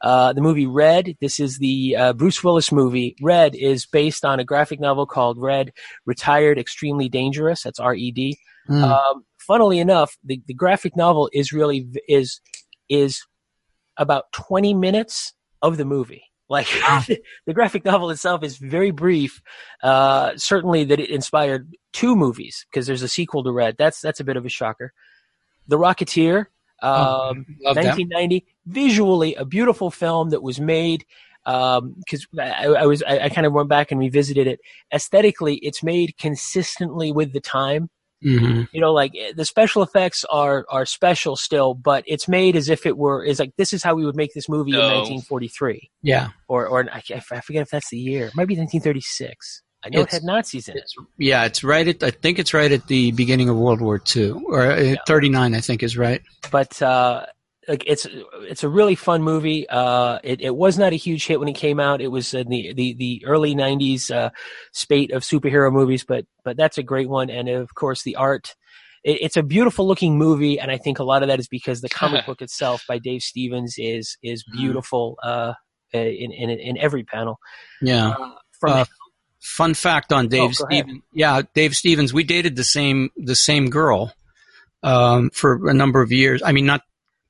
Uh, 0.01 0.33
the 0.33 0.41
movie 0.41 0.69
Red. 0.69 1.17
This 1.21 1.41
is 1.41 1.59
the 1.59 1.97
uh, 1.97 2.13
Bruce 2.13 2.45
Willis 2.45 2.71
movie. 2.71 3.17
Red 3.21 3.57
is 3.57 3.87
based 3.87 4.25
on 4.25 4.39
a 4.39 4.45
graphic 4.45 4.79
novel 4.79 5.05
called 5.05 5.37
Red, 5.37 5.73
Retired, 6.07 6.61
Extremely 6.61 7.09
Dangerous. 7.09 7.65
That's 7.65 7.81
R 7.81 7.93
E 7.97 8.13
D. 8.13 8.39
Mm. 8.69 8.85
Um, 8.85 9.25
funnily 9.37 9.81
enough, 9.81 10.17
the, 10.23 10.41
the 10.47 10.55
graphic 10.55 10.97
novel 10.97 11.29
is 11.33 11.53
really 11.53 11.89
is 12.07 12.41
is 12.89 13.21
about 13.97 14.31
twenty 14.33 14.75
minutes 14.75 15.35
of 15.61 15.77
the 15.77 15.85
movie. 15.85 16.23
Like 16.51 16.67
the 17.47 17.55
graphic 17.55 17.85
novel 17.85 18.11
itself 18.11 18.43
is 18.43 18.59
very 18.59 18.91
brief. 18.91 19.41
Uh, 19.83 20.33
certainly 20.37 20.85
that 20.85 20.99
it 20.99 21.09
inspired 21.09 21.75
two 21.93 22.17
movies 22.17 22.67
because 22.69 22.87
there's 22.89 23.03
a 23.03 23.09
sequel 23.09 23.45
to 23.45 23.53
Red. 23.53 23.77
That's 23.79 24.01
that's 24.01 24.19
a 24.19 24.25
bit 24.25 24.37
of 24.37 24.45
a 24.45 24.49
shocker. 24.49 24.93
The 25.69 25.79
Rocketeer, 25.79 26.47
um, 26.83 27.47
oh, 27.65 27.75
1990, 27.75 28.41
that. 28.41 28.45
visually 28.67 29.37
a 29.37 29.45
beautiful 29.45 29.93
film 29.93 30.31
that 30.31 30.43
was 30.43 30.61
made 30.61 31.07
because 31.45 32.27
um, 32.33 32.41
I, 32.41 32.67
I, 32.67 32.87
was 32.87 33.03
I, 33.05 33.21
I, 33.21 33.29
kind 33.29 33.47
of 33.47 33.53
went 33.53 33.69
back 33.69 33.93
and 33.93 34.01
revisited 34.01 34.47
it. 34.47 34.61
Aesthetically, 34.93 35.57
it's 35.57 35.83
made 35.83 36.19
consistently 36.19 37.13
with 37.13 37.33
the 37.33 37.41
time. 37.41 37.91
Mm-hmm. 38.25 38.65
You 38.73 38.81
know, 38.81 38.93
like 38.93 39.13
the 39.35 39.45
special 39.45 39.83
effects 39.83 40.25
are 40.31 40.67
are 40.69 40.85
special 40.85 41.37
still, 41.37 41.75
but 41.75 42.05
it's 42.07 42.29
made 42.29 42.55
as 42.55 42.69
if 42.69 42.85
it 42.85 42.99
were 42.99 43.25
is 43.25 43.39
like 43.39 43.57
this 43.57 43.73
is 43.73 43.83
how 43.83 43.95
we 43.95 44.05
would 44.05 44.17
make 44.17 44.35
this 44.35 44.49
movie 44.49 44.73
no. 44.73 44.81
in 44.81 44.95
1943. 44.99 45.91
Yeah, 46.03 46.29
or 46.47 46.67
or 46.67 46.89
I, 46.91 47.03
I 47.11 47.41
forget 47.41 47.63
if 47.63 47.71
that's 47.71 47.91
the 47.91 47.99
year. 47.99 48.27
It 48.27 48.37
might 48.37 48.49
be 48.49 48.57
1936. 48.57 49.63
I 49.83 49.89
know 49.89 50.03
it's, 50.03 50.13
it 50.13 50.17
had 50.19 50.25
Nazis 50.25 50.69
in 50.69 50.77
it. 50.77 50.93
Yeah, 51.17 51.45
it's 51.45 51.65
right 51.65 51.89
at 51.89 52.03
I 52.03 52.11
think 52.11 52.39
it's 52.39 52.53
right 52.53 52.71
at 52.71 52.87
the 52.89 53.13
beginning 53.13 53.49
of 53.49 53.57
World 53.57 53.81
War 53.81 54.01
II 54.15 54.33
or 54.47 54.73
uh, 54.73 54.81
yeah. 54.81 54.97
39. 55.07 55.55
I 55.55 55.61
think 55.61 55.83
is 55.83 55.97
right. 55.97 56.21
But 56.51 56.81
uh, 56.83 57.25
like 57.71 57.85
it's 57.87 58.05
it's 58.41 58.65
a 58.65 58.69
really 58.69 58.97
fun 58.97 59.23
movie. 59.23 59.69
Uh, 59.69 60.19
it, 60.25 60.41
it 60.41 60.57
was 60.57 60.77
not 60.77 60.93
a 60.93 60.97
huge 60.97 61.27
hit 61.27 61.39
when 61.39 61.49
it 61.49 61.55
came 61.55 61.79
out. 61.79 62.01
It 62.01 62.09
was 62.09 62.35
in 62.35 62.49
the 62.49 62.73
the, 62.75 62.95
the 62.95 63.25
early 63.25 63.55
'90s 63.55 64.11
uh, 64.11 64.31
spate 64.73 65.13
of 65.13 65.23
superhero 65.23 65.73
movies, 65.73 66.05
but 66.05 66.27
but 66.45 66.57
that's 66.57 66.79
a 66.79 66.83
great 66.83 67.09
one. 67.09 67.31
And 67.31 67.49
of 67.49 67.75
course, 67.75 68.03
the 68.03 68.17
art. 68.17 68.57
It, 69.05 69.23
it's 69.23 69.37
a 69.37 69.43
beautiful 69.45 69.87
looking 69.87 70.19
movie, 70.19 70.59
and 70.59 70.69
I 70.69 70.79
think 70.79 70.99
a 70.99 71.05
lot 71.05 71.23
of 71.23 71.29
that 71.29 71.39
is 71.39 71.47
because 71.47 71.81
the 71.81 71.89
comic 72.01 72.27
book 72.27 72.43
itself 72.43 72.85
by 72.89 72.99
Dave 72.99 73.23
Stevens 73.23 73.77
is 73.79 74.19
is 74.21 74.43
mm-hmm. 74.43 74.59
beautiful 74.59 75.17
uh, 75.23 75.55
in, 75.93 76.33
in 76.33 76.51
in 76.51 76.77
every 76.77 77.05
panel. 77.05 77.39
Yeah. 77.81 78.11
Uh, 78.11 78.33
from 78.59 78.73
uh, 78.73 78.85
fun 79.39 79.75
fact 79.75 80.13
on 80.13 80.27
Dave 80.27 80.51
oh, 80.61 80.67
Stevens. 80.67 81.03
Yeah, 81.15 81.43
Dave 81.55 81.77
Stevens. 81.77 82.13
We 82.13 82.25
dated 82.25 82.57
the 82.57 82.65
same 82.65 83.11
the 83.17 83.37
same 83.37 83.71
girl 83.71 84.13
um, 84.83 85.31
for 85.31 85.69
a 85.69 85.75
number 85.75 86.03
of 86.03 86.11
years. 86.11 86.43
I 86.45 86.51
mean, 86.51 86.67
not 86.67 86.83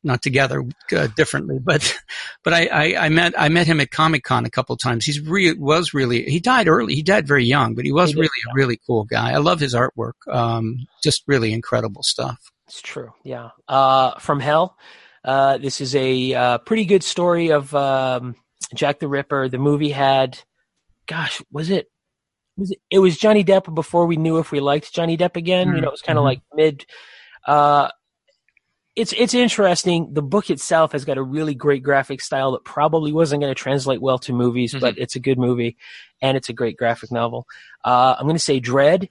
not 0.03 0.23
together, 0.23 0.65
uh, 0.97 1.09
differently. 1.17 1.59
But, 1.63 1.99
but 2.43 2.53
I, 2.53 2.67
I, 2.67 3.05
I, 3.05 3.09
met, 3.11 3.35
I 3.37 3.49
met 3.49 3.67
him 3.67 3.81
at 3.81 3.91
Comic 3.91 4.25
Con 4.25 4.45
a 4.45 4.51
couple 4.51 4.73
of 4.73 4.81
times. 4.81 5.05
He's 5.05 5.21
re- 5.21 5.53
was 5.53 5.93
really, 5.93 6.25
he 6.25 6.41
died 6.41 6.69
early. 6.69 6.95
He 6.95 7.03
died 7.03 7.27
very 7.27 7.45
young, 7.45 7.75
but 7.75 7.85
he 7.85 7.93
was 7.93 8.11
he 8.11 8.17
really 8.17 8.29
a 8.51 8.55
really 8.55 8.81
cool 8.87 9.05
guy. 9.05 9.33
I 9.33 9.39
love 9.39 9.61
his 9.61 9.75
artwork. 9.75 10.13
Um, 10.31 10.87
just 11.03 11.23
really 11.27 11.53
incredible 11.53 12.03
stuff. 12.03 12.51
It's 12.67 12.81
true. 12.81 13.13
Yeah. 13.25 13.51
Uh, 13.69 14.19
from 14.19 14.41
hell. 14.41 14.77
Uh, 15.25 15.59
this 15.59 15.81
is 15.81 15.95
a, 15.95 16.33
uh, 16.35 16.59
pretty 16.59 16.87
good 16.87 17.03
story 17.03 17.51
of, 17.51 17.75
um, 17.75 18.37
Jack 18.75 19.01
the 19.01 19.09
Ripper. 19.09 19.49
The 19.49 19.59
movie 19.59 19.91
had, 19.91 20.39
gosh, 21.07 21.43
was 21.53 21.71
it, 21.71 21.89
was 22.57 22.71
it, 22.71 22.79
it 22.91 22.99
was 23.01 23.19
Johnny 23.19 23.45
Depp 23.45 23.75
before 23.75 24.07
we 24.07 24.17
knew 24.17 24.39
if 24.39 24.53
we 24.53 24.61
liked 24.61 24.95
Johnny 24.95 25.17
Depp 25.17 25.37
again. 25.37 25.67
Mm-hmm. 25.67 25.77
You 25.77 25.83
know, 25.83 25.89
it 25.89 25.93
was 25.93 26.03
kind 26.03 26.19
of 26.19 26.23
mm-hmm. 26.23 26.27
like 26.27 26.43
mid, 26.55 26.87
uh, 27.47 27.89
it's 28.97 29.13
it's 29.17 29.35
interesting. 29.35 30.13
The 30.13 30.23
book 30.23 30.51
itself 30.51 30.93
has 30.93 31.05
got 31.05 31.19
a 31.19 31.23
really 31.23 31.55
great 31.55 31.83
graphic 31.83 32.21
style 32.21 32.53
that 32.53 32.65
probably 32.65 33.13
wasn't 33.13 33.43
going 33.43 33.55
to 33.55 33.61
translate 33.61 34.01
well 34.01 34.19
to 34.21 34.33
movies, 34.33 34.73
mm-hmm. 34.73 34.81
but 34.81 34.99
it's 34.99 35.17
a 35.17 35.21
good 35.21 35.39
movie, 35.39 35.77
and 36.21 36.37
it's 36.37 36.49
a 36.49 36.53
great 36.53 36.77
graphic 36.77 37.13
novel. 37.13 37.47
Uh, 37.85 38.17
I'm 38.19 38.27
going 38.27 38.37
to 38.37 38.43
say 38.43 38.61
Dredd, 38.61 39.09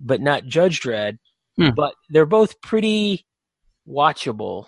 but 0.00 0.20
not 0.20 0.44
Judge 0.44 0.80
Dredd. 0.80 1.18
Hmm. 1.56 1.70
But 1.76 1.94
they're 2.10 2.26
both 2.26 2.60
pretty 2.60 3.26
watchable. 3.88 4.66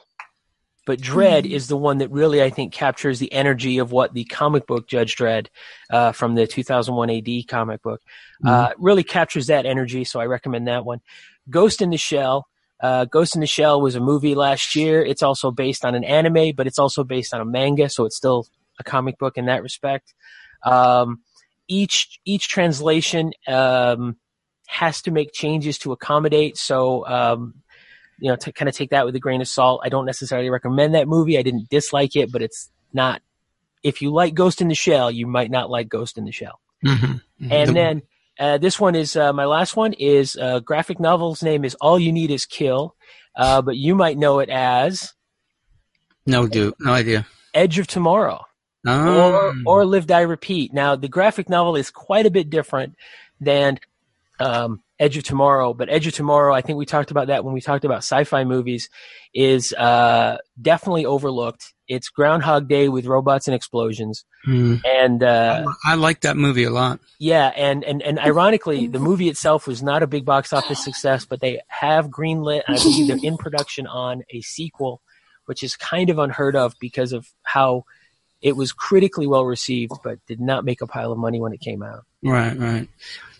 But 0.86 1.00
Dredd 1.00 1.42
mm-hmm. 1.42 1.52
is 1.52 1.66
the 1.66 1.76
one 1.76 1.98
that 1.98 2.12
really, 2.12 2.40
I 2.40 2.50
think, 2.50 2.72
captures 2.72 3.18
the 3.18 3.32
energy 3.32 3.78
of 3.78 3.90
what 3.90 4.14
the 4.14 4.24
comic 4.24 4.68
book 4.68 4.86
Judge 4.86 5.16
Dredd 5.16 5.48
uh, 5.90 6.12
from 6.12 6.36
the 6.36 6.46
2001 6.46 7.10
AD 7.10 7.48
comic 7.48 7.82
book 7.82 8.00
mm-hmm. 8.44 8.48
uh, 8.48 8.70
really 8.78 9.02
captures 9.02 9.48
that 9.48 9.66
energy. 9.66 10.04
So 10.04 10.20
I 10.20 10.26
recommend 10.26 10.68
that 10.68 10.84
one. 10.84 11.00
Ghost 11.50 11.82
in 11.82 11.90
the 11.90 11.96
Shell. 11.96 12.46
Uh, 12.80 13.06
Ghost 13.06 13.34
in 13.34 13.40
the 13.40 13.46
Shell 13.46 13.80
was 13.80 13.94
a 13.94 14.00
movie 14.00 14.34
last 14.34 14.74
year. 14.76 15.04
It's 15.04 15.22
also 15.22 15.50
based 15.50 15.84
on 15.84 15.94
an 15.94 16.04
anime, 16.04 16.54
but 16.54 16.66
it's 16.66 16.78
also 16.78 17.04
based 17.04 17.32
on 17.32 17.40
a 17.40 17.44
manga, 17.44 17.88
so 17.88 18.04
it's 18.04 18.16
still 18.16 18.46
a 18.78 18.84
comic 18.84 19.18
book 19.18 19.38
in 19.38 19.46
that 19.46 19.62
respect. 19.62 20.14
Um, 20.62 21.20
each 21.68 22.20
each 22.24 22.48
translation 22.48 23.32
um, 23.46 24.16
has 24.66 25.02
to 25.02 25.10
make 25.10 25.32
changes 25.32 25.78
to 25.78 25.92
accommodate. 25.92 26.58
So 26.58 27.06
um, 27.06 27.54
you 28.18 28.30
know, 28.30 28.36
to 28.36 28.52
kind 28.52 28.68
of 28.68 28.74
take 28.74 28.90
that 28.90 29.04
with 29.04 29.14
a 29.14 29.20
grain 29.20 29.40
of 29.40 29.48
salt. 29.48 29.80
I 29.84 29.88
don't 29.88 30.06
necessarily 30.06 30.50
recommend 30.50 30.94
that 30.94 31.08
movie. 31.08 31.38
I 31.38 31.42
didn't 31.42 31.68
dislike 31.68 32.16
it, 32.16 32.32
but 32.32 32.42
it's 32.42 32.70
not. 32.92 33.22
If 33.82 34.02
you 34.02 34.10
like 34.10 34.34
Ghost 34.34 34.60
in 34.60 34.68
the 34.68 34.74
Shell, 34.74 35.10
you 35.10 35.26
might 35.26 35.50
not 35.50 35.70
like 35.70 35.88
Ghost 35.88 36.18
in 36.18 36.24
the 36.24 36.32
Shell. 36.32 36.60
Mm-hmm. 36.84 37.04
Mm-hmm. 37.06 37.52
And 37.52 37.76
then 37.76 38.02
uh, 38.38 38.58
this 38.58 38.80
one 38.80 38.94
is 38.94 39.16
uh, 39.16 39.32
my 39.32 39.44
last 39.44 39.76
one 39.76 39.92
is 39.94 40.36
uh, 40.36 40.60
graphic 40.60 41.00
novel's 41.00 41.42
name 41.42 41.64
is 41.64 41.74
All 41.80 41.98
You 41.98 42.12
Need 42.12 42.30
Is 42.30 42.46
Kill, 42.46 42.94
uh, 43.36 43.62
but 43.62 43.76
you 43.76 43.94
might 43.94 44.18
know 44.18 44.38
it 44.40 44.48
as 44.48 45.14
no, 46.26 46.46
dude, 46.48 46.74
no 46.80 46.92
idea. 46.92 47.26
Edge 47.54 47.78
of 47.78 47.86
Tomorrow. 47.86 48.44
Oh. 48.86 49.52
Or, 49.66 49.80
or 49.80 49.84
Live 49.84 50.06
Die 50.06 50.20
Repeat. 50.20 50.72
Now 50.72 50.96
the 50.96 51.08
graphic 51.08 51.48
novel 51.48 51.76
is 51.76 51.90
quite 51.90 52.26
a 52.26 52.30
bit 52.30 52.50
different 52.50 52.94
than 53.40 53.78
um, 54.38 54.82
Edge 54.98 55.16
of 55.16 55.24
Tomorrow, 55.24 55.74
but 55.74 55.88
Edge 55.88 56.06
of 56.06 56.14
Tomorrow, 56.14 56.54
I 56.54 56.60
think 56.60 56.78
we 56.78 56.86
talked 56.86 57.10
about 57.10 57.28
that 57.28 57.44
when 57.44 57.54
we 57.54 57.60
talked 57.60 57.84
about 57.84 57.98
sci-fi 57.98 58.44
movies, 58.44 58.88
is 59.34 59.72
uh, 59.72 60.38
definitely 60.60 61.06
overlooked. 61.06 61.74
It's 61.88 62.08
Groundhog 62.08 62.68
Day 62.68 62.88
with 62.88 63.06
robots 63.06 63.46
and 63.48 63.54
explosions, 63.54 64.24
mm. 64.46 64.80
and 64.84 65.22
uh, 65.22 65.64
I, 65.84 65.92
I 65.92 65.94
like 65.94 66.22
that 66.22 66.36
movie 66.36 66.64
a 66.64 66.70
lot. 66.70 67.00
Yeah, 67.18 67.52
and 67.56 67.84
and 67.84 68.02
and 68.02 68.18
ironically, 68.18 68.86
the 68.86 68.98
movie 68.98 69.28
itself 69.28 69.66
was 69.66 69.82
not 69.82 70.02
a 70.02 70.06
big 70.06 70.24
box 70.24 70.52
office 70.52 70.82
success, 70.82 71.24
but 71.24 71.40
they 71.40 71.60
have 71.68 72.08
greenlit. 72.08 72.62
I 72.68 72.74
believe 72.74 73.08
they're 73.08 73.18
in 73.22 73.36
production 73.36 73.86
on 73.86 74.22
a 74.30 74.40
sequel, 74.40 75.00
which 75.46 75.62
is 75.62 75.76
kind 75.76 76.10
of 76.10 76.18
unheard 76.18 76.56
of 76.56 76.74
because 76.80 77.12
of 77.12 77.28
how 77.42 77.84
it 78.42 78.56
was 78.56 78.72
critically 78.72 79.26
well 79.26 79.44
received, 79.44 79.92
but 80.04 80.18
did 80.26 80.40
not 80.40 80.64
make 80.64 80.82
a 80.82 80.86
pile 80.86 81.12
of 81.12 81.18
money 81.18 81.40
when 81.40 81.52
it 81.52 81.60
came 81.60 81.82
out. 81.82 82.04
Right, 82.22 82.56
right. 82.58 82.88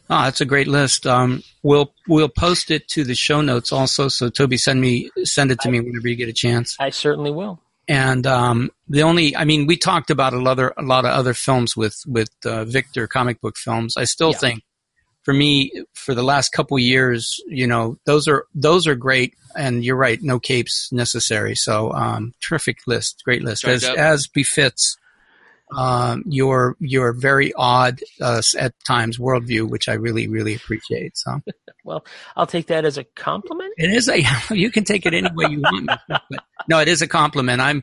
Oh, 0.08 0.22
that's 0.22 0.40
a 0.40 0.44
great 0.44 0.68
list. 0.68 1.06
Um, 1.06 1.42
we'll 1.62 1.92
we'll 2.06 2.28
post 2.28 2.70
it 2.70 2.86
to 2.88 3.02
the 3.02 3.14
show 3.14 3.40
notes 3.40 3.72
also. 3.72 4.08
So 4.08 4.30
Toby, 4.30 4.56
send 4.56 4.80
me 4.80 5.10
send 5.24 5.50
it 5.50 5.60
to 5.60 5.68
I, 5.68 5.72
me 5.72 5.80
whenever 5.80 6.08
you 6.08 6.14
get 6.14 6.28
a 6.28 6.32
chance. 6.32 6.76
I 6.78 6.90
certainly 6.90 7.32
will. 7.32 7.60
And 7.88 8.26
um, 8.26 8.70
the 8.88 9.02
only, 9.02 9.36
I 9.36 9.44
mean, 9.44 9.66
we 9.66 9.76
talked 9.76 10.10
about 10.10 10.34
a 10.34 10.40
lot 10.40 10.58
of 10.58 10.72
a 10.76 10.82
lot 10.82 11.04
of 11.04 11.12
other 11.12 11.34
films 11.34 11.76
with 11.76 12.02
with 12.06 12.30
uh, 12.44 12.64
Victor 12.64 13.06
comic 13.06 13.40
book 13.40 13.56
films. 13.56 13.96
I 13.96 14.04
still 14.04 14.32
yeah. 14.32 14.38
think, 14.38 14.62
for 15.22 15.32
me, 15.32 15.70
for 15.94 16.14
the 16.14 16.24
last 16.24 16.50
couple 16.50 16.78
years, 16.78 17.40
you 17.46 17.66
know, 17.66 17.96
those 18.04 18.26
are 18.26 18.46
those 18.54 18.86
are 18.86 18.96
great. 18.96 19.34
And 19.56 19.84
you're 19.84 19.96
right, 19.96 20.18
no 20.22 20.38
capes 20.38 20.90
necessary. 20.92 21.54
So, 21.54 21.92
um, 21.92 22.34
terrific 22.46 22.78
list, 22.86 23.22
great 23.24 23.42
list, 23.42 23.64
as 23.64 23.84
as 23.84 24.26
befits 24.26 24.96
um, 25.74 26.22
your 26.26 26.76
your 26.80 27.12
very 27.12 27.52
odd 27.54 28.00
uh, 28.20 28.42
at 28.58 28.74
times 28.86 29.18
worldview, 29.18 29.68
which 29.68 29.88
I 29.88 29.94
really 29.94 30.28
really 30.28 30.54
appreciate. 30.54 31.16
So, 31.16 31.40
well, 31.84 32.04
I'll 32.36 32.46
take 32.46 32.66
that 32.68 32.84
as 32.84 32.98
a 32.98 33.04
compliment. 33.04 33.74
It 33.76 33.90
is 33.90 34.08
a 34.08 34.22
you 34.54 34.70
can 34.70 34.84
take 34.84 35.06
it 35.06 35.14
any 35.14 35.30
way 35.34 35.46
you 35.50 35.60
want. 35.60 35.90
But 36.08 36.22
no, 36.68 36.78
it 36.78 36.88
is 36.88 37.02
a 37.02 37.08
compliment. 37.08 37.60
I'm 37.60 37.82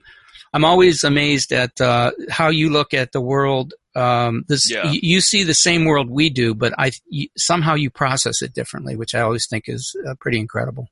I'm 0.54 0.64
always 0.64 1.04
amazed 1.04 1.52
at 1.52 1.80
uh, 1.82 2.12
how 2.30 2.50
you 2.50 2.70
look 2.70 2.94
at 2.94 3.12
the 3.12 3.22
world. 3.22 3.74
Um, 3.96 4.44
this 4.48 4.72
yeah. 4.72 4.92
you, 4.92 5.00
you, 5.04 5.22
see 5.22 5.44
the 5.44 5.54
same 5.54 5.86
world 5.86 6.10
we 6.10 6.30
do, 6.30 6.56
but 6.56 6.74
I 6.80 6.92
somehow 7.38 7.76
you 7.76 7.92
process 7.92 8.42
it 8.42 8.54
differently, 8.54 8.96
which 8.96 9.14
I 9.14 9.22
always 9.22 9.48
think 9.48 9.66
is 9.68 9.96
uh, 10.08 10.16
pretty 10.20 10.40
incredible. 10.40 10.88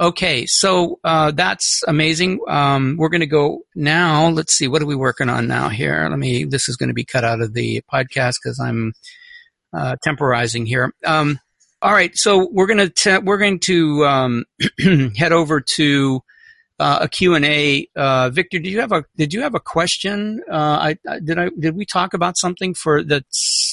Okay, 0.00 0.46
so 0.46 1.00
uh, 1.02 1.32
that's 1.32 1.82
amazing. 1.88 2.38
Um, 2.46 2.96
we're 2.96 3.08
going 3.08 3.20
to 3.20 3.26
go 3.26 3.62
now. 3.74 4.28
Let's 4.28 4.54
see, 4.54 4.68
what 4.68 4.80
are 4.80 4.86
we 4.86 4.94
working 4.94 5.28
on 5.28 5.48
now 5.48 5.68
here? 5.68 6.06
Let 6.08 6.20
me. 6.20 6.44
This 6.44 6.68
is 6.68 6.76
going 6.76 6.88
to 6.88 6.94
be 6.94 7.04
cut 7.04 7.24
out 7.24 7.40
of 7.40 7.52
the 7.52 7.82
podcast 7.92 8.34
because 8.42 8.60
I'm 8.60 8.92
uh, 9.72 9.96
temporizing 10.04 10.66
here. 10.66 10.94
Um, 11.04 11.40
all 11.82 11.92
right, 11.92 12.12
so 12.14 12.48
we're 12.52 12.68
going 12.68 12.90
to 12.90 13.18
we're 13.24 13.38
going 13.38 13.58
to 13.64 14.06
um, 14.06 14.44
head 15.16 15.32
over 15.32 15.60
to 15.60 16.20
uh, 16.78 16.98
a 17.00 17.08
Q 17.08 17.34
and 17.34 17.44
A. 17.44 17.88
Uh, 17.96 18.30
Victor, 18.30 18.60
did 18.60 18.70
you 18.70 18.78
have 18.78 18.92
a 18.92 19.04
did 19.16 19.32
you 19.32 19.42
have 19.42 19.56
a 19.56 19.60
question? 19.60 20.40
Uh, 20.48 20.54
I, 20.54 20.96
I, 21.08 21.18
did 21.18 21.38
I 21.40 21.50
did 21.58 21.74
we 21.74 21.84
talk 21.84 22.14
about 22.14 22.38
something 22.38 22.72
for 22.72 23.02
that 23.02 23.24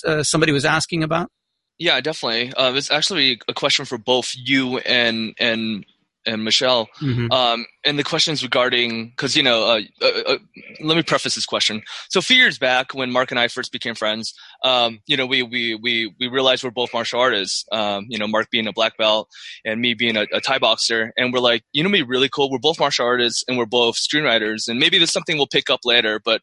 uh, 0.08 0.24
somebody 0.24 0.52
was 0.52 0.66
asking 0.66 1.04
about? 1.04 1.30
Yeah, 1.78 2.02
definitely. 2.02 2.52
It's 2.58 2.90
actually 2.90 3.40
a 3.48 3.54
question 3.54 3.86
for 3.86 4.00
both 4.00 4.32
you 4.34 4.80
and 4.80 5.36
and 5.40 5.86
and 6.26 6.44
Michelle. 6.44 6.88
Mm-hmm. 7.02 7.32
Um, 7.32 7.66
and 7.86 8.00
the 8.00 8.04
questions 8.04 8.44
regarding, 8.44 9.10
because, 9.10 9.36
you 9.36 9.44
know, 9.44 9.64
uh, 9.64 9.82
uh, 10.02 10.22
uh, 10.28 10.38
let 10.82 10.98
me 10.98 11.04
preface 11.04 11.36
this 11.36 11.46
question. 11.46 11.84
So 12.10 12.20
a 12.20 12.24
few 12.24 12.38
years 12.38 12.58
back 12.58 12.94
when 12.94 13.12
Mark 13.12 13.32
and 13.32 13.40
I 13.40 13.48
first 13.48 13.72
became 13.72 13.96
friends, 13.96 14.34
um, 14.64 15.00
you 15.06 15.16
know, 15.16 15.26
we, 15.26 15.44
we, 15.44 15.76
we, 15.76 16.14
we 16.20 16.28
realized 16.28 16.64
we're 16.64 16.72
both 16.72 16.94
martial 16.94 17.20
artists, 17.20 17.66
um, 17.72 18.06
you 18.10 18.18
know, 18.18 18.28
Mark 18.28 18.50
being 18.50 18.68
a 18.68 18.74
black 18.74 18.98
belt 18.98 19.30
and 19.64 19.82
me 19.82 19.94
being 19.94 20.18
a, 20.18 20.26
a 20.34 20.42
Thai 20.42 20.58
boxer. 20.58 21.14
And 21.18 21.32
we're 21.32 21.40
like, 21.40 21.64
you 21.74 21.84
know, 21.84 21.92
be 21.92 22.02
really 22.02 22.30
cool. 22.30 22.50
We're 22.50 22.60
both 22.60 22.80
martial 22.80 23.06
artists 23.06 23.44
and 23.48 23.58
we're 23.58 23.66
both 23.66 23.96
screenwriters. 23.96 24.68
And 24.68 24.80
maybe 24.80 24.98
there's 24.98 25.12
something 25.12 25.38
we'll 25.38 25.48
pick 25.48 25.70
up 25.70 25.82
later, 25.86 26.20
but 26.24 26.42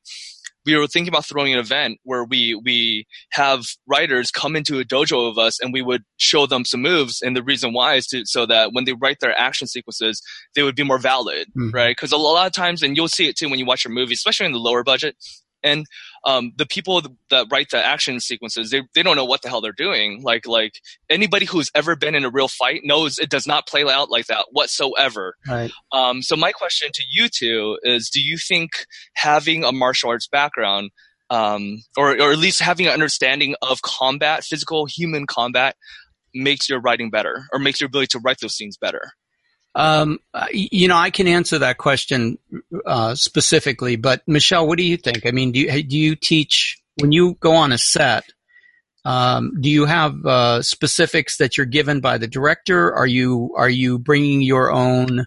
we 0.64 0.76
were 0.76 0.86
thinking 0.86 1.08
about 1.08 1.24
throwing 1.24 1.52
an 1.52 1.58
event 1.58 1.98
where 2.04 2.24
we 2.24 2.54
we 2.54 3.06
have 3.32 3.64
writers 3.86 4.30
come 4.30 4.56
into 4.56 4.78
a 4.78 4.84
dojo 4.84 5.28
of 5.28 5.38
us 5.38 5.60
and 5.60 5.72
we 5.72 5.82
would 5.82 6.04
show 6.16 6.46
them 6.46 6.64
some 6.64 6.82
moves 6.82 7.20
and 7.22 7.36
the 7.36 7.42
reason 7.42 7.72
why 7.72 7.94
is 7.94 8.06
to 8.06 8.24
so 8.24 8.46
that 8.46 8.72
when 8.72 8.84
they 8.84 8.92
write 8.94 9.18
their 9.20 9.38
action 9.38 9.66
sequences 9.66 10.22
they 10.54 10.62
would 10.62 10.76
be 10.76 10.84
more 10.84 10.98
valid 10.98 11.46
mm-hmm. 11.48 11.70
right 11.70 11.96
because 11.96 12.12
a 12.12 12.16
lot 12.16 12.46
of 12.46 12.52
times 12.52 12.82
and 12.82 12.96
you'll 12.96 13.08
see 13.08 13.28
it 13.28 13.36
too 13.36 13.48
when 13.48 13.58
you 13.58 13.66
watch 13.66 13.84
your 13.84 13.92
movie 13.92 14.14
especially 14.14 14.46
in 14.46 14.52
the 14.52 14.58
lower 14.58 14.84
budget 14.84 15.16
and 15.62 15.86
um, 16.24 16.52
the 16.56 16.66
people 16.66 17.02
that 17.30 17.46
write 17.50 17.70
the 17.70 17.84
action 17.84 18.20
sequences 18.20 18.70
they, 18.70 18.82
they 18.94 19.02
don't 19.02 19.16
know 19.16 19.24
what 19.24 19.42
the 19.42 19.48
hell 19.48 19.60
they're 19.60 19.72
doing. 19.72 20.22
Like 20.22 20.46
like 20.46 20.80
anybody 21.10 21.46
who's 21.46 21.70
ever 21.74 21.96
been 21.96 22.14
in 22.14 22.24
a 22.24 22.30
real 22.30 22.48
fight 22.48 22.82
knows 22.84 23.18
it 23.18 23.30
does 23.30 23.46
not 23.46 23.66
play 23.66 23.84
out 23.84 24.10
like 24.10 24.26
that 24.26 24.46
whatsoever. 24.50 25.36
Right. 25.46 25.70
um, 25.92 26.22
so 26.22 26.36
my 26.36 26.52
question 26.52 26.90
to 26.94 27.02
you 27.10 27.28
two 27.28 27.78
is 27.82 28.10
do 28.10 28.20
you 28.20 28.38
think 28.38 28.86
having 29.14 29.64
a 29.64 29.72
martial 29.72 30.10
arts 30.10 30.28
background 30.28 30.90
um, 31.30 31.82
or, 31.96 32.10
or 32.10 32.32
at 32.32 32.38
least 32.38 32.60
having 32.60 32.86
an 32.86 32.92
understanding 32.92 33.54
of 33.62 33.80
combat 33.82 34.44
physical 34.44 34.86
human 34.86 35.26
combat 35.26 35.76
makes 36.34 36.68
your 36.68 36.80
writing 36.80 37.10
better 37.10 37.46
or 37.52 37.58
makes 37.58 37.80
your 37.80 37.86
ability 37.86 38.08
to 38.08 38.18
write 38.18 38.38
those 38.40 38.54
scenes 38.54 38.76
better 38.76 39.12
um, 39.74 40.18
you 40.52 40.88
know, 40.88 40.96
I 40.96 41.10
can 41.10 41.26
answer 41.26 41.58
that 41.58 41.78
question 41.78 42.38
uh, 42.84 43.14
specifically, 43.14 43.96
but 43.96 44.22
Michelle, 44.26 44.66
what 44.66 44.78
do 44.78 44.84
you 44.84 44.96
think? 44.96 45.26
I 45.26 45.30
mean, 45.30 45.52
do 45.52 45.60
you, 45.60 45.82
do 45.82 45.96
you 45.96 46.16
teach 46.16 46.78
when 47.00 47.12
you 47.12 47.34
go 47.40 47.54
on 47.54 47.72
a 47.72 47.78
set? 47.78 48.24
Um, 49.04 49.52
do 49.60 49.68
you 49.68 49.86
have 49.86 50.24
uh, 50.24 50.62
specifics 50.62 51.38
that 51.38 51.56
you're 51.56 51.66
given 51.66 52.00
by 52.00 52.18
the 52.18 52.28
director? 52.28 52.94
Are 52.94 53.06
you 53.06 53.52
are 53.56 53.68
you 53.68 53.98
bringing 53.98 54.42
your 54.42 54.70
own 54.70 55.24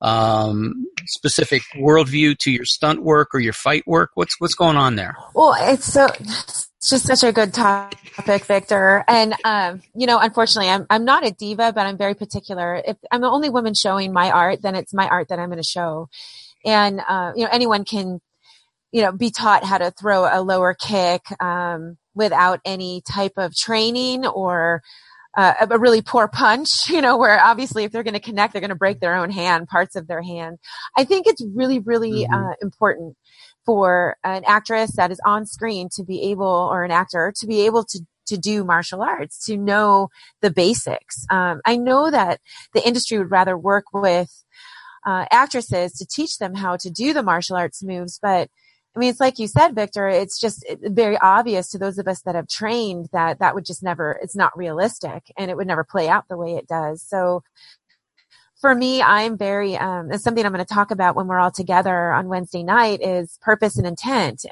um, 0.00 0.86
specific 1.06 1.62
worldview 1.76 2.36
to 2.38 2.50
your 2.50 2.64
stunt 2.64 3.02
work 3.02 3.34
or 3.34 3.40
your 3.40 3.52
fight 3.52 3.84
work? 3.86 4.10
What's 4.14 4.40
what's 4.40 4.54
going 4.54 4.76
on 4.76 4.96
there? 4.96 5.16
Well, 5.34 5.54
it's 5.60 5.84
so 5.84 6.08
it's 6.84 6.90
just 6.90 7.06
such 7.06 7.26
a 7.26 7.32
good 7.32 7.54
topic, 7.54 8.44
Victor. 8.44 9.04
And, 9.08 9.34
um, 9.42 9.80
you 9.94 10.06
know, 10.06 10.18
unfortunately, 10.18 10.68
I'm, 10.68 10.86
I'm 10.90 11.06
not 11.06 11.26
a 11.26 11.30
diva, 11.30 11.72
but 11.74 11.86
I'm 11.86 11.96
very 11.96 12.12
particular. 12.14 12.82
If 12.86 12.98
I'm 13.10 13.22
the 13.22 13.30
only 13.30 13.48
woman 13.48 13.72
showing 13.72 14.12
my 14.12 14.30
art, 14.30 14.60
then 14.60 14.74
it's 14.74 14.92
my 14.92 15.08
art 15.08 15.28
that 15.28 15.38
I'm 15.38 15.48
going 15.48 15.62
to 15.62 15.66
show. 15.66 16.10
And, 16.62 17.00
uh, 17.08 17.32
you 17.36 17.44
know, 17.44 17.48
anyone 17.50 17.86
can, 17.86 18.20
you 18.92 19.00
know, 19.00 19.12
be 19.12 19.30
taught 19.30 19.64
how 19.64 19.78
to 19.78 19.92
throw 19.92 20.24
a 20.30 20.42
lower 20.42 20.74
kick, 20.74 21.22
um, 21.40 21.96
without 22.14 22.60
any 22.66 23.00
type 23.00 23.38
of 23.38 23.56
training 23.56 24.26
or, 24.26 24.82
uh, 25.38 25.54
a 25.70 25.78
really 25.78 26.02
poor 26.02 26.28
punch, 26.28 26.68
you 26.90 27.00
know, 27.00 27.16
where 27.16 27.42
obviously 27.42 27.84
if 27.84 27.92
they're 27.92 28.02
going 28.02 28.12
to 28.12 28.20
connect, 28.20 28.52
they're 28.52 28.60
going 28.60 28.68
to 28.68 28.74
break 28.74 29.00
their 29.00 29.14
own 29.14 29.30
hand, 29.30 29.68
parts 29.68 29.96
of 29.96 30.06
their 30.06 30.20
hand. 30.20 30.58
I 30.98 31.04
think 31.04 31.26
it's 31.26 31.42
really, 31.54 31.78
really 31.78 32.26
mm-hmm. 32.26 32.34
uh, 32.34 32.52
important 32.60 33.16
for 33.64 34.16
an 34.24 34.42
actress 34.46 34.96
that 34.96 35.10
is 35.10 35.20
on 35.24 35.46
screen 35.46 35.88
to 35.96 36.04
be 36.04 36.30
able, 36.30 36.44
or 36.46 36.84
an 36.84 36.90
actor 36.90 37.32
to 37.36 37.46
be 37.46 37.62
able 37.66 37.84
to 37.84 38.00
to 38.26 38.38
do 38.38 38.64
martial 38.64 39.02
arts, 39.02 39.44
to 39.44 39.56
know 39.56 40.08
the 40.40 40.50
basics. 40.50 41.26
Um, 41.30 41.60
I 41.66 41.76
know 41.76 42.10
that 42.10 42.40
the 42.72 42.86
industry 42.86 43.18
would 43.18 43.30
rather 43.30 43.56
work 43.56 43.84
with 43.92 44.44
uh, 45.06 45.26
actresses 45.30 45.92
to 45.92 46.06
teach 46.06 46.38
them 46.38 46.54
how 46.54 46.76
to 46.78 46.88
do 46.90 47.12
the 47.12 47.22
martial 47.22 47.56
arts 47.56 47.82
moves, 47.82 48.18
but 48.22 48.48
I 48.96 49.00
mean, 49.00 49.10
it's 49.10 49.20
like 49.20 49.40
you 49.40 49.48
said, 49.48 49.74
Victor, 49.74 50.08
it's 50.08 50.38
just 50.38 50.64
very 50.82 51.18
obvious 51.18 51.68
to 51.70 51.78
those 51.78 51.98
of 51.98 52.06
us 52.06 52.22
that 52.22 52.36
have 52.36 52.46
trained 52.46 53.08
that 53.12 53.40
that 53.40 53.54
would 53.54 53.64
just 53.64 53.82
never, 53.82 54.18
it's 54.22 54.36
not 54.36 54.56
realistic 54.56 55.32
and 55.36 55.50
it 55.50 55.56
would 55.56 55.66
never 55.66 55.82
play 55.82 56.08
out 56.08 56.28
the 56.28 56.36
way 56.36 56.54
it 56.54 56.68
does. 56.68 57.02
So 57.02 57.42
for 58.64 58.74
me, 58.74 59.02
I'm 59.02 59.36
very, 59.36 59.76
um, 59.76 60.10
it's 60.10 60.24
something 60.24 60.42
I'm 60.42 60.50
going 60.50 60.64
to 60.64 60.74
talk 60.74 60.90
about 60.90 61.16
when 61.16 61.26
we're 61.26 61.38
all 61.38 61.50
together 61.50 62.10
on 62.12 62.28
Wednesday 62.28 62.62
night 62.62 63.02
is 63.02 63.38
purpose 63.42 63.76
and 63.76 63.86
intent. 63.86 64.46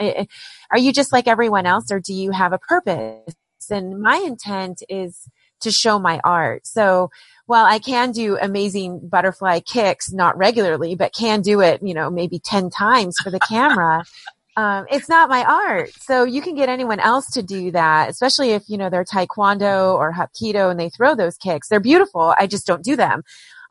Are 0.71 0.77
you 0.77 0.93
just 0.93 1.15
like 1.15 1.27
everyone 1.27 1.65
else 1.65 1.91
or 1.91 1.99
do 1.99 2.13
you 2.13 2.31
have 2.31 2.53
a 2.53 2.59
purpose? 2.59 3.35
And 3.71 4.03
my 4.03 4.17
intent 4.19 4.83
is 4.91 5.27
to 5.63 5.71
show 5.71 5.99
my 5.99 6.21
art. 6.25 6.67
So 6.67 7.09
while 7.47 7.65
I 7.65 7.79
can 7.79 8.13
do 8.13 8.37
amazing 8.37 9.09
butterfly 9.09 9.61
kicks, 9.61 10.13
not 10.13 10.37
regularly, 10.37 10.95
but 10.95 11.15
can 11.15 11.41
do 11.41 11.63
it, 11.63 11.81
you 11.83 11.95
know, 11.95 12.11
maybe 12.11 12.39
10 12.39 12.69
times 12.69 13.17
for 13.19 13.31
the 13.31 13.41
camera. 13.41 14.05
um, 14.59 14.85
it's 14.91 15.09
not 15.09 15.31
my 15.31 15.43
art. 15.43 15.89
So 15.99 16.25
you 16.25 16.43
can 16.43 16.55
get 16.55 16.69
anyone 16.69 17.01
else 17.01 17.31
to 17.31 17.43
do 17.43 17.71
that, 17.71 18.11
especially 18.11 18.51
if, 18.51 18.65
you 18.69 18.77
know, 18.77 18.91
they're 18.91 19.07
taekwondo 19.07 19.95
or 19.95 20.13
hapkido 20.13 20.71
and 20.71 20.79
they 20.79 20.91
throw 20.91 21.15
those 21.15 21.39
kicks. 21.39 21.69
They're 21.69 21.81
beautiful. 21.81 22.35
I 22.39 22.47
just 22.47 22.67
don't 22.67 22.85
do 22.85 22.95
them. 22.95 23.23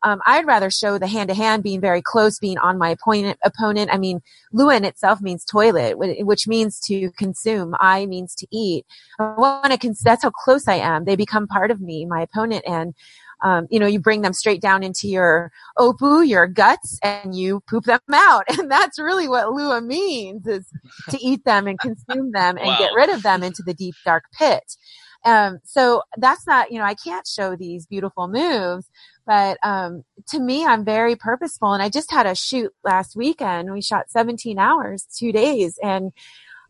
Um, 0.03 0.21
I'd 0.25 0.47
rather 0.47 0.69
show 0.69 0.97
the 0.97 1.07
hand 1.07 1.29
to 1.29 1.35
hand 1.35 1.63
being 1.63 1.81
very 1.81 2.01
close, 2.01 2.39
being 2.39 2.57
on 2.57 2.77
my 2.77 2.89
opponent. 2.89 3.37
Opponent. 3.43 3.91
I 3.93 3.97
mean, 3.97 4.21
Luan 4.51 4.83
itself 4.83 5.21
means 5.21 5.45
toilet, 5.45 5.97
which 5.97 6.47
means 6.47 6.79
to 6.87 7.11
consume. 7.11 7.75
I 7.79 8.05
means 8.05 8.33
to 8.35 8.47
eat. 8.51 8.85
I 9.19 9.35
want 9.37 9.71
to. 9.71 9.77
Cons- 9.77 10.01
that's 10.01 10.23
how 10.23 10.31
close 10.31 10.67
I 10.67 10.75
am. 10.75 11.05
They 11.05 11.15
become 11.15 11.47
part 11.47 11.71
of 11.71 11.81
me, 11.81 12.05
my 12.05 12.21
opponent, 12.21 12.63
and 12.67 12.95
um, 13.43 13.67
you 13.71 13.79
know, 13.79 13.87
you 13.87 13.99
bring 13.99 14.21
them 14.21 14.33
straight 14.33 14.61
down 14.61 14.83
into 14.83 15.07
your 15.07 15.51
opu, 15.77 16.27
your 16.27 16.47
guts, 16.47 16.99
and 17.01 17.35
you 17.35 17.61
poop 17.61 17.85
them 17.85 17.99
out. 18.13 18.45
And 18.61 18.69
that's 18.69 18.99
really 18.99 19.27
what 19.27 19.53
lua 19.53 19.81
means 19.81 20.45
is 20.45 20.67
to 21.09 21.17
eat 21.19 21.45
them 21.45 21.67
and 21.67 21.79
consume 21.79 22.31
them 22.31 22.57
and 22.57 22.67
wow. 22.67 22.77
get 22.77 22.93
rid 22.93 23.09
of 23.09 23.23
them 23.23 23.41
into 23.41 23.63
the 23.63 23.73
deep 23.73 23.95
dark 24.05 24.25
pit. 24.37 24.75
Um, 25.23 25.59
so 25.63 26.03
that's 26.17 26.45
not, 26.45 26.71
you 26.71 26.77
know, 26.77 26.85
I 26.85 26.93
can't 26.93 27.27
show 27.27 27.55
these 27.55 27.85
beautiful 27.85 28.27
moves, 28.27 28.89
but 29.25 29.57
um, 29.63 30.03
to 30.29 30.39
me, 30.39 30.65
I'm 30.65 30.83
very 30.83 31.15
purposeful. 31.15 31.73
And 31.73 31.81
I 31.81 31.89
just 31.89 32.11
had 32.11 32.25
a 32.25 32.35
shoot 32.35 32.71
last 32.83 33.15
weekend. 33.15 33.71
We 33.71 33.81
shot 33.81 34.09
17 34.09 34.57
hours, 34.59 35.07
two 35.17 35.31
days, 35.31 35.77
and 35.81 36.11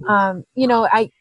um, 0.07 0.43
you 0.55 0.67
know, 0.67 0.87
I 0.91 1.11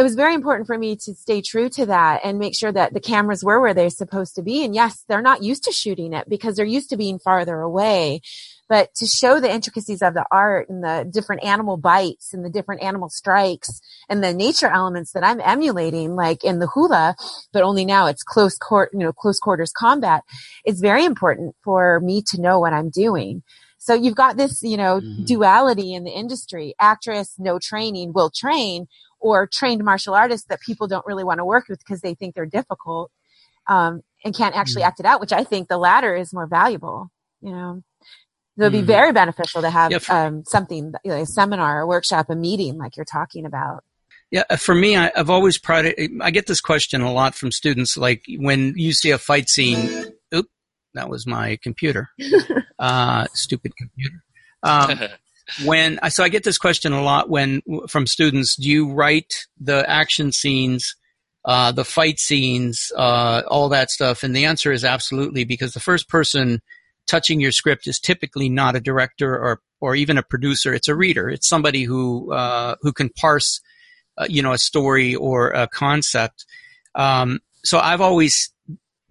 it 0.00 0.02
was 0.02 0.14
very 0.14 0.34
important 0.34 0.66
for 0.66 0.78
me 0.78 0.96
to 0.96 1.14
stay 1.14 1.42
true 1.42 1.68
to 1.68 1.84
that 1.84 2.20
and 2.24 2.38
make 2.38 2.56
sure 2.58 2.72
that 2.72 2.94
the 2.94 3.00
cameras 3.00 3.44
were 3.44 3.60
where 3.60 3.74
they're 3.74 3.90
supposed 3.90 4.34
to 4.36 4.42
be. 4.42 4.64
And 4.64 4.74
yes, 4.74 5.04
they're 5.08 5.20
not 5.20 5.42
used 5.42 5.64
to 5.64 5.72
shooting 5.72 6.14
it 6.14 6.26
because 6.26 6.56
they're 6.56 6.64
used 6.64 6.88
to 6.90 6.96
being 6.96 7.18
farther 7.18 7.60
away. 7.60 8.22
But 8.70 8.94
to 8.94 9.06
show 9.06 9.40
the 9.40 9.52
intricacies 9.52 10.00
of 10.00 10.14
the 10.14 10.24
art 10.30 10.68
and 10.68 10.84
the 10.84 11.04
different 11.12 11.42
animal 11.42 11.76
bites 11.76 12.32
and 12.32 12.44
the 12.44 12.48
different 12.48 12.82
animal 12.82 13.08
strikes 13.08 13.80
and 14.08 14.22
the 14.22 14.32
nature 14.32 14.68
elements 14.68 15.10
that 15.12 15.24
I'm 15.24 15.40
emulating, 15.40 16.14
like 16.14 16.44
in 16.44 16.60
the 16.60 16.68
hula, 16.68 17.16
but 17.52 17.64
only 17.64 17.84
now 17.84 18.06
it's 18.06 18.22
close 18.22 18.56
court, 18.56 18.90
you 18.92 19.00
know, 19.00 19.12
close 19.12 19.40
quarters 19.40 19.72
combat, 19.76 20.22
it's 20.64 20.80
very 20.80 21.04
important 21.04 21.56
for 21.64 21.98
me 21.98 22.22
to 22.28 22.40
know 22.40 22.60
what 22.60 22.72
I'm 22.72 22.90
doing. 22.90 23.42
So 23.78 23.92
you've 23.92 24.14
got 24.14 24.36
this, 24.36 24.62
you 24.62 24.76
know, 24.76 25.00
mm-hmm. 25.00 25.24
duality 25.24 25.92
in 25.92 26.04
the 26.04 26.12
industry. 26.12 26.74
Actress, 26.78 27.34
no 27.38 27.58
training, 27.58 28.12
will 28.12 28.30
train, 28.30 28.86
or 29.18 29.48
trained 29.48 29.82
martial 29.82 30.14
artists 30.14 30.46
that 30.46 30.60
people 30.60 30.86
don't 30.86 31.06
really 31.06 31.24
want 31.24 31.38
to 31.38 31.44
work 31.44 31.64
with 31.68 31.80
because 31.80 32.02
they 32.02 32.14
think 32.14 32.36
they're 32.36 32.46
difficult 32.46 33.10
um, 33.66 34.02
and 34.24 34.32
can't 34.32 34.54
actually 34.54 34.82
mm-hmm. 34.82 34.88
act 34.88 35.00
it 35.00 35.06
out, 35.06 35.20
which 35.20 35.32
I 35.32 35.42
think 35.42 35.68
the 35.68 35.76
latter 35.76 36.14
is 36.14 36.32
more 36.32 36.46
valuable, 36.46 37.10
you 37.40 37.50
know. 37.50 37.82
It 38.60 38.64
would 38.64 38.72
be 38.72 38.78
mm-hmm. 38.78 38.88
very 38.88 39.12
beneficial 39.12 39.62
to 39.62 39.70
have 39.70 39.90
yeah, 39.90 39.98
for, 39.98 40.12
um, 40.12 40.44
something, 40.44 40.92
you 41.02 41.10
know, 41.10 41.22
a 41.22 41.24
seminar, 41.24 41.80
a 41.80 41.86
workshop, 41.86 42.26
a 42.28 42.36
meeting 42.36 42.76
like 42.76 42.94
you're 42.94 43.06
talking 43.06 43.46
about. 43.46 43.84
Yeah, 44.30 44.42
uh, 44.50 44.56
for 44.56 44.74
me, 44.74 44.98
I, 44.98 45.10
have 45.14 45.30
always 45.30 45.56
prided. 45.56 45.98
I 46.20 46.30
get 46.30 46.46
this 46.46 46.60
question 46.60 47.00
a 47.00 47.10
lot 47.10 47.34
from 47.34 47.52
students. 47.52 47.96
Like 47.96 48.22
when 48.36 48.74
you 48.76 48.92
see 48.92 49.12
a 49.12 49.18
fight 49.18 49.48
scene, 49.48 50.12
oop, 50.34 50.46
that 50.92 51.08
was 51.08 51.26
my 51.26 51.58
computer. 51.62 52.10
uh, 52.78 53.26
stupid 53.32 53.72
computer. 53.78 54.22
Um, 54.62 55.00
when 55.64 55.98
so 56.10 56.22
I 56.22 56.28
get 56.28 56.44
this 56.44 56.58
question 56.58 56.92
a 56.92 57.02
lot 57.02 57.30
when 57.30 57.62
from 57.88 58.06
students. 58.06 58.56
Do 58.56 58.68
you 58.68 58.92
write 58.92 59.46
the 59.58 59.88
action 59.88 60.32
scenes, 60.32 60.96
uh, 61.46 61.72
the 61.72 61.84
fight 61.84 62.18
scenes, 62.18 62.92
uh, 62.94 63.42
all 63.48 63.70
that 63.70 63.88
stuff? 63.88 64.22
And 64.22 64.36
the 64.36 64.44
answer 64.44 64.70
is 64.70 64.84
absolutely 64.84 65.44
because 65.44 65.72
the 65.72 65.80
first 65.80 66.10
person 66.10 66.60
touching 67.10 67.40
your 67.40 67.50
script 67.50 67.88
is 67.88 67.98
typically 67.98 68.48
not 68.48 68.76
a 68.76 68.80
director 68.80 69.34
or 69.34 69.60
or 69.80 69.96
even 69.96 70.16
a 70.16 70.22
producer. 70.22 70.72
It's 70.72 70.88
a 70.88 70.94
reader. 70.94 71.28
It's 71.28 71.48
somebody 71.48 71.82
who 71.82 72.32
uh, 72.32 72.76
who 72.82 72.92
can 72.92 73.10
parse, 73.10 73.60
uh, 74.16 74.26
you 74.28 74.42
know, 74.42 74.52
a 74.52 74.58
story 74.58 75.14
or 75.14 75.50
a 75.50 75.66
concept. 75.66 76.46
Um, 76.94 77.40
so 77.64 77.78
I've 77.78 78.00
always 78.00 78.52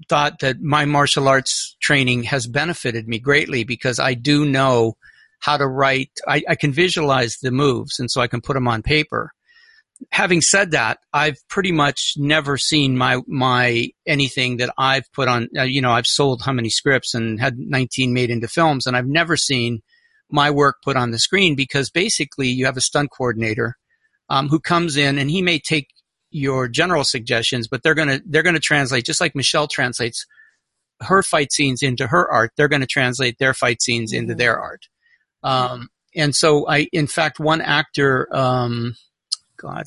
thought 0.08 0.40
that 0.40 0.62
my 0.62 0.86
martial 0.86 1.28
arts 1.28 1.76
training 1.82 2.24
has 2.24 2.48
benefited 2.48 3.08
me 3.08 3.20
greatly 3.20 3.64
because 3.66 4.00
I 4.00 4.14
do 4.14 4.46
know 4.46 4.96
how 5.40 5.58
to 5.58 5.68
write. 5.68 6.12
I, 6.28 6.42
I 6.48 6.56
can 6.56 6.72
visualize 6.72 7.38
the 7.38 7.52
moves, 7.52 8.00
and 8.00 8.10
so 8.10 8.22
I 8.22 8.28
can 8.28 8.42
put 8.42 8.54
them 8.54 8.68
on 8.68 8.82
paper. 8.82 9.34
Having 10.12 10.42
said 10.42 10.72
that, 10.72 11.00
I've 11.14 11.38
pretty 11.50 11.72
much 11.72 12.14
never 12.18 12.58
seen 12.58 12.98
my 12.98 13.22
my 13.28 13.90
anything 14.08 14.58
that 14.58 14.74
I've 14.78 15.12
put 15.14 15.28
on. 15.28 15.50
Uh, 15.58 15.64
you 15.64 15.82
know, 15.82 15.92
I've 15.92 16.08
sold 16.08 16.42
how 16.42 16.54
many 16.54 16.70
scripts 16.70 17.14
and 17.14 17.40
had 17.40 17.58
19 17.58 18.14
made 18.14 18.30
into 18.30 18.48
films, 18.48 18.88
and 18.88 18.96
I've 18.96 19.08
never 19.08 19.36
seen 19.36 19.82
my 20.32 20.52
work 20.52 20.78
put 20.84 20.96
on 20.96 21.12
the 21.12 21.20
screen 21.20 21.56
because 21.56 21.90
basically 21.90 22.48
you 22.48 22.66
have 22.66 22.78
a 22.78 22.82
stunt 22.82 23.10
coordinator 23.16 23.76
um, 24.30 24.48
who 24.48 24.60
comes 24.60 24.96
in 24.96 25.18
and 25.18 25.30
he 25.30 25.42
may 25.42 25.60
take 25.60 25.88
your 26.32 26.68
general 26.68 27.04
suggestions, 27.04 27.68
but 27.68 27.84
they're 27.84 27.96
gonna 27.96 28.22
they're 28.26 28.44
gonna 28.44 28.60
translate 28.60 29.06
just 29.06 29.22
like 29.22 29.36
Michelle 29.36 29.68
translates 29.68 30.26
her 31.02 31.24
fight 31.24 31.52
scenes 31.52 31.82
into 31.82 32.08
her 32.08 32.30
art. 32.32 32.52
They're 32.56 32.68
going 32.68 32.82
to 32.82 32.88
translate 32.88 33.38
their 33.40 33.54
fight 33.54 33.82
scenes 33.82 34.14
into 34.14 34.34
mm-hmm. 34.34 34.40
their 34.40 34.60
art. 34.60 34.88
Um, 35.44 35.90
and 36.16 36.36
so 36.36 36.68
I, 36.68 36.88
in 36.92 37.08
fact, 37.08 37.40
one 37.40 37.62
actor, 37.62 38.28
um, 38.36 38.96
God, 39.62 39.86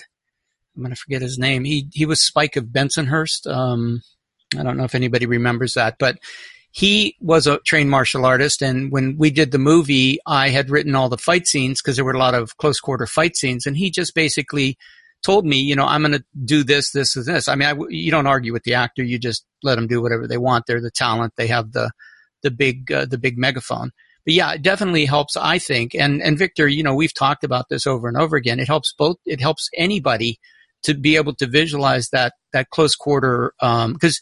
I'm 0.76 0.82
going 0.82 0.94
to 0.94 1.00
forget 1.00 1.22
his 1.22 1.38
name. 1.38 1.64
He, 1.64 1.88
he 1.92 2.06
was 2.06 2.24
Spike 2.24 2.56
of 2.56 2.66
Bensonhurst. 2.66 3.50
Um, 3.50 4.02
I 4.58 4.62
don't 4.62 4.76
know 4.76 4.84
if 4.84 4.94
anybody 4.94 5.26
remembers 5.26 5.74
that, 5.74 5.96
but 5.98 6.18
he 6.70 7.16
was 7.20 7.46
a 7.46 7.58
trained 7.60 7.90
martial 7.90 8.24
artist. 8.24 8.62
And 8.62 8.90
when 8.90 9.16
we 9.18 9.30
did 9.30 9.50
the 9.50 9.58
movie, 9.58 10.18
I 10.26 10.48
had 10.48 10.70
written 10.70 10.94
all 10.94 11.10
the 11.10 11.18
fight 11.18 11.46
scenes 11.46 11.82
because 11.82 11.96
there 11.96 12.04
were 12.04 12.12
a 12.12 12.18
lot 12.18 12.34
of 12.34 12.56
close 12.56 12.80
quarter 12.80 13.06
fight 13.06 13.36
scenes. 13.36 13.66
And 13.66 13.76
he 13.76 13.90
just 13.90 14.14
basically 14.14 14.78
told 15.22 15.44
me, 15.44 15.60
you 15.60 15.76
know, 15.76 15.86
I'm 15.86 16.02
going 16.02 16.12
to 16.12 16.24
do 16.44 16.64
this, 16.64 16.90
this, 16.92 17.14
and 17.14 17.26
this. 17.26 17.46
I 17.46 17.54
mean, 17.54 17.68
I, 17.68 17.74
you 17.90 18.10
don't 18.10 18.26
argue 18.26 18.52
with 18.52 18.64
the 18.64 18.74
actor. 18.74 19.02
You 19.02 19.18
just 19.18 19.44
let 19.62 19.74
them 19.74 19.86
do 19.86 20.00
whatever 20.00 20.26
they 20.26 20.38
want. 20.38 20.64
They're 20.66 20.80
the 20.80 20.90
talent. 20.90 21.34
They 21.36 21.46
have 21.48 21.72
the, 21.72 21.92
the 22.42 22.50
big, 22.50 22.90
uh, 22.90 23.04
the 23.04 23.18
big 23.18 23.38
megaphone 23.38 23.92
but 24.24 24.34
yeah, 24.34 24.52
it 24.52 24.62
definitely 24.62 25.04
helps, 25.04 25.36
I 25.36 25.58
think. 25.58 25.94
And, 25.94 26.22
and 26.22 26.38
Victor, 26.38 26.68
you 26.68 26.82
know, 26.82 26.94
we've 26.94 27.14
talked 27.14 27.44
about 27.44 27.68
this 27.68 27.86
over 27.86 28.08
and 28.08 28.16
over 28.16 28.36
again. 28.36 28.60
It 28.60 28.68
helps 28.68 28.94
both, 28.96 29.16
it 29.26 29.40
helps 29.40 29.68
anybody 29.76 30.38
to 30.84 30.94
be 30.94 31.16
able 31.16 31.34
to 31.36 31.46
visualize 31.46 32.10
that, 32.10 32.34
that 32.52 32.70
close 32.70 32.94
quarter. 32.94 33.52
Um, 33.60 33.96
cause 33.96 34.20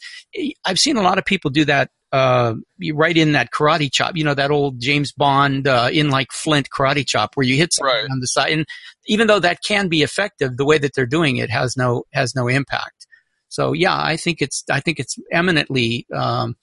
I've 0.65 0.79
seen 0.79 0.97
a 0.97 1.01
lot 1.01 1.17
of 1.17 1.25
people 1.25 1.51
do 1.51 1.65
that, 1.65 1.89
uh, 2.11 2.55
right 2.93 3.15
in 3.15 3.31
that 3.33 3.51
karate 3.51 3.91
chop, 3.91 4.17
you 4.17 4.23
know, 4.23 4.33
that 4.33 4.51
old 4.51 4.79
James 4.79 5.11
Bond, 5.11 5.67
uh, 5.67 5.89
in 5.91 6.09
like 6.09 6.31
Flint 6.31 6.69
karate 6.69 7.07
chop 7.07 7.31
where 7.35 7.45
you 7.45 7.55
hit 7.55 7.73
something 7.73 7.95
right. 7.95 8.11
on 8.11 8.19
the 8.19 8.27
side. 8.27 8.51
And 8.51 8.65
even 9.05 9.27
though 9.27 9.39
that 9.39 9.59
can 9.65 9.87
be 9.87 10.01
effective, 10.01 10.57
the 10.57 10.65
way 10.65 10.77
that 10.77 10.93
they're 10.95 11.05
doing 11.05 11.37
it 11.37 11.49
has 11.49 11.77
no, 11.77 12.03
has 12.11 12.35
no 12.35 12.47
impact. 12.47 13.07
So 13.49 13.73
yeah, 13.73 13.97
I 13.97 14.17
think 14.17 14.41
it's, 14.41 14.63
I 14.69 14.79
think 14.79 14.99
it's 14.99 15.17
eminently, 15.31 16.05
um, 16.13 16.55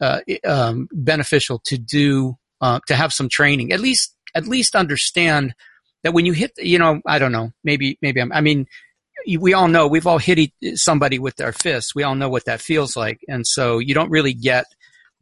uh, 0.00 0.20
um, 0.46 0.88
beneficial 0.92 1.60
to 1.64 1.76
do 1.76 2.36
uh, 2.60 2.80
to 2.86 2.94
have 2.94 3.12
some 3.12 3.28
training, 3.28 3.72
at 3.72 3.80
least 3.80 4.14
at 4.34 4.46
least 4.46 4.76
understand 4.76 5.54
that 6.02 6.12
when 6.12 6.26
you 6.26 6.32
hit, 6.32 6.52
you 6.58 6.78
know, 6.78 7.00
I 7.06 7.18
don't 7.18 7.32
know, 7.32 7.52
maybe 7.64 7.98
maybe 8.02 8.20
I'm, 8.20 8.32
I 8.32 8.40
mean, 8.40 8.66
we 9.38 9.52
all 9.52 9.68
know 9.68 9.86
we've 9.86 10.06
all 10.06 10.18
hit 10.18 10.52
somebody 10.74 11.18
with 11.18 11.40
our 11.40 11.52
fists. 11.52 11.94
We 11.94 12.02
all 12.02 12.14
know 12.14 12.28
what 12.28 12.44
that 12.44 12.60
feels 12.60 12.96
like, 12.96 13.20
and 13.28 13.46
so 13.46 13.78
you 13.78 13.94
don't 13.94 14.10
really 14.10 14.34
get 14.34 14.66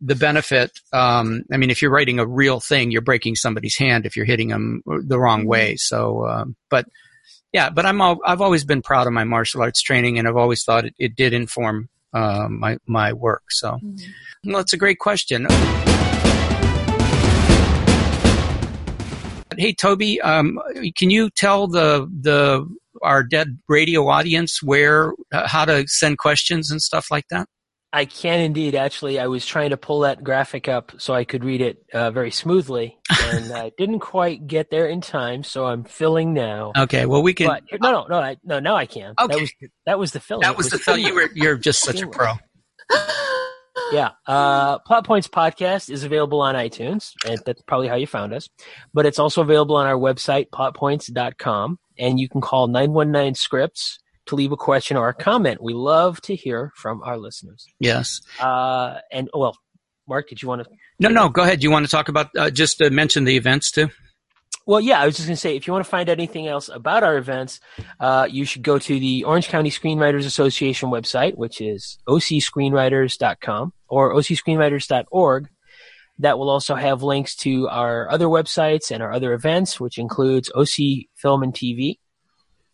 the 0.01 0.15
benefit. 0.15 0.79
Um, 0.93 1.45
I 1.51 1.57
mean, 1.57 1.71
if 1.71 1.81
you're 1.81 1.91
writing 1.91 2.19
a 2.19 2.27
real 2.27 2.61
thing, 2.61 2.91
you're 2.91 3.01
breaking 3.01 3.37
somebody's 3.37 3.79
hand 3.79 4.05
if 4.05 4.17
you're 4.17 4.27
hitting 4.27 4.49
them 4.49 4.83
the 4.87 5.19
wrong 5.19 5.41
mm-hmm. 5.41 5.49
way. 5.49 5.77
So, 5.77 6.27
um, 6.27 6.57
but 6.69 6.87
yeah, 7.53 7.71
but 7.71 7.87
I'm 7.87 8.01
all, 8.03 8.19
I've 8.25 8.43
always 8.43 8.65
been 8.65 8.83
proud 8.83 9.07
of 9.07 9.15
my 9.15 9.25
martial 9.25 9.63
arts 9.63 9.81
training, 9.81 10.19
and 10.19 10.29
I've 10.29 10.37
always 10.37 10.63
thought 10.65 10.85
it, 10.85 10.95
it 10.99 11.17
did 11.17 11.33
inform 11.33 11.89
uh, 12.13 12.49
my 12.51 12.79
my 12.87 13.15
work. 13.15 13.45
So, 13.51 13.73
mm-hmm. 13.73 14.53
well, 14.53 14.61
it's 14.61 14.75
a 14.75 14.79
great 14.79 14.99
question. 14.99 15.47
Hey, 19.59 19.73
Toby, 19.73 20.21
um, 20.21 20.61
can 20.97 21.11
you 21.11 21.31
tell 21.31 21.67
the 21.69 22.09
the 22.21 22.67
our 23.03 23.23
dead 23.23 23.59
radio 23.69 24.09
audience 24.09 24.63
where 24.63 25.13
uh, 25.33 25.47
how 25.47 25.65
to 25.65 25.87
send 25.87 26.19
questions 26.19 26.71
and 26.71 26.81
stuff 26.81 27.11
like 27.11 27.27
that? 27.31 27.49
I 27.93 28.05
can 28.05 28.41
indeed. 28.41 28.75
Actually, 28.75 29.19
I 29.19 29.27
was 29.27 29.47
trying 29.47 29.71
to 29.71 29.77
pull 29.77 30.01
that 30.01 30.23
graphic 30.23 30.69
up 30.69 30.93
so 30.99 31.15
I 31.15 31.25
could 31.25 31.45
read 31.45 31.63
it 31.63 31.79
uh, 31.95 32.11
very 32.11 32.31
smoothly, 32.31 32.99
and 33.23 33.53
I 33.53 33.73
didn't 33.79 34.01
quite 34.01 34.47
get 34.47 34.71
there 34.71 34.87
in 34.87 35.01
time. 35.01 35.43
So 35.43 35.65
I'm 35.67 35.85
filling 35.85 36.35
now. 36.35 36.73
Okay. 36.77 37.07
Well, 37.07 37.23
we 37.23 37.33
can. 37.33 37.47
But, 37.47 37.63
no, 37.81 37.91
no, 37.91 38.07
no, 38.09 38.19
I, 38.19 38.37
no. 38.45 38.61
Now 38.61 38.77
I 38.77 38.87
can. 38.87 39.15
Okay. 39.19 39.35
That 39.35 39.41
was 39.41 39.53
that 39.87 39.99
was 39.99 40.13
the 40.13 40.21
filling. 40.21 40.43
That 40.43 40.57
was, 40.57 40.67
was 40.67 40.73
the 40.73 40.79
fill. 40.79 40.99
You 40.99 41.15
were. 41.15 41.31
You're 41.35 41.57
just 41.57 41.81
such 41.85 42.03
a 42.03 42.07
pro. 42.07 42.35
yeah. 43.93 44.11
Uh, 44.27 44.79
Plot 44.81 45.07
Points 45.07 45.29
podcast 45.29 45.91
is 45.91 46.05
available 46.05 46.41
on 46.41 46.55
iTunes, 46.55 47.13
and 47.27 47.41
that's 47.45 47.63
probably 47.63 47.89
how 47.89 47.97
you 47.97 48.07
found 48.07 48.33
us. 48.33 48.49
But 48.93 49.07
it's 49.07 49.19
also 49.19 49.43
available 49.43 49.77
on 49.77 49.87
our 49.87 49.97
website, 49.97 50.51
plotpoints.com, 50.51 51.79
and 51.99 52.21
you 52.21 52.29
can 52.29 52.41
call 52.41 52.67
919 52.69 53.35
scripts 53.35 53.99
to 54.27 54.35
leave 54.35 54.53
a 54.53 54.57
question 54.57 54.97
or 54.97 55.09
a 55.09 55.15
comment. 55.15 55.63
We 55.63 55.73
love 55.73 56.21
to 56.23 56.35
hear 56.35 56.73
from 56.75 57.03
our 57.03 57.17
listeners. 57.17 57.67
Yes. 57.79 58.21
Uh, 58.41 58.99
and 59.13 59.31
well, 59.33 59.57
Mark, 60.09 60.29
did 60.29 60.43
you 60.43 60.49
want 60.49 60.65
to? 60.65 60.71
No, 60.99 61.09
no. 61.09 61.29
Go 61.29 61.43
ahead. 61.43 61.61
Do 61.61 61.65
you 61.65 61.71
want 61.71 61.85
to 61.85 61.91
talk 61.91 62.09
about 62.09 62.31
uh, 62.37 62.51
just 62.51 62.81
mention 62.81 63.25
the 63.25 63.37
events 63.37 63.71
too? 63.71 63.89
Well, 64.67 64.81
yeah, 64.81 65.01
I 65.01 65.07
was 65.07 65.15
just 65.15 65.29
going 65.29 65.37
to 65.37 65.41
say, 65.41 65.55
if 65.55 65.67
you 65.67 65.73
want 65.73 65.85
to 65.85 65.91
find 65.91 66.09
out 66.09 66.19
anything 66.19 66.49
else 66.49 66.69
about 66.69 67.05
our 67.05 67.17
events, 67.17 67.61
uh, 68.01 68.27
you 68.29 68.45
should 68.45 68.63
go 68.63 68.81
to 68.81 68.99
the 68.99 69.23
Orange 69.23 69.49
County 69.49 69.71
Screenwriters 69.71 70.27
Association 70.27 70.91
website, 70.91 71.37
which 71.37 71.61
is 71.61 71.99
ocscreenwriters.com 72.09 73.73
or 73.89 74.13
ocscreenwriters.org. 74.15 75.49
That 76.19 76.39
will 76.39 76.49
also 76.49 76.75
have 76.75 77.03
links 77.03 77.37
to 77.37 77.69
our 77.69 78.11
other 78.11 78.27
websites 78.27 78.91
and 78.91 79.03
our 79.03 79.13
other 79.13 79.35
events, 79.35 79.79
which 79.79 79.99
includes 79.99 80.51
OC 80.55 81.07
Film 81.15 81.43
and 81.43 81.53
TV, 81.53 81.99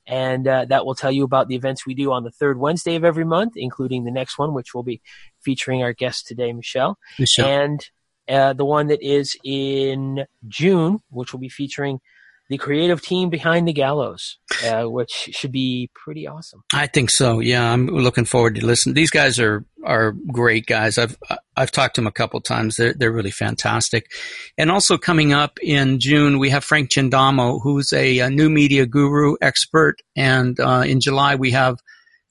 and 0.06 0.46
uh, 0.46 0.64
that 0.66 0.86
will 0.86 0.94
tell 0.94 1.12
you 1.12 1.24
about 1.24 1.48
the 1.48 1.56
events 1.56 1.84
we 1.84 1.94
do 1.94 2.12
on 2.12 2.24
the 2.24 2.30
third 2.30 2.58
Wednesday 2.58 2.94
of 2.94 3.04
every 3.04 3.24
month, 3.24 3.54
including 3.56 4.04
the 4.04 4.10
next 4.10 4.38
one, 4.38 4.54
which 4.54 4.74
will 4.74 4.84
be 4.84 5.02
featuring 5.44 5.82
our 5.82 5.92
guest 5.92 6.26
today, 6.26 6.52
Michelle, 6.52 6.98
Michelle. 7.18 7.48
and 7.48 7.90
uh, 8.28 8.52
the 8.52 8.64
one 8.64 8.88
that 8.88 9.02
is 9.02 9.36
in 9.44 10.24
June, 10.48 11.00
which 11.10 11.32
will 11.32 11.40
be 11.40 11.48
featuring 11.48 12.00
the 12.48 12.58
creative 12.58 13.00
team 13.00 13.30
behind 13.30 13.66
the 13.66 13.72
gallows, 13.72 14.38
uh, 14.66 14.84
which 14.84 15.30
should 15.32 15.52
be 15.52 15.90
pretty 15.94 16.26
awesome. 16.26 16.62
I 16.74 16.86
think 16.86 17.08
so. 17.08 17.40
Yeah, 17.40 17.72
I'm 17.72 17.86
looking 17.86 18.26
forward 18.26 18.56
to 18.56 18.66
listen. 18.66 18.92
These 18.92 19.10
guys 19.10 19.38
are 19.38 19.64
are 19.84 20.12
great 20.12 20.66
guys. 20.66 20.98
I've 20.98 21.16
I've 21.56 21.70
talked 21.70 21.94
to 21.94 22.00
them 22.02 22.08
a 22.08 22.12
couple 22.12 22.40
times. 22.42 22.76
They're 22.76 22.92
they're 22.92 23.12
really 23.12 23.30
fantastic. 23.30 24.10
And 24.58 24.70
also 24.70 24.98
coming 24.98 25.32
up 25.32 25.58
in 25.62 25.98
June, 25.98 26.38
we 26.38 26.50
have 26.50 26.62
Frank 26.62 26.90
Chindamo, 26.90 27.60
who's 27.62 27.92
a, 27.92 28.18
a 28.18 28.28
new 28.28 28.50
media 28.50 28.84
guru 28.84 29.36
expert, 29.40 30.02
and 30.14 30.58
uh, 30.60 30.84
in 30.86 31.00
July 31.00 31.36
we 31.36 31.52
have 31.52 31.78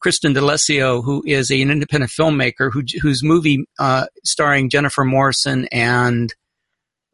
Kristen 0.02 0.34
D'Alessio, 0.34 1.04
who 1.04 1.24
is 1.26 1.52
an 1.52 1.70
independent 1.70 2.12
filmmaker 2.12 2.72
who, 2.72 2.84
whose 3.02 3.24
movie 3.24 3.66
uh, 3.80 4.08
starring 4.24 4.70
Jennifer 4.70 5.04
Morrison 5.04 5.68
and 5.72 6.34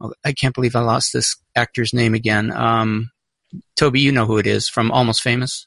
oh, 0.00 0.12
I 0.24 0.32
can't 0.32 0.54
believe 0.54 0.74
I 0.74 0.80
lost 0.80 1.12
this 1.12 1.36
actor's 1.54 1.92
name 1.92 2.14
again. 2.14 2.50
Um, 2.50 3.10
Toby, 3.76 4.00
you 4.00 4.12
know 4.12 4.26
who 4.26 4.38
it 4.38 4.46
is 4.46 4.68
from 4.68 4.90
Almost 4.90 5.22
Famous. 5.22 5.66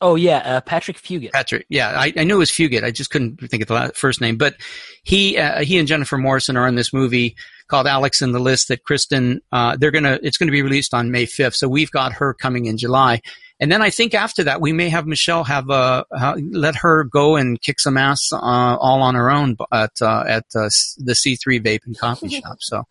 Oh 0.00 0.14
yeah, 0.14 0.38
uh, 0.38 0.60
Patrick 0.60 0.98
Fugit. 0.98 1.32
Patrick, 1.32 1.64
yeah, 1.70 1.88
I, 1.98 2.12
I, 2.16 2.24
knew 2.24 2.36
it 2.36 2.38
was 2.38 2.50
Fugit. 2.50 2.84
I 2.84 2.90
just 2.90 3.10
couldn't 3.10 3.38
think 3.48 3.62
of 3.62 3.68
the 3.68 3.74
last, 3.74 3.96
first 3.96 4.20
name. 4.20 4.36
But 4.36 4.56
he, 5.04 5.38
uh, 5.38 5.62
he 5.62 5.78
and 5.78 5.88
Jennifer 5.88 6.18
Morrison 6.18 6.56
are 6.56 6.68
in 6.68 6.74
this 6.74 6.92
movie 6.92 7.34
called 7.68 7.86
Alex 7.86 8.22
in 8.22 8.32
the 8.32 8.38
List 8.38 8.68
that 8.68 8.84
Kristen. 8.84 9.40
Uh, 9.52 9.76
they're 9.76 9.90
gonna. 9.90 10.18
It's 10.22 10.38
gonna 10.38 10.52
be 10.52 10.62
released 10.62 10.94
on 10.94 11.10
May 11.10 11.26
fifth. 11.26 11.56
So 11.56 11.68
we've 11.68 11.90
got 11.90 12.12
her 12.14 12.34
coming 12.34 12.66
in 12.66 12.78
July. 12.78 13.20
And 13.58 13.72
then 13.72 13.80
I 13.80 13.88
think 13.88 14.12
after 14.12 14.44
that, 14.44 14.60
we 14.60 14.72
may 14.72 14.90
have 14.90 15.06
Michelle 15.06 15.44
have 15.44 15.70
uh, 15.70 16.04
let 16.36 16.76
her 16.76 17.04
go 17.04 17.36
and 17.36 17.60
kick 17.60 17.80
some 17.80 17.96
ass 17.96 18.28
uh, 18.32 18.36
all 18.36 19.02
on 19.02 19.14
her 19.14 19.30
own 19.30 19.56
at 19.72 19.92
uh, 20.02 20.24
at 20.26 20.44
uh, 20.54 20.68
the 20.98 21.14
C3 21.14 21.62
Vape 21.62 21.86
and 21.86 21.98
Coffee 21.98 22.28
Shop. 22.40 22.58
So 22.60 22.84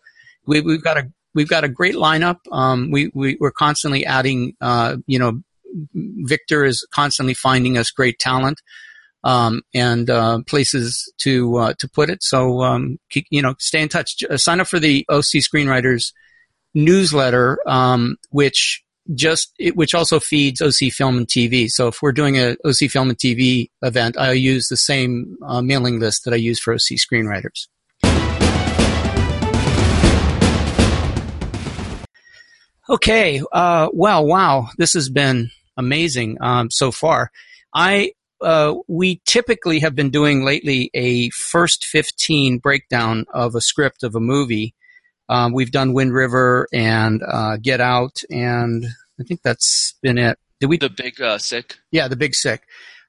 we, 0.44 0.60
we've 0.60 0.82
got 0.82 0.98
a 0.98 1.12
we've 1.34 1.48
got 1.48 1.62
a 1.62 1.68
great 1.68 1.94
lineup. 1.94 2.38
Um, 2.50 2.90
we, 2.90 3.12
we 3.14 3.36
we're 3.40 3.52
constantly 3.52 4.04
adding. 4.04 4.54
Uh, 4.60 4.96
you 5.06 5.20
know, 5.20 5.40
Victor 5.94 6.64
is 6.64 6.84
constantly 6.90 7.34
finding 7.34 7.78
us 7.78 7.90
great 7.90 8.18
talent. 8.18 8.60
Um, 9.26 9.62
and 9.74 10.08
uh, 10.08 10.38
places 10.46 11.12
to 11.22 11.56
uh, 11.56 11.74
to 11.80 11.88
put 11.88 12.10
it. 12.10 12.22
So 12.22 12.62
um, 12.62 12.98
keep, 13.10 13.26
you 13.30 13.42
know, 13.42 13.56
stay 13.58 13.82
in 13.82 13.88
touch. 13.88 14.22
sign 14.36 14.60
up 14.60 14.68
for 14.68 14.78
the 14.78 15.04
OC 15.08 15.42
Screenwriters 15.42 16.12
newsletter, 16.74 17.58
um, 17.66 18.18
which 18.30 18.84
just 19.14 19.52
it, 19.58 19.76
which 19.76 19.94
also 19.94 20.20
feeds 20.20 20.60
OC 20.60 20.92
Film 20.92 21.18
and 21.18 21.26
TV. 21.26 21.68
So 21.68 21.88
if 21.88 22.02
we're 22.02 22.12
doing 22.12 22.36
a 22.36 22.56
OC 22.64 22.90
Film 22.90 23.10
and 23.10 23.18
TV 23.18 23.70
event, 23.82 24.16
I 24.16 24.32
use 24.32 24.68
the 24.68 24.76
same 24.76 25.36
uh, 25.44 25.62
mailing 25.62 25.98
list 25.98 26.24
that 26.24 26.34
I 26.34 26.36
use 26.36 26.60
for 26.60 26.74
OC 26.74 26.98
Screenwriters. 26.98 27.66
Okay, 32.88 33.42
uh, 33.52 33.88
well, 33.92 34.24
wow, 34.24 34.68
this 34.78 34.92
has 34.92 35.08
been 35.08 35.50
amazing 35.76 36.38
um, 36.40 36.70
so 36.70 36.92
far. 36.92 37.32
I 37.74 38.12
uh, 38.40 38.74
we 38.88 39.20
typically 39.24 39.80
have 39.80 39.94
been 39.94 40.10
doing 40.10 40.44
lately 40.44 40.90
a 40.94 41.30
first 41.30 41.84
15 41.84 42.58
breakdown 42.58 43.24
of 43.32 43.54
a 43.54 43.60
script 43.60 44.02
of 44.02 44.14
a 44.14 44.20
movie 44.20 44.74
um, 45.28 45.52
we've 45.52 45.70
done 45.70 45.92
Wind 45.92 46.12
River 46.14 46.68
and 46.72 47.22
uh, 47.26 47.56
Get 47.56 47.80
Out, 47.80 48.22
and 48.30 48.86
I 49.18 49.24
think 49.24 49.42
that's 49.42 49.94
been 50.02 50.18
it. 50.18 50.38
Did 50.60 50.66
we? 50.66 50.78
The 50.78 50.88
Big 50.88 51.20
uh, 51.20 51.38
Sick. 51.38 51.76
Yeah, 51.90 52.08
the 52.08 52.16
Big 52.16 52.34
Sick. 52.34 52.62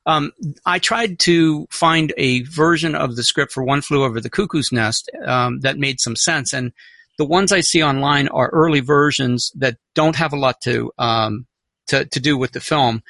Um, 0.06 0.32
I 0.66 0.80
tried 0.80 1.20
to 1.20 1.68
find 1.70 2.14
a 2.18 2.42
version 2.44 2.96
of 2.96 3.16
the 3.16 3.24
script 3.24 3.52
for 3.52 3.64
One 3.64 3.82
Flew 3.82 4.04
Over 4.04 4.22
the 4.22 4.30
Cuckoo's 4.30 4.72
Nest 4.72 5.10
um, 5.26 5.60
that 5.60 5.78
made 5.78 6.00
some 6.00 6.16
sense, 6.16 6.54
and 6.54 6.72
the 7.18 7.26
ones 7.26 7.52
I 7.52 7.60
see 7.60 7.84
online 7.84 8.28
are 8.30 8.50
early 8.50 8.80
versions 8.80 9.52
that 9.56 9.78
don't 9.94 10.16
have 10.16 10.34
a 10.34 10.38
lot 10.38 10.62
to 10.62 10.92
um, 10.98 11.46
to, 11.88 12.06
to 12.06 12.20
do 12.20 12.38
with 12.38 12.54
the 12.54 12.60
film 12.60 13.04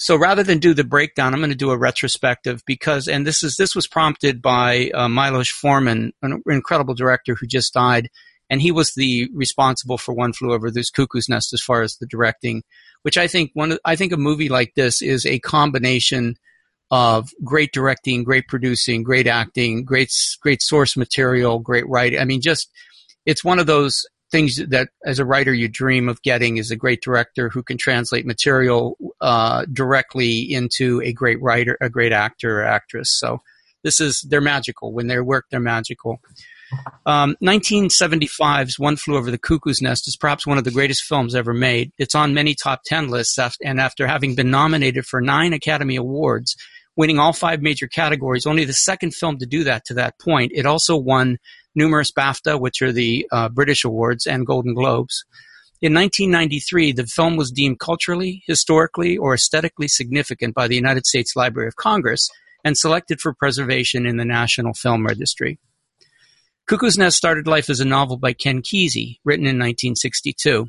so 0.00 0.16
rather 0.16 0.42
than 0.42 0.58
do 0.58 0.72
the 0.72 0.82
breakdown, 0.82 1.34
I'm 1.34 1.40
going 1.40 1.50
to 1.50 1.56
do 1.56 1.70
a 1.70 1.78
retrospective 1.78 2.62
because, 2.66 3.06
and 3.06 3.26
this 3.26 3.42
is 3.42 3.56
this 3.56 3.74
was 3.74 3.86
prompted 3.86 4.40
by 4.40 4.90
uh, 4.94 5.08
Milos 5.08 5.50
Forman, 5.50 6.12
an 6.22 6.42
incredible 6.46 6.94
director 6.94 7.34
who 7.34 7.46
just 7.46 7.74
died, 7.74 8.08
and 8.48 8.62
he 8.62 8.72
was 8.72 8.94
the 8.94 9.28
responsible 9.34 9.98
for 9.98 10.14
One 10.14 10.32
Flew 10.32 10.54
Over 10.54 10.70
the 10.70 10.84
Cuckoo's 10.96 11.28
Nest 11.28 11.52
as 11.52 11.60
far 11.60 11.82
as 11.82 11.96
the 11.96 12.06
directing, 12.06 12.62
which 13.02 13.18
I 13.18 13.26
think 13.26 13.50
one 13.52 13.76
I 13.84 13.94
think 13.94 14.12
a 14.12 14.16
movie 14.16 14.48
like 14.48 14.72
this 14.74 15.02
is 15.02 15.26
a 15.26 15.38
combination 15.38 16.36
of 16.90 17.28
great 17.44 17.72
directing, 17.72 18.24
great 18.24 18.48
producing, 18.48 19.02
great 19.02 19.26
acting, 19.26 19.84
great 19.84 20.10
great 20.40 20.62
source 20.62 20.96
material, 20.96 21.58
great 21.58 21.86
writing. 21.88 22.18
I 22.18 22.24
mean, 22.24 22.40
just 22.40 22.70
it's 23.26 23.44
one 23.44 23.58
of 23.58 23.66
those 23.66 24.06
things 24.30 24.56
that 24.56 24.88
as 25.04 25.18
a 25.18 25.24
writer 25.24 25.52
you 25.52 25.68
dream 25.68 26.08
of 26.08 26.22
getting 26.22 26.56
is 26.56 26.70
a 26.70 26.76
great 26.76 27.02
director 27.02 27.48
who 27.48 27.62
can 27.62 27.76
translate 27.76 28.26
material 28.26 28.96
uh, 29.20 29.64
directly 29.72 30.40
into 30.40 31.00
a 31.02 31.12
great 31.12 31.40
writer, 31.42 31.76
a 31.80 31.90
great 31.90 32.12
actor 32.12 32.60
or 32.60 32.64
actress. 32.64 33.08
So 33.18 33.40
this 33.82 34.00
is 34.00 34.20
they're 34.28 34.40
magical 34.40 34.92
when 34.92 35.06
they 35.06 35.20
work. 35.20 35.46
They're 35.50 35.60
magical. 35.60 36.20
Um, 37.04 37.36
1975's 37.42 38.78
One 38.78 38.96
Flew 38.96 39.16
Over 39.16 39.30
the 39.30 39.38
Cuckoo's 39.38 39.82
Nest 39.82 40.06
is 40.06 40.16
perhaps 40.16 40.46
one 40.46 40.58
of 40.58 40.64
the 40.64 40.70
greatest 40.70 41.02
films 41.02 41.34
ever 41.34 41.52
made. 41.52 41.92
It's 41.98 42.14
on 42.14 42.34
many 42.34 42.54
top 42.54 42.82
10 42.86 43.08
lists, 43.08 43.38
and 43.64 43.80
after 43.80 44.06
having 44.06 44.36
been 44.36 44.50
nominated 44.50 45.04
for 45.04 45.20
nine 45.20 45.52
Academy 45.52 45.96
Awards, 45.96 46.54
winning 46.96 47.18
all 47.18 47.32
five 47.32 47.60
major 47.60 47.88
categories, 47.88 48.46
only 48.46 48.64
the 48.64 48.72
second 48.72 49.14
film 49.14 49.38
to 49.38 49.46
do 49.46 49.64
that 49.64 49.84
to 49.86 49.94
that 49.94 50.18
point, 50.20 50.52
it 50.54 50.66
also 50.66 50.96
won 50.96 51.38
numerous 51.74 52.10
BAFTA, 52.12 52.60
which 52.60 52.82
are 52.82 52.92
the 52.92 53.26
uh, 53.30 53.48
British 53.48 53.84
awards, 53.84 54.26
and 54.26 54.46
Golden 54.46 54.74
Globes. 54.74 55.24
In 55.82 55.94
1993, 55.94 56.92
the 56.92 57.06
film 57.06 57.36
was 57.36 57.50
deemed 57.50 57.78
culturally, 57.78 58.42
historically, 58.46 59.16
or 59.16 59.32
aesthetically 59.32 59.88
significant 59.88 60.54
by 60.54 60.68
the 60.68 60.74
United 60.74 61.06
States 61.06 61.34
Library 61.34 61.68
of 61.68 61.76
Congress 61.76 62.28
and 62.64 62.76
selected 62.76 63.20
for 63.20 63.32
preservation 63.32 64.04
in 64.04 64.18
the 64.18 64.24
National 64.24 64.74
Film 64.74 65.06
Registry. 65.06 65.58
Cuckoo's 66.66 66.98
Nest 66.98 67.16
started 67.16 67.46
life 67.46 67.70
as 67.70 67.80
a 67.80 67.84
novel 67.84 68.18
by 68.18 68.32
Ken 68.32 68.62
Kesey, 68.62 69.18
written 69.24 69.46
in 69.46 69.58
1962. 69.58 70.68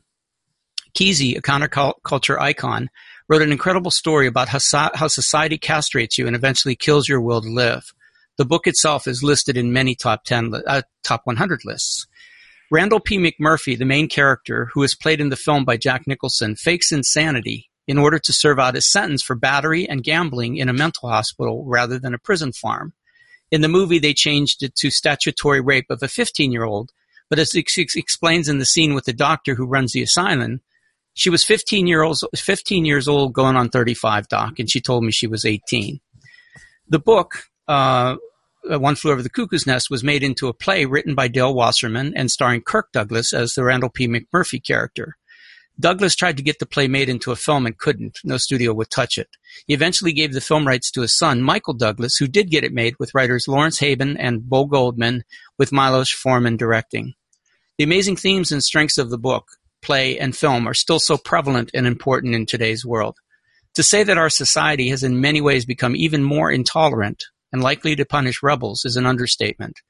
Kesey, 0.94 1.38
a 1.38 1.42
counterculture 1.42 2.40
icon, 2.40 2.90
wrote 3.28 3.42
an 3.42 3.52
incredible 3.52 3.92
story 3.92 4.28
about 4.28 4.48
how, 4.50 4.60
how 4.94 5.08
society 5.08 5.58
castrates 5.58 6.18
you 6.18 6.26
and 6.26 6.36
eventually 6.36 6.76
kills 6.76 7.08
your 7.08 7.22
will 7.22 7.42
to 7.42 7.50
live. 7.50 7.94
The 8.42 8.46
book 8.46 8.66
itself 8.66 9.06
is 9.06 9.22
listed 9.22 9.56
in 9.56 9.72
many 9.72 9.94
top 9.94 10.24
10, 10.24 10.64
uh, 10.66 10.82
top 11.04 11.22
100 11.26 11.64
lists. 11.64 12.08
Randle 12.72 13.00
P. 13.00 13.20
McMurphy, 13.20 13.78
the 13.78 13.86
main 13.86 14.10
character, 14.10 14.68
who 14.74 14.82
is 14.82 14.96
played 14.96 15.22
in 15.22 15.30
the 15.30 15.36
film 15.36 15.64
by 15.64 15.78
Jack 15.78 16.08
Nicholson, 16.08 16.56
fakes 16.56 16.92
insanity 16.92 17.70
in 17.88 18.00
order 18.00 18.18
to 18.18 18.34
serve 18.34 18.58
out 18.58 18.74
his 18.74 18.92
sentence 18.92 19.22
for 19.22 19.36
battery 19.36 19.88
and 19.88 20.04
gambling 20.04 20.58
in 20.58 20.70
a 20.70 20.74
mental 20.74 21.08
hospital 21.08 21.64
rather 21.68 22.00
than 22.00 22.16
a 22.16 22.18
prison 22.18 22.52
farm. 22.52 22.94
In 23.52 23.62
the 23.62 23.68
movie, 23.68 24.00
they 24.00 24.12
changed 24.12 24.64
it 24.64 24.74
to 24.78 24.90
statutory 24.90 25.62
rape 25.62 25.92
of 25.92 26.02
a 26.02 26.08
15 26.08 26.52
year 26.52 26.64
old, 26.64 26.90
but 27.30 27.38
as 27.38 27.54
it 27.54 27.96
explains 27.96 28.50
in 28.50 28.58
the 28.58 28.66
scene 28.66 28.96
with 28.96 29.06
the 29.06 29.14
doctor 29.14 29.54
who 29.54 29.68
runs 29.68 29.92
the 29.92 30.02
asylum, 30.02 30.62
she 31.14 31.30
was 31.30 31.44
15 31.44 31.86
year 31.86 32.02
old, 32.02 32.18
15 32.36 32.86
years 32.86 33.08
old 33.08 33.34
going 33.34 33.56
on 33.56 33.70
35, 33.70 34.30
doc, 34.30 34.58
and 34.58 34.68
she 34.68 34.82
told 34.82 35.04
me 35.04 35.12
she 35.12 35.28
was 35.28 35.46
18. 35.46 36.00
The 36.88 37.00
book, 37.00 37.44
uh, 37.68 38.16
Uh, 38.70 38.80
One 38.80 38.96
Flew 38.96 39.12
Over 39.12 39.24
the 39.24 39.30
Cuckoo's 39.30 39.66
Nest 39.66 39.90
was 39.90 40.04
made 40.04 40.24
into 40.24 40.48
a 40.48 40.54
play 40.54 40.86
written 40.86 41.16
by 41.16 41.28
Dale 41.28 41.54
Wasserman 41.54 42.14
and 42.16 42.30
starring 42.30 42.62
Kirk 42.62 42.92
Douglas 42.92 43.34
as 43.34 43.54
the 43.54 43.64
Randle 43.64 43.90
P. 43.90 44.08
McMurphy 44.08 44.64
character. 44.64 45.18
Douglas 45.80 46.16
tried 46.16 46.38
to 46.38 46.44
get 46.44 46.60
the 46.60 46.68
play 46.68 46.88
made 46.88 47.10
into 47.10 47.32
a 47.32 47.36
film 47.36 47.66
and 47.66 47.78
couldn't. 47.78 48.20
No 48.24 48.38
studio 48.38 48.72
would 48.74 48.92
touch 48.92 49.18
it. 49.18 49.30
He 49.66 49.74
eventually 49.74 50.14
gave 50.14 50.34
the 50.34 50.42
film 50.42 50.68
rights 50.68 50.92
to 50.92 51.02
his 51.02 51.18
son, 51.18 51.42
Michael 51.42 51.74
Douglas, 51.74 52.18
who 52.18 52.28
did 52.28 52.52
get 52.52 52.64
it 52.64 52.74
made 52.74 52.94
with 53.00 53.16
writers 53.16 53.48
Lawrence 53.48 53.80
Hauben 53.80 54.16
and 54.20 54.48
Bo 54.48 54.66
Goldman, 54.66 55.24
with 55.58 55.72
Milos 55.72 56.12
Forman 56.12 56.58
directing. 56.58 57.14
The 57.78 57.84
amazing 57.84 58.18
themes 58.18 58.52
and 58.52 58.64
strengths 58.64 59.00
of 59.00 59.10
the 59.10 59.18
book, 59.18 59.46
play, 59.82 60.20
and 60.20 60.36
film 60.36 60.68
are 60.68 60.76
still 60.76 61.00
so 61.00 61.18
prevalent 61.18 61.72
and 61.74 61.88
important 61.88 62.36
in 62.36 62.46
today's 62.46 62.86
world. 62.86 63.18
To 63.76 63.82
say 63.82 64.04
that 64.04 64.20
our 64.20 64.30
society 64.30 64.90
has 64.90 65.02
in 65.02 65.22
many 65.22 65.42
ways 65.42 65.66
become 65.66 65.96
even 65.96 66.22
more 66.22 66.52
intolerant 66.52 67.24
and 67.52 67.64
likely 67.64 67.96
to 67.96 68.06
punish 68.06 68.44
rebels 68.44 68.86
is 68.86 68.96
an 68.96 69.06
understatement. 69.06 69.82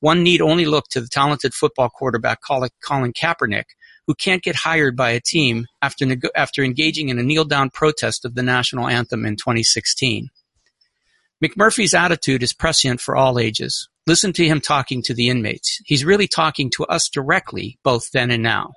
One 0.00 0.22
need 0.22 0.40
only 0.40 0.66
look 0.66 0.88
to 0.90 1.00
the 1.00 1.08
talented 1.08 1.54
football 1.54 1.88
quarterback 1.88 2.40
Colin 2.42 3.12
Kaepernick, 3.12 3.64
who 4.06 4.14
can't 4.14 4.42
get 4.42 4.56
hired 4.56 4.96
by 4.96 5.10
a 5.10 5.20
team 5.20 5.66
after, 5.82 6.06
after 6.36 6.62
engaging 6.62 7.08
in 7.08 7.18
a 7.18 7.22
kneel 7.22 7.44
down 7.44 7.70
protest 7.70 8.24
of 8.24 8.34
the 8.34 8.42
national 8.42 8.88
anthem 8.88 9.24
in 9.24 9.36
2016. 9.36 10.28
McMurphy's 11.42 11.94
attitude 11.94 12.42
is 12.42 12.52
prescient 12.52 13.00
for 13.00 13.16
all 13.16 13.38
ages. 13.38 13.88
Listen 14.06 14.32
to 14.34 14.46
him 14.46 14.60
talking 14.60 15.02
to 15.02 15.14
the 15.14 15.28
inmates. 15.28 15.80
He's 15.84 16.04
really 16.04 16.28
talking 16.28 16.70
to 16.70 16.84
us 16.84 17.08
directly, 17.08 17.78
both 17.82 18.10
then 18.12 18.30
and 18.30 18.42
now. 18.42 18.72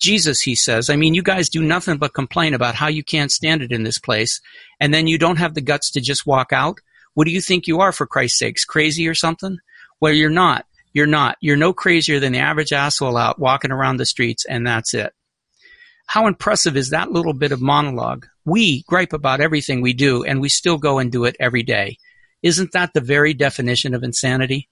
Jesus, 0.00 0.40
he 0.40 0.54
says, 0.54 0.90
I 0.90 0.96
mean, 0.96 1.14
you 1.14 1.22
guys 1.22 1.48
do 1.48 1.62
nothing 1.62 1.96
but 1.96 2.12
complain 2.12 2.54
about 2.54 2.74
how 2.74 2.88
you 2.88 3.04
can't 3.04 3.30
stand 3.30 3.62
it 3.62 3.72
in 3.72 3.84
this 3.84 3.98
place, 3.98 4.40
and 4.80 4.92
then 4.92 5.06
you 5.06 5.16
don't 5.16 5.38
have 5.38 5.54
the 5.54 5.60
guts 5.60 5.90
to 5.92 6.00
just 6.00 6.26
walk 6.26 6.52
out? 6.52 6.78
What 7.14 7.26
do 7.26 7.32
you 7.32 7.40
think 7.40 7.66
you 7.66 7.80
are, 7.80 7.92
for 7.92 8.06
Christ's 8.06 8.38
sakes? 8.38 8.64
Crazy 8.64 9.06
or 9.06 9.14
something? 9.14 9.58
Well, 10.00 10.12
you're 10.12 10.30
not. 10.30 10.66
You're 10.92 11.06
not. 11.06 11.36
You're 11.40 11.56
no 11.56 11.72
crazier 11.72 12.20
than 12.20 12.32
the 12.32 12.38
average 12.38 12.72
asshole 12.72 13.16
out 13.16 13.38
walking 13.38 13.70
around 13.70 13.96
the 13.96 14.06
streets, 14.06 14.44
and 14.44 14.66
that's 14.66 14.94
it. 14.94 15.12
How 16.06 16.26
impressive 16.26 16.76
is 16.76 16.90
that 16.90 17.12
little 17.12 17.32
bit 17.32 17.52
of 17.52 17.60
monologue? 17.60 18.26
We 18.44 18.82
gripe 18.88 19.12
about 19.12 19.40
everything 19.40 19.80
we 19.80 19.92
do, 19.92 20.24
and 20.24 20.40
we 20.40 20.48
still 20.48 20.76
go 20.78 20.98
and 20.98 21.10
do 21.10 21.24
it 21.24 21.36
every 21.38 21.62
day. 21.62 21.98
Isn't 22.42 22.72
that 22.72 22.92
the 22.92 23.00
very 23.00 23.34
definition 23.34 23.94
of 23.94 24.02
insanity? 24.02 24.68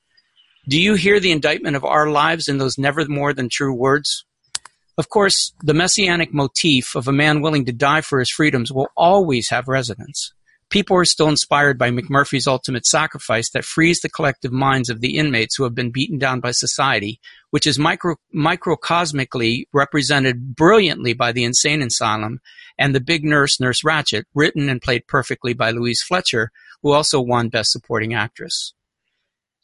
Do 0.68 0.80
you 0.80 0.94
hear 0.94 1.20
the 1.20 1.30
indictment 1.30 1.76
of 1.76 1.84
our 1.84 2.10
lives 2.10 2.48
in 2.48 2.58
those 2.58 2.76
never 2.76 3.06
more 3.06 3.32
than 3.32 3.48
true 3.48 3.72
words? 3.72 4.24
Of 4.98 5.08
course, 5.08 5.54
the 5.62 5.72
messianic 5.72 6.34
motif 6.34 6.94
of 6.94 7.08
a 7.08 7.12
man 7.12 7.40
willing 7.40 7.64
to 7.66 7.72
die 7.72 8.02
for 8.02 8.18
his 8.18 8.30
freedoms 8.30 8.70
will 8.70 8.88
always 8.96 9.48
have 9.48 9.68
resonance. 9.68 10.34
People 10.70 10.96
are 10.96 11.04
still 11.04 11.28
inspired 11.28 11.78
by 11.78 11.90
McMurphy's 11.90 12.46
ultimate 12.46 12.86
sacrifice 12.86 13.50
that 13.50 13.64
frees 13.64 14.00
the 14.00 14.08
collective 14.08 14.52
minds 14.52 14.88
of 14.88 15.00
the 15.00 15.18
inmates 15.18 15.56
who 15.56 15.64
have 15.64 15.74
been 15.74 15.90
beaten 15.90 16.16
down 16.16 16.38
by 16.38 16.52
society, 16.52 17.20
which 17.50 17.66
is 17.66 17.76
micro, 17.76 18.14
microcosmically 18.32 19.64
represented 19.72 20.54
brilliantly 20.54 21.12
by 21.12 21.32
the 21.32 21.42
insane 21.42 21.82
asylum 21.82 22.38
and 22.78 22.94
the 22.94 23.00
big 23.00 23.24
nurse, 23.24 23.58
Nurse 23.58 23.82
Ratched, 23.82 24.24
written 24.32 24.68
and 24.68 24.80
played 24.80 25.08
perfectly 25.08 25.54
by 25.54 25.72
Louise 25.72 26.02
Fletcher, 26.02 26.52
who 26.82 26.92
also 26.92 27.20
won 27.20 27.48
Best 27.48 27.72
Supporting 27.72 28.14
Actress. 28.14 28.72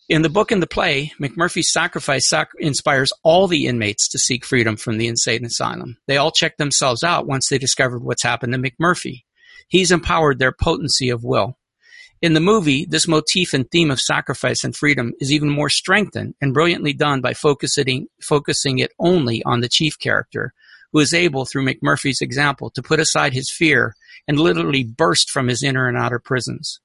In 0.09 0.23
the 0.23 0.29
book 0.29 0.53
and 0.53 0.63
the 0.63 0.69
play, 0.69 1.13
McMurphy's 1.21 1.73
sacrifice 1.73 2.29
sac- 2.29 2.51
inspires 2.59 3.13
all 3.25 3.49
the 3.49 3.67
inmates 3.67 4.09
to 4.09 4.19
seek 4.19 4.45
freedom 4.45 4.77
from 4.77 4.99
the 4.99 5.09
insane 5.09 5.45
asylum. 5.45 5.99
They 6.07 6.17
all 6.17 6.31
check 6.31 6.57
themselves 6.57 7.03
out 7.03 7.27
once 7.27 7.49
they 7.49 7.59
discovered 7.59 8.05
what's 8.05 8.23
happened 8.23 8.53
to 8.53 8.59
McMurphy. 8.59 9.23
He's 9.69 9.91
empowered 9.91 10.39
their 10.39 10.53
potency 10.53 11.09
of 11.11 11.25
will. 11.25 11.59
In 12.23 12.33
the 12.33 12.41
movie, 12.41 12.87
this 12.87 13.07
motif 13.07 13.53
and 13.53 13.71
theme 13.71 13.91
of 13.91 14.01
sacrifice 14.01 14.65
and 14.65 14.75
freedom 14.75 15.13
is 15.21 15.31
even 15.31 15.51
more 15.51 15.69
strengthened 15.69 16.35
and 16.41 16.55
brilliantly 16.55 16.95
done 16.95 17.21
by 17.21 17.35
focusing, 17.35 18.07
focusing 18.23 18.79
it 18.79 18.93
only 18.99 19.43
on 19.45 19.61
the 19.61 19.69
chief 19.69 19.99
character, 19.99 20.55
who 20.93 21.01
is 21.01 21.13
able, 21.13 21.45
through 21.45 21.67
McMurphy's 21.67 22.23
example, 22.23 22.71
to 22.71 22.83
put 22.83 23.01
aside 23.01 23.35
his 23.35 23.51
fear 23.51 23.95
and 24.27 24.41
literally 24.41 24.83
burst 24.83 25.31
from 25.31 25.49
his 25.49 25.63
inner 25.63 25.89
and 25.89 25.97
outer 25.97 26.19
prisons. 26.19 26.81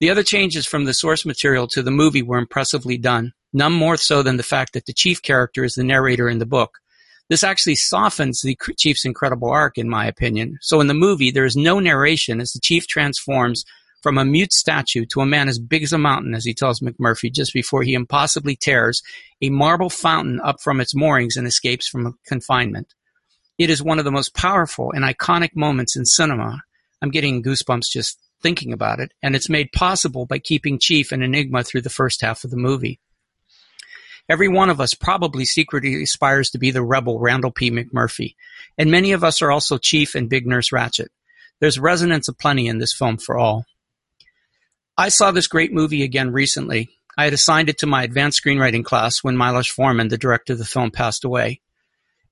The 0.00 0.10
other 0.10 0.22
changes 0.22 0.66
from 0.66 0.84
the 0.84 0.94
source 0.94 1.26
material 1.26 1.68
to 1.68 1.82
the 1.82 1.90
movie 1.90 2.22
were 2.22 2.38
impressively 2.38 2.96
done, 2.96 3.32
none 3.52 3.72
more 3.72 3.96
so 3.96 4.22
than 4.22 4.38
the 4.38 4.42
fact 4.42 4.72
that 4.72 4.86
the 4.86 4.92
chief 4.92 5.20
character 5.22 5.62
is 5.62 5.74
the 5.74 5.84
narrator 5.84 6.28
in 6.28 6.38
the 6.38 6.46
book, 6.46 6.78
this 7.30 7.44
actually 7.44 7.76
softens 7.76 8.40
the 8.40 8.56
chief's 8.76 9.04
incredible 9.04 9.48
arc, 9.48 9.78
in 9.78 9.88
my 9.88 10.06
opinion. 10.06 10.58
So 10.60 10.80
in 10.80 10.86
the 10.86 10.94
movie, 10.94 11.30
there 11.30 11.44
is 11.44 11.56
no 11.56 11.80
narration 11.80 12.40
as 12.40 12.52
the 12.52 12.60
chief 12.60 12.86
transforms 12.86 13.64
from 14.02 14.18
a 14.18 14.24
mute 14.24 14.52
statue 14.52 15.06
to 15.06 15.22
a 15.22 15.26
man 15.26 15.48
as 15.48 15.58
big 15.58 15.82
as 15.82 15.92
a 15.94 15.98
mountain, 15.98 16.34
as 16.34 16.44
he 16.44 16.52
tells 16.52 16.80
McMurphy, 16.80 17.32
just 17.32 17.54
before 17.54 17.82
he 17.82 17.94
impossibly 17.94 18.54
tears 18.54 19.02
a 19.40 19.48
marble 19.48 19.88
fountain 19.88 20.40
up 20.44 20.60
from 20.60 20.78
its 20.78 20.94
moorings 20.94 21.38
and 21.38 21.46
escapes 21.46 21.88
from 21.88 22.18
confinement. 22.26 22.92
It 23.56 23.70
is 23.70 23.82
one 23.82 23.98
of 23.98 24.04
the 24.04 24.12
most 24.12 24.34
powerful 24.34 24.92
and 24.92 25.04
iconic 25.04 25.56
moments 25.56 25.96
in 25.96 26.04
cinema. 26.04 26.60
I'm 27.00 27.10
getting 27.10 27.42
goosebumps 27.42 27.90
just 27.90 28.18
thinking 28.42 28.74
about 28.74 29.00
it, 29.00 29.12
and 29.22 29.34
it's 29.34 29.48
made 29.48 29.72
possible 29.72 30.26
by 30.26 30.38
keeping 30.38 30.78
Chief 30.78 31.10
an 31.10 31.22
enigma 31.22 31.64
through 31.64 31.80
the 31.80 31.88
first 31.88 32.20
half 32.20 32.44
of 32.44 32.50
the 32.50 32.58
movie. 32.58 33.00
Every 34.28 34.48
one 34.48 34.70
of 34.70 34.80
us 34.80 34.94
probably 34.94 35.44
secretly 35.44 36.02
aspires 36.02 36.50
to 36.50 36.58
be 36.58 36.70
the 36.70 36.82
rebel 36.82 37.18
Randle 37.18 37.50
P. 37.50 37.70
McMurphy, 37.70 38.34
and 38.78 38.90
many 38.90 39.12
of 39.12 39.22
us 39.22 39.42
are 39.42 39.52
also 39.52 39.76
Chief 39.76 40.14
and 40.14 40.30
Big 40.30 40.46
Nurse 40.46 40.70
Ratched. 40.70 41.08
There's 41.60 41.78
resonance 41.78 42.28
aplenty 42.28 42.66
in 42.66 42.78
this 42.78 42.94
film 42.94 43.18
for 43.18 43.38
all. 43.38 43.66
I 44.96 45.08
saw 45.08 45.30
this 45.30 45.46
great 45.46 45.72
movie 45.72 46.02
again 46.02 46.32
recently. 46.32 46.88
I 47.18 47.24
had 47.24 47.32
assigned 47.32 47.68
it 47.68 47.78
to 47.78 47.86
my 47.86 48.02
advanced 48.02 48.42
screenwriting 48.42 48.84
class 48.84 49.22
when 49.22 49.36
Milos 49.36 49.68
Forman, 49.68 50.08
the 50.08 50.18
director 50.18 50.54
of 50.54 50.58
the 50.58 50.64
film, 50.64 50.90
passed 50.90 51.24
away. 51.24 51.60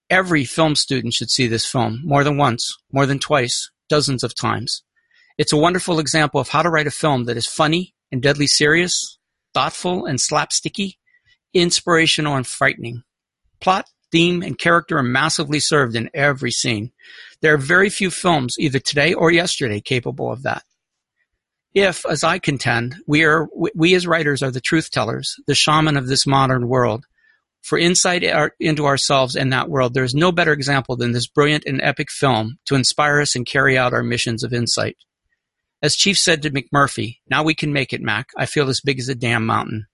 Every 0.08 0.44
film 0.44 0.74
student 0.76 1.14
should 1.14 1.30
see 1.30 1.46
this 1.46 1.66
film 1.66 2.00
more 2.04 2.24
than 2.24 2.36
once, 2.36 2.76
more 2.90 3.06
than 3.06 3.18
twice, 3.18 3.70
dozens 3.88 4.22
of 4.22 4.34
times. 4.34 4.82
It's 5.38 5.52
a 5.52 5.56
wonderful 5.56 5.98
example 5.98 6.40
of 6.40 6.48
how 6.48 6.62
to 6.62 6.70
write 6.70 6.86
a 6.86 6.90
film 6.90 7.24
that 7.24 7.36
is 7.36 7.46
funny 7.46 7.94
and 8.10 8.22
deadly 8.22 8.46
serious, 8.46 9.18
thoughtful 9.54 10.06
and 10.06 10.18
slapsticky, 10.18 10.96
inspirational 11.54 12.36
and 12.36 12.46
frightening. 12.46 13.02
Plot, 13.60 13.86
theme, 14.10 14.42
and 14.42 14.58
character 14.58 14.98
are 14.98 15.02
massively 15.02 15.60
served 15.60 15.96
in 15.96 16.10
every 16.14 16.50
scene. 16.50 16.92
There 17.40 17.54
are 17.54 17.58
very 17.58 17.90
few 17.90 18.10
films, 18.10 18.56
either 18.58 18.78
today 18.78 19.14
or 19.14 19.30
yesterday, 19.30 19.80
capable 19.80 20.30
of 20.30 20.42
that. 20.42 20.64
If, 21.74 22.04
as 22.06 22.22
I 22.22 22.38
contend, 22.38 22.96
we 23.06 23.24
are 23.24 23.48
we 23.74 23.94
as 23.94 24.06
writers 24.06 24.42
are 24.42 24.50
the 24.50 24.60
truth 24.60 24.90
tellers, 24.90 25.36
the 25.46 25.54
shaman 25.54 25.96
of 25.96 26.06
this 26.06 26.26
modern 26.26 26.68
world, 26.68 27.06
for 27.62 27.78
insight 27.78 28.24
into 28.58 28.86
ourselves 28.86 29.36
and 29.36 29.52
that 29.52 29.70
world, 29.70 29.94
there 29.94 30.04
is 30.04 30.14
no 30.14 30.32
better 30.32 30.52
example 30.52 30.96
than 30.96 31.12
this 31.12 31.28
brilliant 31.28 31.64
and 31.64 31.80
epic 31.80 32.10
film 32.10 32.58
to 32.66 32.74
inspire 32.74 33.20
us 33.20 33.36
and 33.36 33.46
carry 33.46 33.78
out 33.78 33.94
our 33.94 34.02
missions 34.02 34.42
of 34.42 34.52
insight. 34.52 34.96
As 35.80 35.96
Chief 35.96 36.18
said 36.18 36.42
to 36.42 36.50
McMurphy, 36.50 37.18
now 37.30 37.42
we 37.42 37.54
can 37.54 37.72
make 37.72 37.92
it, 37.92 38.02
Mac. 38.02 38.30
I 38.36 38.46
feel 38.46 38.68
as 38.68 38.80
big 38.80 38.98
as 38.98 39.08
a 39.08 39.14
damn 39.14 39.46
mountain. 39.46 39.86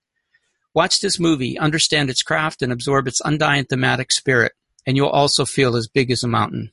Watch 0.74 1.00
this 1.00 1.18
movie, 1.18 1.58
understand 1.58 2.10
its 2.10 2.22
craft, 2.22 2.62
and 2.62 2.72
absorb 2.72 3.08
its 3.08 3.20
undying 3.24 3.64
thematic 3.64 4.12
spirit, 4.12 4.52
and 4.86 4.96
you'll 4.96 5.08
also 5.08 5.44
feel 5.44 5.76
as 5.76 5.88
big 5.88 6.10
as 6.10 6.22
a 6.22 6.28
mountain. 6.28 6.70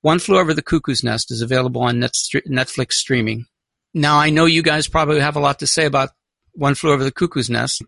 One 0.00 0.20
Flew 0.20 0.38
Over 0.38 0.54
the 0.54 0.62
Cuckoo's 0.62 1.02
Nest 1.02 1.30
is 1.30 1.42
available 1.42 1.82
on 1.82 2.00
Netflix 2.00 2.92
streaming. 2.92 3.46
Now, 3.92 4.18
I 4.18 4.30
know 4.30 4.44
you 4.44 4.62
guys 4.62 4.86
probably 4.86 5.20
have 5.20 5.36
a 5.36 5.40
lot 5.40 5.58
to 5.58 5.66
say 5.66 5.86
about 5.86 6.10
One 6.52 6.74
Flew 6.74 6.92
Over 6.92 7.02
the 7.02 7.12
Cuckoo's 7.12 7.50
Nest. 7.50 7.82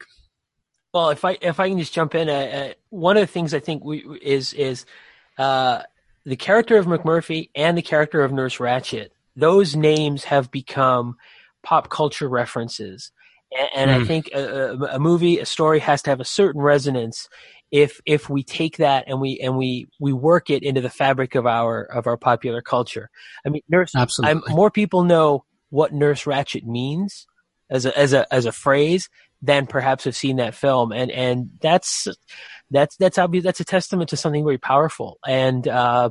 Well, 0.93 1.11
if 1.11 1.24
I 1.24 1.39
if 1.41 1.61
I 1.61 1.68
can 1.68 1.78
just 1.78 1.93
jump 1.93 2.16
in, 2.16 2.28
uh, 2.28 2.33
uh, 2.33 2.72
one 2.89 3.16
of 3.16 3.20
the 3.20 3.28
things 3.28 3.55
I 3.55 3.61
think 3.61 3.85
we, 3.85 4.05
is 4.20 4.53
is 4.55 4.87
uh, 5.39 5.83
the 6.24 6.37
character 6.37 6.76
of 6.78 6.87
McMurphy 6.87 7.51
and 7.55 7.78
the 7.78 7.83
character 7.83 8.22
of 8.22 8.33
Nurse 8.33 8.59
Ratched. 8.59 9.11
Those 9.37 9.76
names 9.76 10.24
have 10.24 10.51
become 10.51 11.16
pop 11.62 11.91
culture 11.91 12.28
references. 12.28 13.12
And, 13.74 13.90
mm. 13.90 13.94
I 13.94 13.98
hmm. 13.98 14.05
think 14.05 14.30
a, 14.32 14.76
a, 14.92 14.98
movie, 14.98 15.38
a 15.38 15.46
story 15.46 15.80
has 15.80 16.03
to 16.03 16.11
have 16.11 16.20
a 16.20 16.24
certain 16.24 16.61
resonance 16.61 17.28
if 17.70 18.01
if 18.05 18.28
we 18.28 18.42
take 18.42 18.78
that 18.78 19.05
and 19.07 19.20
we 19.20 19.38
and 19.38 19.57
we 19.57 19.86
we 20.01 20.12
work 20.12 20.51
it 20.51 20.62
into 20.62 20.80
the 20.80 20.90
fabric 20.90 21.34
of 21.34 21.46
our 21.46 21.82
of 21.82 22.07
our 22.07 22.16
popular 22.16 22.62
culture. 22.62 23.11
I 23.46 23.48
mean, 23.48 23.62
nurse. 23.68 23.94
Absolutely. 23.94 24.42
I'm, 24.46 24.55
more 24.55 24.70
people 24.70 25.05
know 25.05 25.44
what 25.70 25.92
Nurse 25.92 26.24
Ratched 26.24 26.64
means 26.64 27.26
as 27.70 27.86
a 27.86 27.96
as 27.96 28.12
a 28.12 28.32
as 28.32 28.46
a 28.46 28.53
phrase 28.53 29.09
than 29.42 29.66
perhaps 29.66 30.05
have 30.05 30.16
seen 30.16 30.36
that 30.36 30.55
film, 30.55 30.92
and 30.92 31.11
and 31.11 31.51
that's 31.61 32.09
that's 32.70 32.96
that's 32.96 33.18
obvious. 33.18 33.44
That's 33.44 33.61
a 33.61 33.64
testament 33.64 34.11
to 34.11 34.16
something 34.16 34.44
very 34.44 34.59
powerful. 34.59 35.18
And 35.26 35.66
uh, 35.66 36.11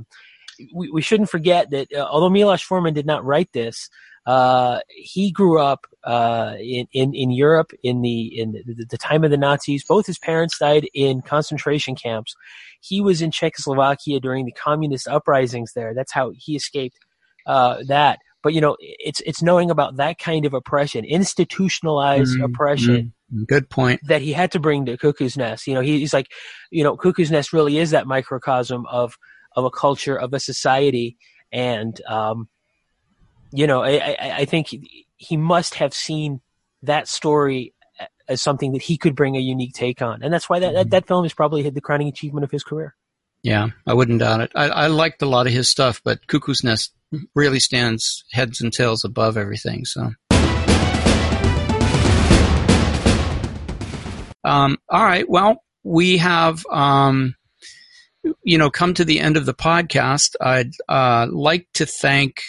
we 0.73 0.89
we 0.89 1.01
shouldn't 1.01 1.29
forget 1.29 1.69
that 1.71 1.93
uh, 1.93 2.07
although 2.09 2.29
Milos 2.29 2.61
Forman 2.61 2.93
did 2.93 3.05
not 3.05 3.25
write 3.25 3.51
this, 3.51 3.89
uh, 4.29 4.81
he 4.89 5.31
grew 5.31 5.59
up 5.59 5.87
uh, 6.03 6.53
in, 6.59 6.85
in, 6.93 7.15
in 7.15 7.31
Europe 7.31 7.71
in 7.81 8.03
the 8.03 8.39
in 8.39 8.51
the, 8.51 8.85
the, 8.87 8.97
time 8.97 9.23
of 9.23 9.31
the 9.31 9.37
Nazis. 9.37 9.83
Both 9.83 10.05
his 10.05 10.19
parents 10.19 10.59
died 10.59 10.87
in 10.93 11.23
concentration 11.23 11.95
camps. 11.95 12.35
He 12.79 13.01
was 13.01 13.23
in 13.23 13.31
Czechoslovakia 13.31 14.19
during 14.19 14.45
the 14.45 14.51
communist 14.51 15.07
uprisings 15.07 15.73
there. 15.73 15.95
That's 15.95 16.11
how 16.11 16.31
he 16.35 16.55
escaped 16.55 16.99
uh, 17.47 17.77
that. 17.87 18.19
but 18.43 18.53
you 18.53 18.61
know, 18.61 18.77
it's 18.79 19.19
it's 19.21 19.41
knowing 19.41 19.71
about 19.71 19.95
that 19.95 20.19
kind 20.19 20.45
of 20.45 20.53
oppression, 20.53 21.05
institutionalized 21.05 22.35
mm-hmm. 22.35 22.43
oppression. 22.43 23.13
Mm-hmm. 23.33 23.43
Good 23.45 23.67
point. 23.71 23.99
That 24.03 24.21
he 24.21 24.31
had 24.31 24.51
to 24.51 24.59
bring 24.59 24.85
to 24.85 24.95
Cuckoo's 24.95 25.37
Nest. 25.37 25.65
You 25.65 25.73
know, 25.73 25.81
he, 25.81 25.97
he's 25.97 26.13
like, 26.13 26.27
you 26.69 26.83
know, 26.83 26.95
Cuckoo's 26.95 27.31
Nest 27.31 27.51
really 27.51 27.79
is 27.79 27.89
that 27.89 28.05
microcosm 28.05 28.85
of 28.85 29.17
of 29.55 29.65
a 29.65 29.71
culture, 29.71 30.15
of 30.15 30.35
a 30.35 30.39
society, 30.39 31.17
and 31.51 31.99
um, 32.07 32.47
you 33.51 33.67
know, 33.67 33.83
I, 33.83 33.97
I, 33.97 34.17
I 34.37 34.45
think 34.45 34.67
he, 34.67 35.07
he 35.17 35.37
must 35.37 35.75
have 35.75 35.93
seen 35.93 36.41
that 36.83 37.07
story 37.07 37.73
as 38.27 38.41
something 38.41 38.73
that 38.73 38.81
he 38.81 38.97
could 38.97 39.15
bring 39.15 39.35
a 39.35 39.39
unique 39.39 39.73
take 39.73 40.01
on, 40.01 40.23
and 40.23 40.33
that's 40.33 40.49
why 40.49 40.59
that 40.59 40.67
mm-hmm. 40.67 40.75
that, 40.75 40.91
that 40.91 41.07
film 41.07 41.25
is 41.25 41.33
probably 41.33 41.67
the 41.69 41.81
crowning 41.81 42.07
achievement 42.07 42.43
of 42.43 42.51
his 42.51 42.63
career. 42.63 42.95
Yeah, 43.41 43.69
I 43.87 43.93
wouldn't 43.93 44.19
doubt 44.19 44.41
it. 44.41 44.51
I, 44.53 44.69
I 44.69 44.87
liked 44.87 45.21
a 45.21 45.25
lot 45.25 45.47
of 45.47 45.53
his 45.53 45.69
stuff, 45.69 46.01
but 46.03 46.27
Cuckoo's 46.27 46.63
Nest 46.63 46.93
really 47.33 47.59
stands 47.59 48.23
heads 48.31 48.61
and 48.61 48.71
tails 48.71 49.03
above 49.03 49.37
everything. 49.37 49.85
So. 49.85 50.11
Um, 54.43 54.77
all 54.89 55.03
right. 55.03 55.29
Well, 55.29 55.63
we 55.83 56.17
have, 56.17 56.65
um, 56.71 57.35
you 58.43 58.57
know, 58.57 58.69
come 58.69 58.93
to 58.95 59.05
the 59.05 59.19
end 59.19 59.37
of 59.37 59.45
the 59.45 59.53
podcast. 59.53 60.35
I'd 60.41 60.71
uh, 60.87 61.27
like 61.29 61.67
to 61.75 61.85
thank, 61.85 62.41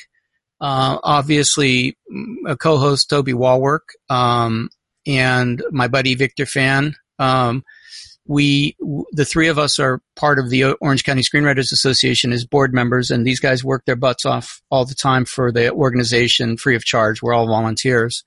uh, 0.60 0.98
obviously, 1.02 1.96
a 2.46 2.56
co-host 2.56 3.08
Toby 3.08 3.32
Wallwork 3.32 3.94
um, 4.08 4.68
and 5.06 5.62
my 5.70 5.88
buddy 5.88 6.14
Victor 6.14 6.46
Fan. 6.46 6.94
Um, 7.18 7.64
we 8.26 8.76
the 9.12 9.24
three 9.24 9.48
of 9.48 9.58
us 9.58 9.78
are 9.78 10.00
part 10.14 10.38
of 10.38 10.50
the 10.50 10.64
Orange 10.74 11.04
County 11.04 11.22
Screenwriters 11.22 11.72
Association 11.72 12.32
as 12.32 12.44
board 12.44 12.72
members, 12.72 13.10
and 13.10 13.26
these 13.26 13.40
guys 13.40 13.64
work 13.64 13.84
their 13.86 13.96
butts 13.96 14.24
off 14.24 14.60
all 14.70 14.84
the 14.84 14.94
time 14.94 15.24
for 15.24 15.50
the 15.50 15.72
organization, 15.72 16.56
free 16.56 16.76
of 16.76 16.84
charge. 16.84 17.22
We're 17.22 17.34
all 17.34 17.46
volunteers, 17.46 18.22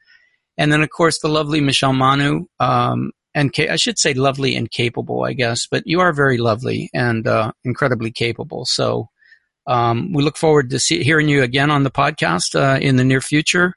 and 0.57 0.73
then 0.73 0.81
of 0.81 0.89
course 0.89 1.19
the 1.19 1.29
lovely 1.29 1.61
Michelle 1.61 1.93
Manu, 1.93 2.45
um, 2.59 3.11
and 3.33 3.53
I 3.57 3.75
should 3.77 3.97
say 3.97 4.13
lovely 4.13 4.55
and 4.55 4.69
capable, 4.69 5.23
I 5.23 5.33
guess, 5.33 5.67
but 5.67 5.83
you 5.85 6.01
are 6.01 6.11
very 6.11 6.37
lovely 6.37 6.89
and 6.93 7.25
uh, 7.25 7.51
incredibly 7.63 8.11
capable. 8.11 8.65
So 8.65 9.07
um, 9.67 10.13
we 10.13 10.23
look 10.23 10.37
forward 10.37 10.69
to 10.71 10.79
see, 10.79 11.03
hearing 11.03 11.29
you 11.29 11.43
again 11.43 11.71
on 11.71 11.83
the 11.83 11.91
podcast 11.91 12.55
uh, 12.55 12.79
in 12.79 12.95
the 12.95 13.03
near 13.03 13.21
future. 13.21 13.75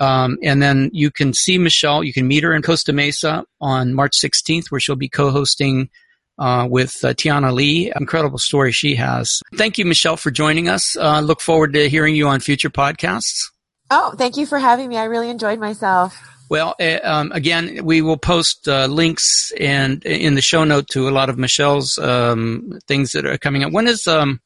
Um, 0.00 0.38
and 0.42 0.60
then 0.60 0.90
you 0.92 1.10
can 1.10 1.32
see 1.32 1.58
Michelle, 1.58 2.02
you 2.02 2.12
can 2.12 2.26
meet 2.26 2.42
her 2.42 2.52
in 2.52 2.62
Costa 2.62 2.92
Mesa 2.92 3.44
on 3.60 3.94
March 3.94 4.18
16th, 4.22 4.70
where 4.70 4.80
she'll 4.80 4.96
be 4.96 5.08
co 5.08 5.30
hosting 5.30 5.90
uh, 6.38 6.66
with 6.68 7.04
uh, 7.04 7.14
Tiana 7.14 7.52
Lee. 7.52 7.92
Incredible 7.94 8.38
story 8.38 8.72
she 8.72 8.96
has. 8.96 9.40
Thank 9.54 9.78
you, 9.78 9.84
Michelle, 9.84 10.16
for 10.16 10.30
joining 10.30 10.68
us. 10.68 10.96
Uh, 10.96 11.20
look 11.20 11.40
forward 11.40 11.74
to 11.74 11.88
hearing 11.88 12.16
you 12.16 12.26
on 12.26 12.40
future 12.40 12.70
podcasts. 12.70 13.44
Oh, 13.90 14.14
thank 14.16 14.36
you 14.36 14.46
for 14.46 14.58
having 14.58 14.88
me. 14.88 14.96
I 14.96 15.04
really 15.04 15.30
enjoyed 15.30 15.60
myself. 15.60 16.18
Well, 16.48 16.74
uh, 16.80 16.98
um, 17.04 17.32
again, 17.32 17.84
we 17.84 18.02
will 18.02 18.16
post 18.16 18.66
uh, 18.68 18.86
links 18.86 19.52
and 19.58 20.04
in 20.04 20.34
the 20.34 20.42
show 20.42 20.64
note 20.64 20.88
to 20.88 21.08
a 21.08 21.10
lot 21.10 21.28
of 21.30 21.38
Michelle's 21.38 21.96
um, 21.98 22.78
things 22.88 23.12
that 23.12 23.24
are 23.24 23.38
coming 23.38 23.64
up. 23.64 23.72
When 23.72 23.86
is 23.86 24.06
um, 24.06 24.40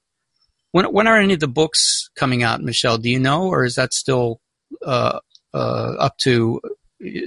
when 0.76 0.84
when 0.92 1.06
are 1.06 1.16
any 1.16 1.32
of 1.32 1.40
the 1.40 1.48
books 1.48 2.10
coming 2.16 2.42
out, 2.42 2.60
Michelle? 2.60 2.98
Do 2.98 3.08
you 3.08 3.18
know, 3.18 3.48
or 3.48 3.64
is 3.64 3.76
that 3.76 3.94
still 3.94 4.42
uh, 4.84 5.20
uh, 5.54 5.94
up 5.98 6.18
to 6.18 6.60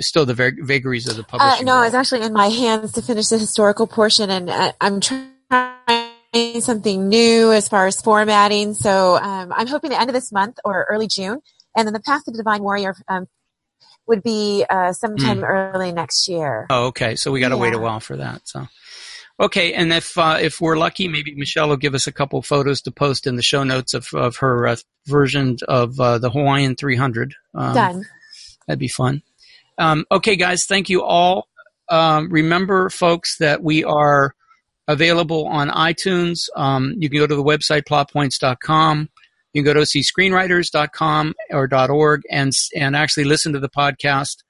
still 0.02 0.28
the 0.28 0.36
vag- 0.36 0.64
vagaries 0.64 1.08
of 1.08 1.16
the 1.16 1.24
uh, 1.24 1.26
publishing? 1.26 1.68
Uh, 1.68 1.82
no, 1.82 1.82
it's 1.82 1.95
actually 1.95 2.22
in 2.22 2.32
my 2.32 2.50
hands 2.50 2.91
to 2.91 3.02
finish 3.02 3.28
the 3.30 3.39
historical 3.39 3.88
portion, 3.88 4.30
and 4.30 4.52
uh, 4.52 4.72
I'm 4.80 5.02
trying 5.02 6.62
something 6.62 7.10
new 7.10 7.52
as 7.52 7.68
far 7.68 7.88
as 7.88 8.00
formatting. 8.00 8.76
So 8.76 9.16
um, 9.16 9.52
I'm 9.52 9.66
hoping 9.66 9.89
the 9.89 10.00
end 10.00 10.12
of 10.12 10.14
this 10.14 10.32
month 10.32 10.60
or 10.64 10.86
early 10.88 11.08
June, 11.08 11.39
and 11.76 11.88
then 11.88 11.93
the 11.93 12.02
Path 12.02 12.28
of 12.28 12.36
the 12.36 12.38
Divine 12.38 12.62
Warrior 12.62 12.95
um, 13.08 13.26
would 14.06 14.22
be 14.22 14.64
uh, 14.70 14.93
sometime 14.93 15.39
mm. 15.39 15.50
early 15.50 15.91
next 15.91 16.30
year. 16.30 16.68
Oh, 16.70 16.88
okay. 16.88 17.16
So 17.16 17.32
we 17.32 17.39
got 17.39 17.50
to 17.50 17.56
yeah. 17.56 17.62
wait 17.62 17.74
a 17.74 17.80
while 17.80 18.00
for 18.00 18.18
that. 18.18 18.47
So. 18.47 18.68
Okay, 19.40 19.74
and 19.74 19.94
if 19.94 20.18
uh, 20.18 20.38
if 20.42 20.60
we're 20.60 20.78
lucky, 20.78 21.08
maybe 21.08 21.34
Michelle 21.34 21.70
will 21.70 21.78
give 21.78 21.96
us 21.96 22.08
a 22.08 22.12
couple 22.12 22.42
photos 22.42 22.82
to 22.82 22.92
post 22.92 23.26
in 23.26 23.38
the 23.38 23.42
show 23.42 23.64
notes 23.64 23.94
of 23.94 24.10
of 24.14 24.38
her 24.38 24.68
uh, 24.68 24.76
version 25.08 25.58
of 25.68 25.98
uh, 26.00 26.18
the 26.18 26.30
Hawaiian 26.30 26.76
300. 26.76 27.34
Um, 27.56 27.74
Done. 27.74 28.06
That'd 28.68 28.80
be 28.80 28.90
fun. 28.90 29.24
Um, 29.78 30.06
okay, 30.12 30.36
guys, 30.36 30.66
thank 30.66 30.90
you 30.90 31.04
all. 31.04 31.48
Um, 31.88 32.30
remember, 32.30 32.90
folks, 32.90 33.38
that 33.38 33.64
we 33.64 33.84
are 33.86 34.36
available 34.90 35.48
on 35.48 35.70
iTunes. 35.70 36.50
Um, 36.56 36.96
you 36.98 37.10
can 37.10 37.20
go 37.20 37.28
to 37.28 37.36
the 37.36 37.44
website 37.44 37.84
plotpoints.com. 37.84 39.10
You 39.54 39.64
can 39.64 39.74
go 39.74 39.80
to 39.80 39.86
screenwriters.com 39.86 41.34
or 41.52 41.70
.org 41.90 42.24
and 42.30 42.52
and 42.76 42.96
actually 42.96 43.24
listen 43.24 43.54
to 43.54 43.60
the 43.60 43.70
podcast 43.70 44.44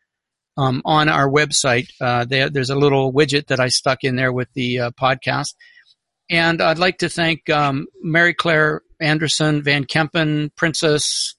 um, 0.59 0.81
on 0.83 1.07
our 1.07 1.29
website. 1.29 1.89
Uh, 2.01 2.25
there, 2.25 2.49
there's 2.49 2.69
a 2.69 2.75
little 2.75 3.13
widget 3.13 3.47
that 3.47 3.61
I 3.61 3.69
stuck 3.69 4.03
in 4.03 4.17
there 4.17 4.33
with 4.33 4.49
the 4.53 4.79
uh, 4.79 4.91
podcast. 4.91 5.55
And 6.29 6.61
I'd 6.61 6.77
like 6.77 6.99
to 6.99 7.09
thank 7.09 7.49
um, 7.49 7.87
Mary 8.03 8.33
Claire 8.33 8.81
Anderson, 8.99 9.63
Van 9.63 9.85
Kempen, 9.85 10.53
Princess, 10.55 11.35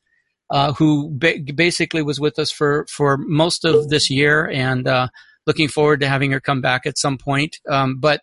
uh, 0.50 0.72
who 0.72 1.10
ba- 1.12 1.38
basically 1.54 2.02
was 2.02 2.18
with 2.18 2.38
us 2.38 2.50
for, 2.50 2.86
for 2.90 3.18
most 3.18 3.64
of 3.64 3.90
this 3.90 4.10
year 4.10 4.48
and 4.48 4.88
uh, 4.88 5.08
looking 5.46 5.68
forward 5.68 6.00
to 6.00 6.08
having 6.08 6.32
her 6.32 6.40
come 6.40 6.62
back 6.62 6.86
at 6.86 6.98
some 6.98 7.18
point. 7.18 7.58
Um, 7.68 8.00
but 8.00 8.22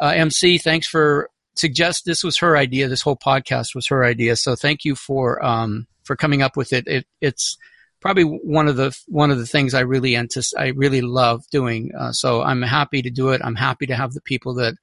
uh, 0.00 0.12
MC, 0.14 0.58
thanks 0.58 0.88
for 0.88 1.30
suggest 1.54 2.04
this 2.04 2.24
was 2.24 2.38
her 2.38 2.56
idea. 2.56 2.88
This 2.88 3.02
whole 3.02 3.16
podcast 3.16 3.74
was 3.74 3.86
her 3.86 4.04
idea. 4.04 4.36
So 4.36 4.56
thank 4.56 4.84
you 4.84 4.96
for 4.96 5.42
um, 5.44 5.86
for 6.02 6.16
coming 6.16 6.42
up 6.42 6.56
with 6.56 6.72
it. 6.72 6.88
it 6.88 7.06
it's 7.20 7.56
probably 8.02 8.24
one 8.24 8.68
of 8.68 8.76
the 8.76 8.94
one 9.06 9.30
of 9.30 9.38
the 9.38 9.46
things 9.46 9.72
I 9.72 9.80
really 9.80 10.16
anticipate, 10.16 10.62
I 10.62 10.68
really 10.68 11.00
love 11.00 11.44
doing. 11.50 11.92
Uh, 11.98 12.12
so 12.12 12.42
I'm 12.42 12.60
happy 12.60 13.00
to 13.02 13.10
do 13.10 13.30
it. 13.30 13.40
I'm 13.42 13.54
happy 13.54 13.86
to 13.86 13.96
have 13.96 14.12
the 14.12 14.20
people 14.20 14.54
that 14.54 14.74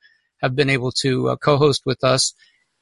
have 0.42 0.56
been 0.56 0.70
able 0.70 0.92
to 1.04 1.30
uh, 1.30 1.36
co-host 1.36 1.84
with 1.86 2.04
us, 2.04 2.34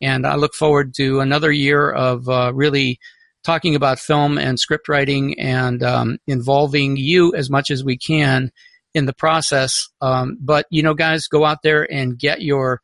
and 0.02 0.26
I 0.26 0.36
look 0.36 0.54
forward 0.54 0.94
to 0.96 1.20
another 1.20 1.52
year 1.52 1.92
of 1.92 2.30
uh, 2.30 2.54
really 2.54 3.00
talking 3.44 3.76
about 3.76 4.00
film 4.00 4.38
and 4.38 4.60
script 4.60 4.88
writing 4.88 5.40
and 5.40 5.82
um, 5.84 6.18
involving 6.28 6.98
you 6.98 7.34
as 7.34 7.50
much 7.50 7.72
as 7.72 7.84
we 7.84 7.98
can 7.98 8.52
in 8.94 9.06
the 9.06 9.14
process. 9.14 9.88
Um, 10.02 10.38
but 10.40 10.66
you 10.70 10.84
know, 10.84 10.94
guys, 10.94 11.28
go 11.28 11.46
out 11.46 11.60
there 11.64 11.92
and 11.92 12.18
get 12.18 12.42
your, 12.42 12.82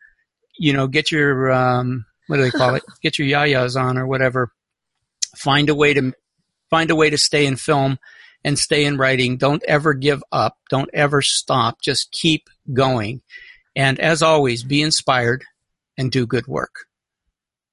you 0.58 0.74
know, 0.74 0.88
get 0.88 1.12
your 1.12 1.51
um, 1.51 2.06
what 2.28 2.38
do 2.38 2.43
they 2.43 2.51
call 2.51 2.76
it? 2.76 2.84
Get 3.01 3.20
your 3.20 3.28
yayas 3.28 3.80
on 3.80 3.97
or 3.97 4.08
whatever. 4.08 4.49
Find 5.36 5.70
a 5.70 5.76
way 5.76 5.93
to 5.93 6.14
Find 6.74 6.89
a 6.89 6.95
way 6.95 7.11
to 7.11 7.19
stay 7.19 7.45
in 7.45 7.55
film 7.55 7.99
and 8.43 8.57
stay 8.57 8.86
in 8.86 8.97
writing. 8.97 9.38
Don't 9.38 9.61
ever 9.67 9.93
give 9.93 10.24
up. 10.32 10.57
Don't 10.71 10.89
ever 10.91 11.21
stop. 11.21 11.80
Just 11.84 12.11
keep 12.11 12.49
going. 12.74 13.21
And 13.76 13.99
as 13.99 14.24
always, 14.24 14.63
be 14.63 14.82
inspired 14.82 15.43
and 15.99 16.11
do 16.11 16.26
good 16.26 16.47
work. 16.47 16.88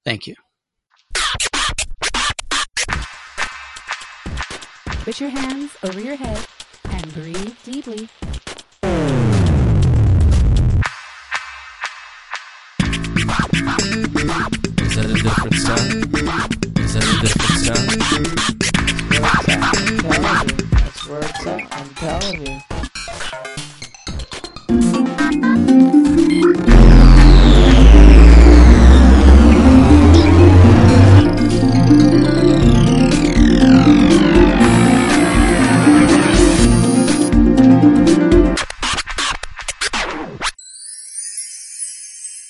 Thank 0.05 0.27
you. 0.27 0.35
Put 5.05 5.19
your 5.19 5.31
hands 5.31 5.79
over 5.83 5.99
your 5.99 6.17
head 6.17 6.47
and 6.91 7.15
breathe 7.15 7.57
deeply. 7.65 8.11
Is 14.77 14.95
that 14.95 15.07
a 15.07 15.15
different 15.15 15.55
sound? 15.55 16.05
Is 16.79 16.93
that 16.93 17.03
a 17.03 17.21
different 17.23 18.37
sound? 18.45 18.60
At. 21.13 21.47
I'm 21.73 21.89
telling 21.95 22.47
you. 22.47 22.61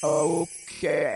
Okay. 0.02 1.09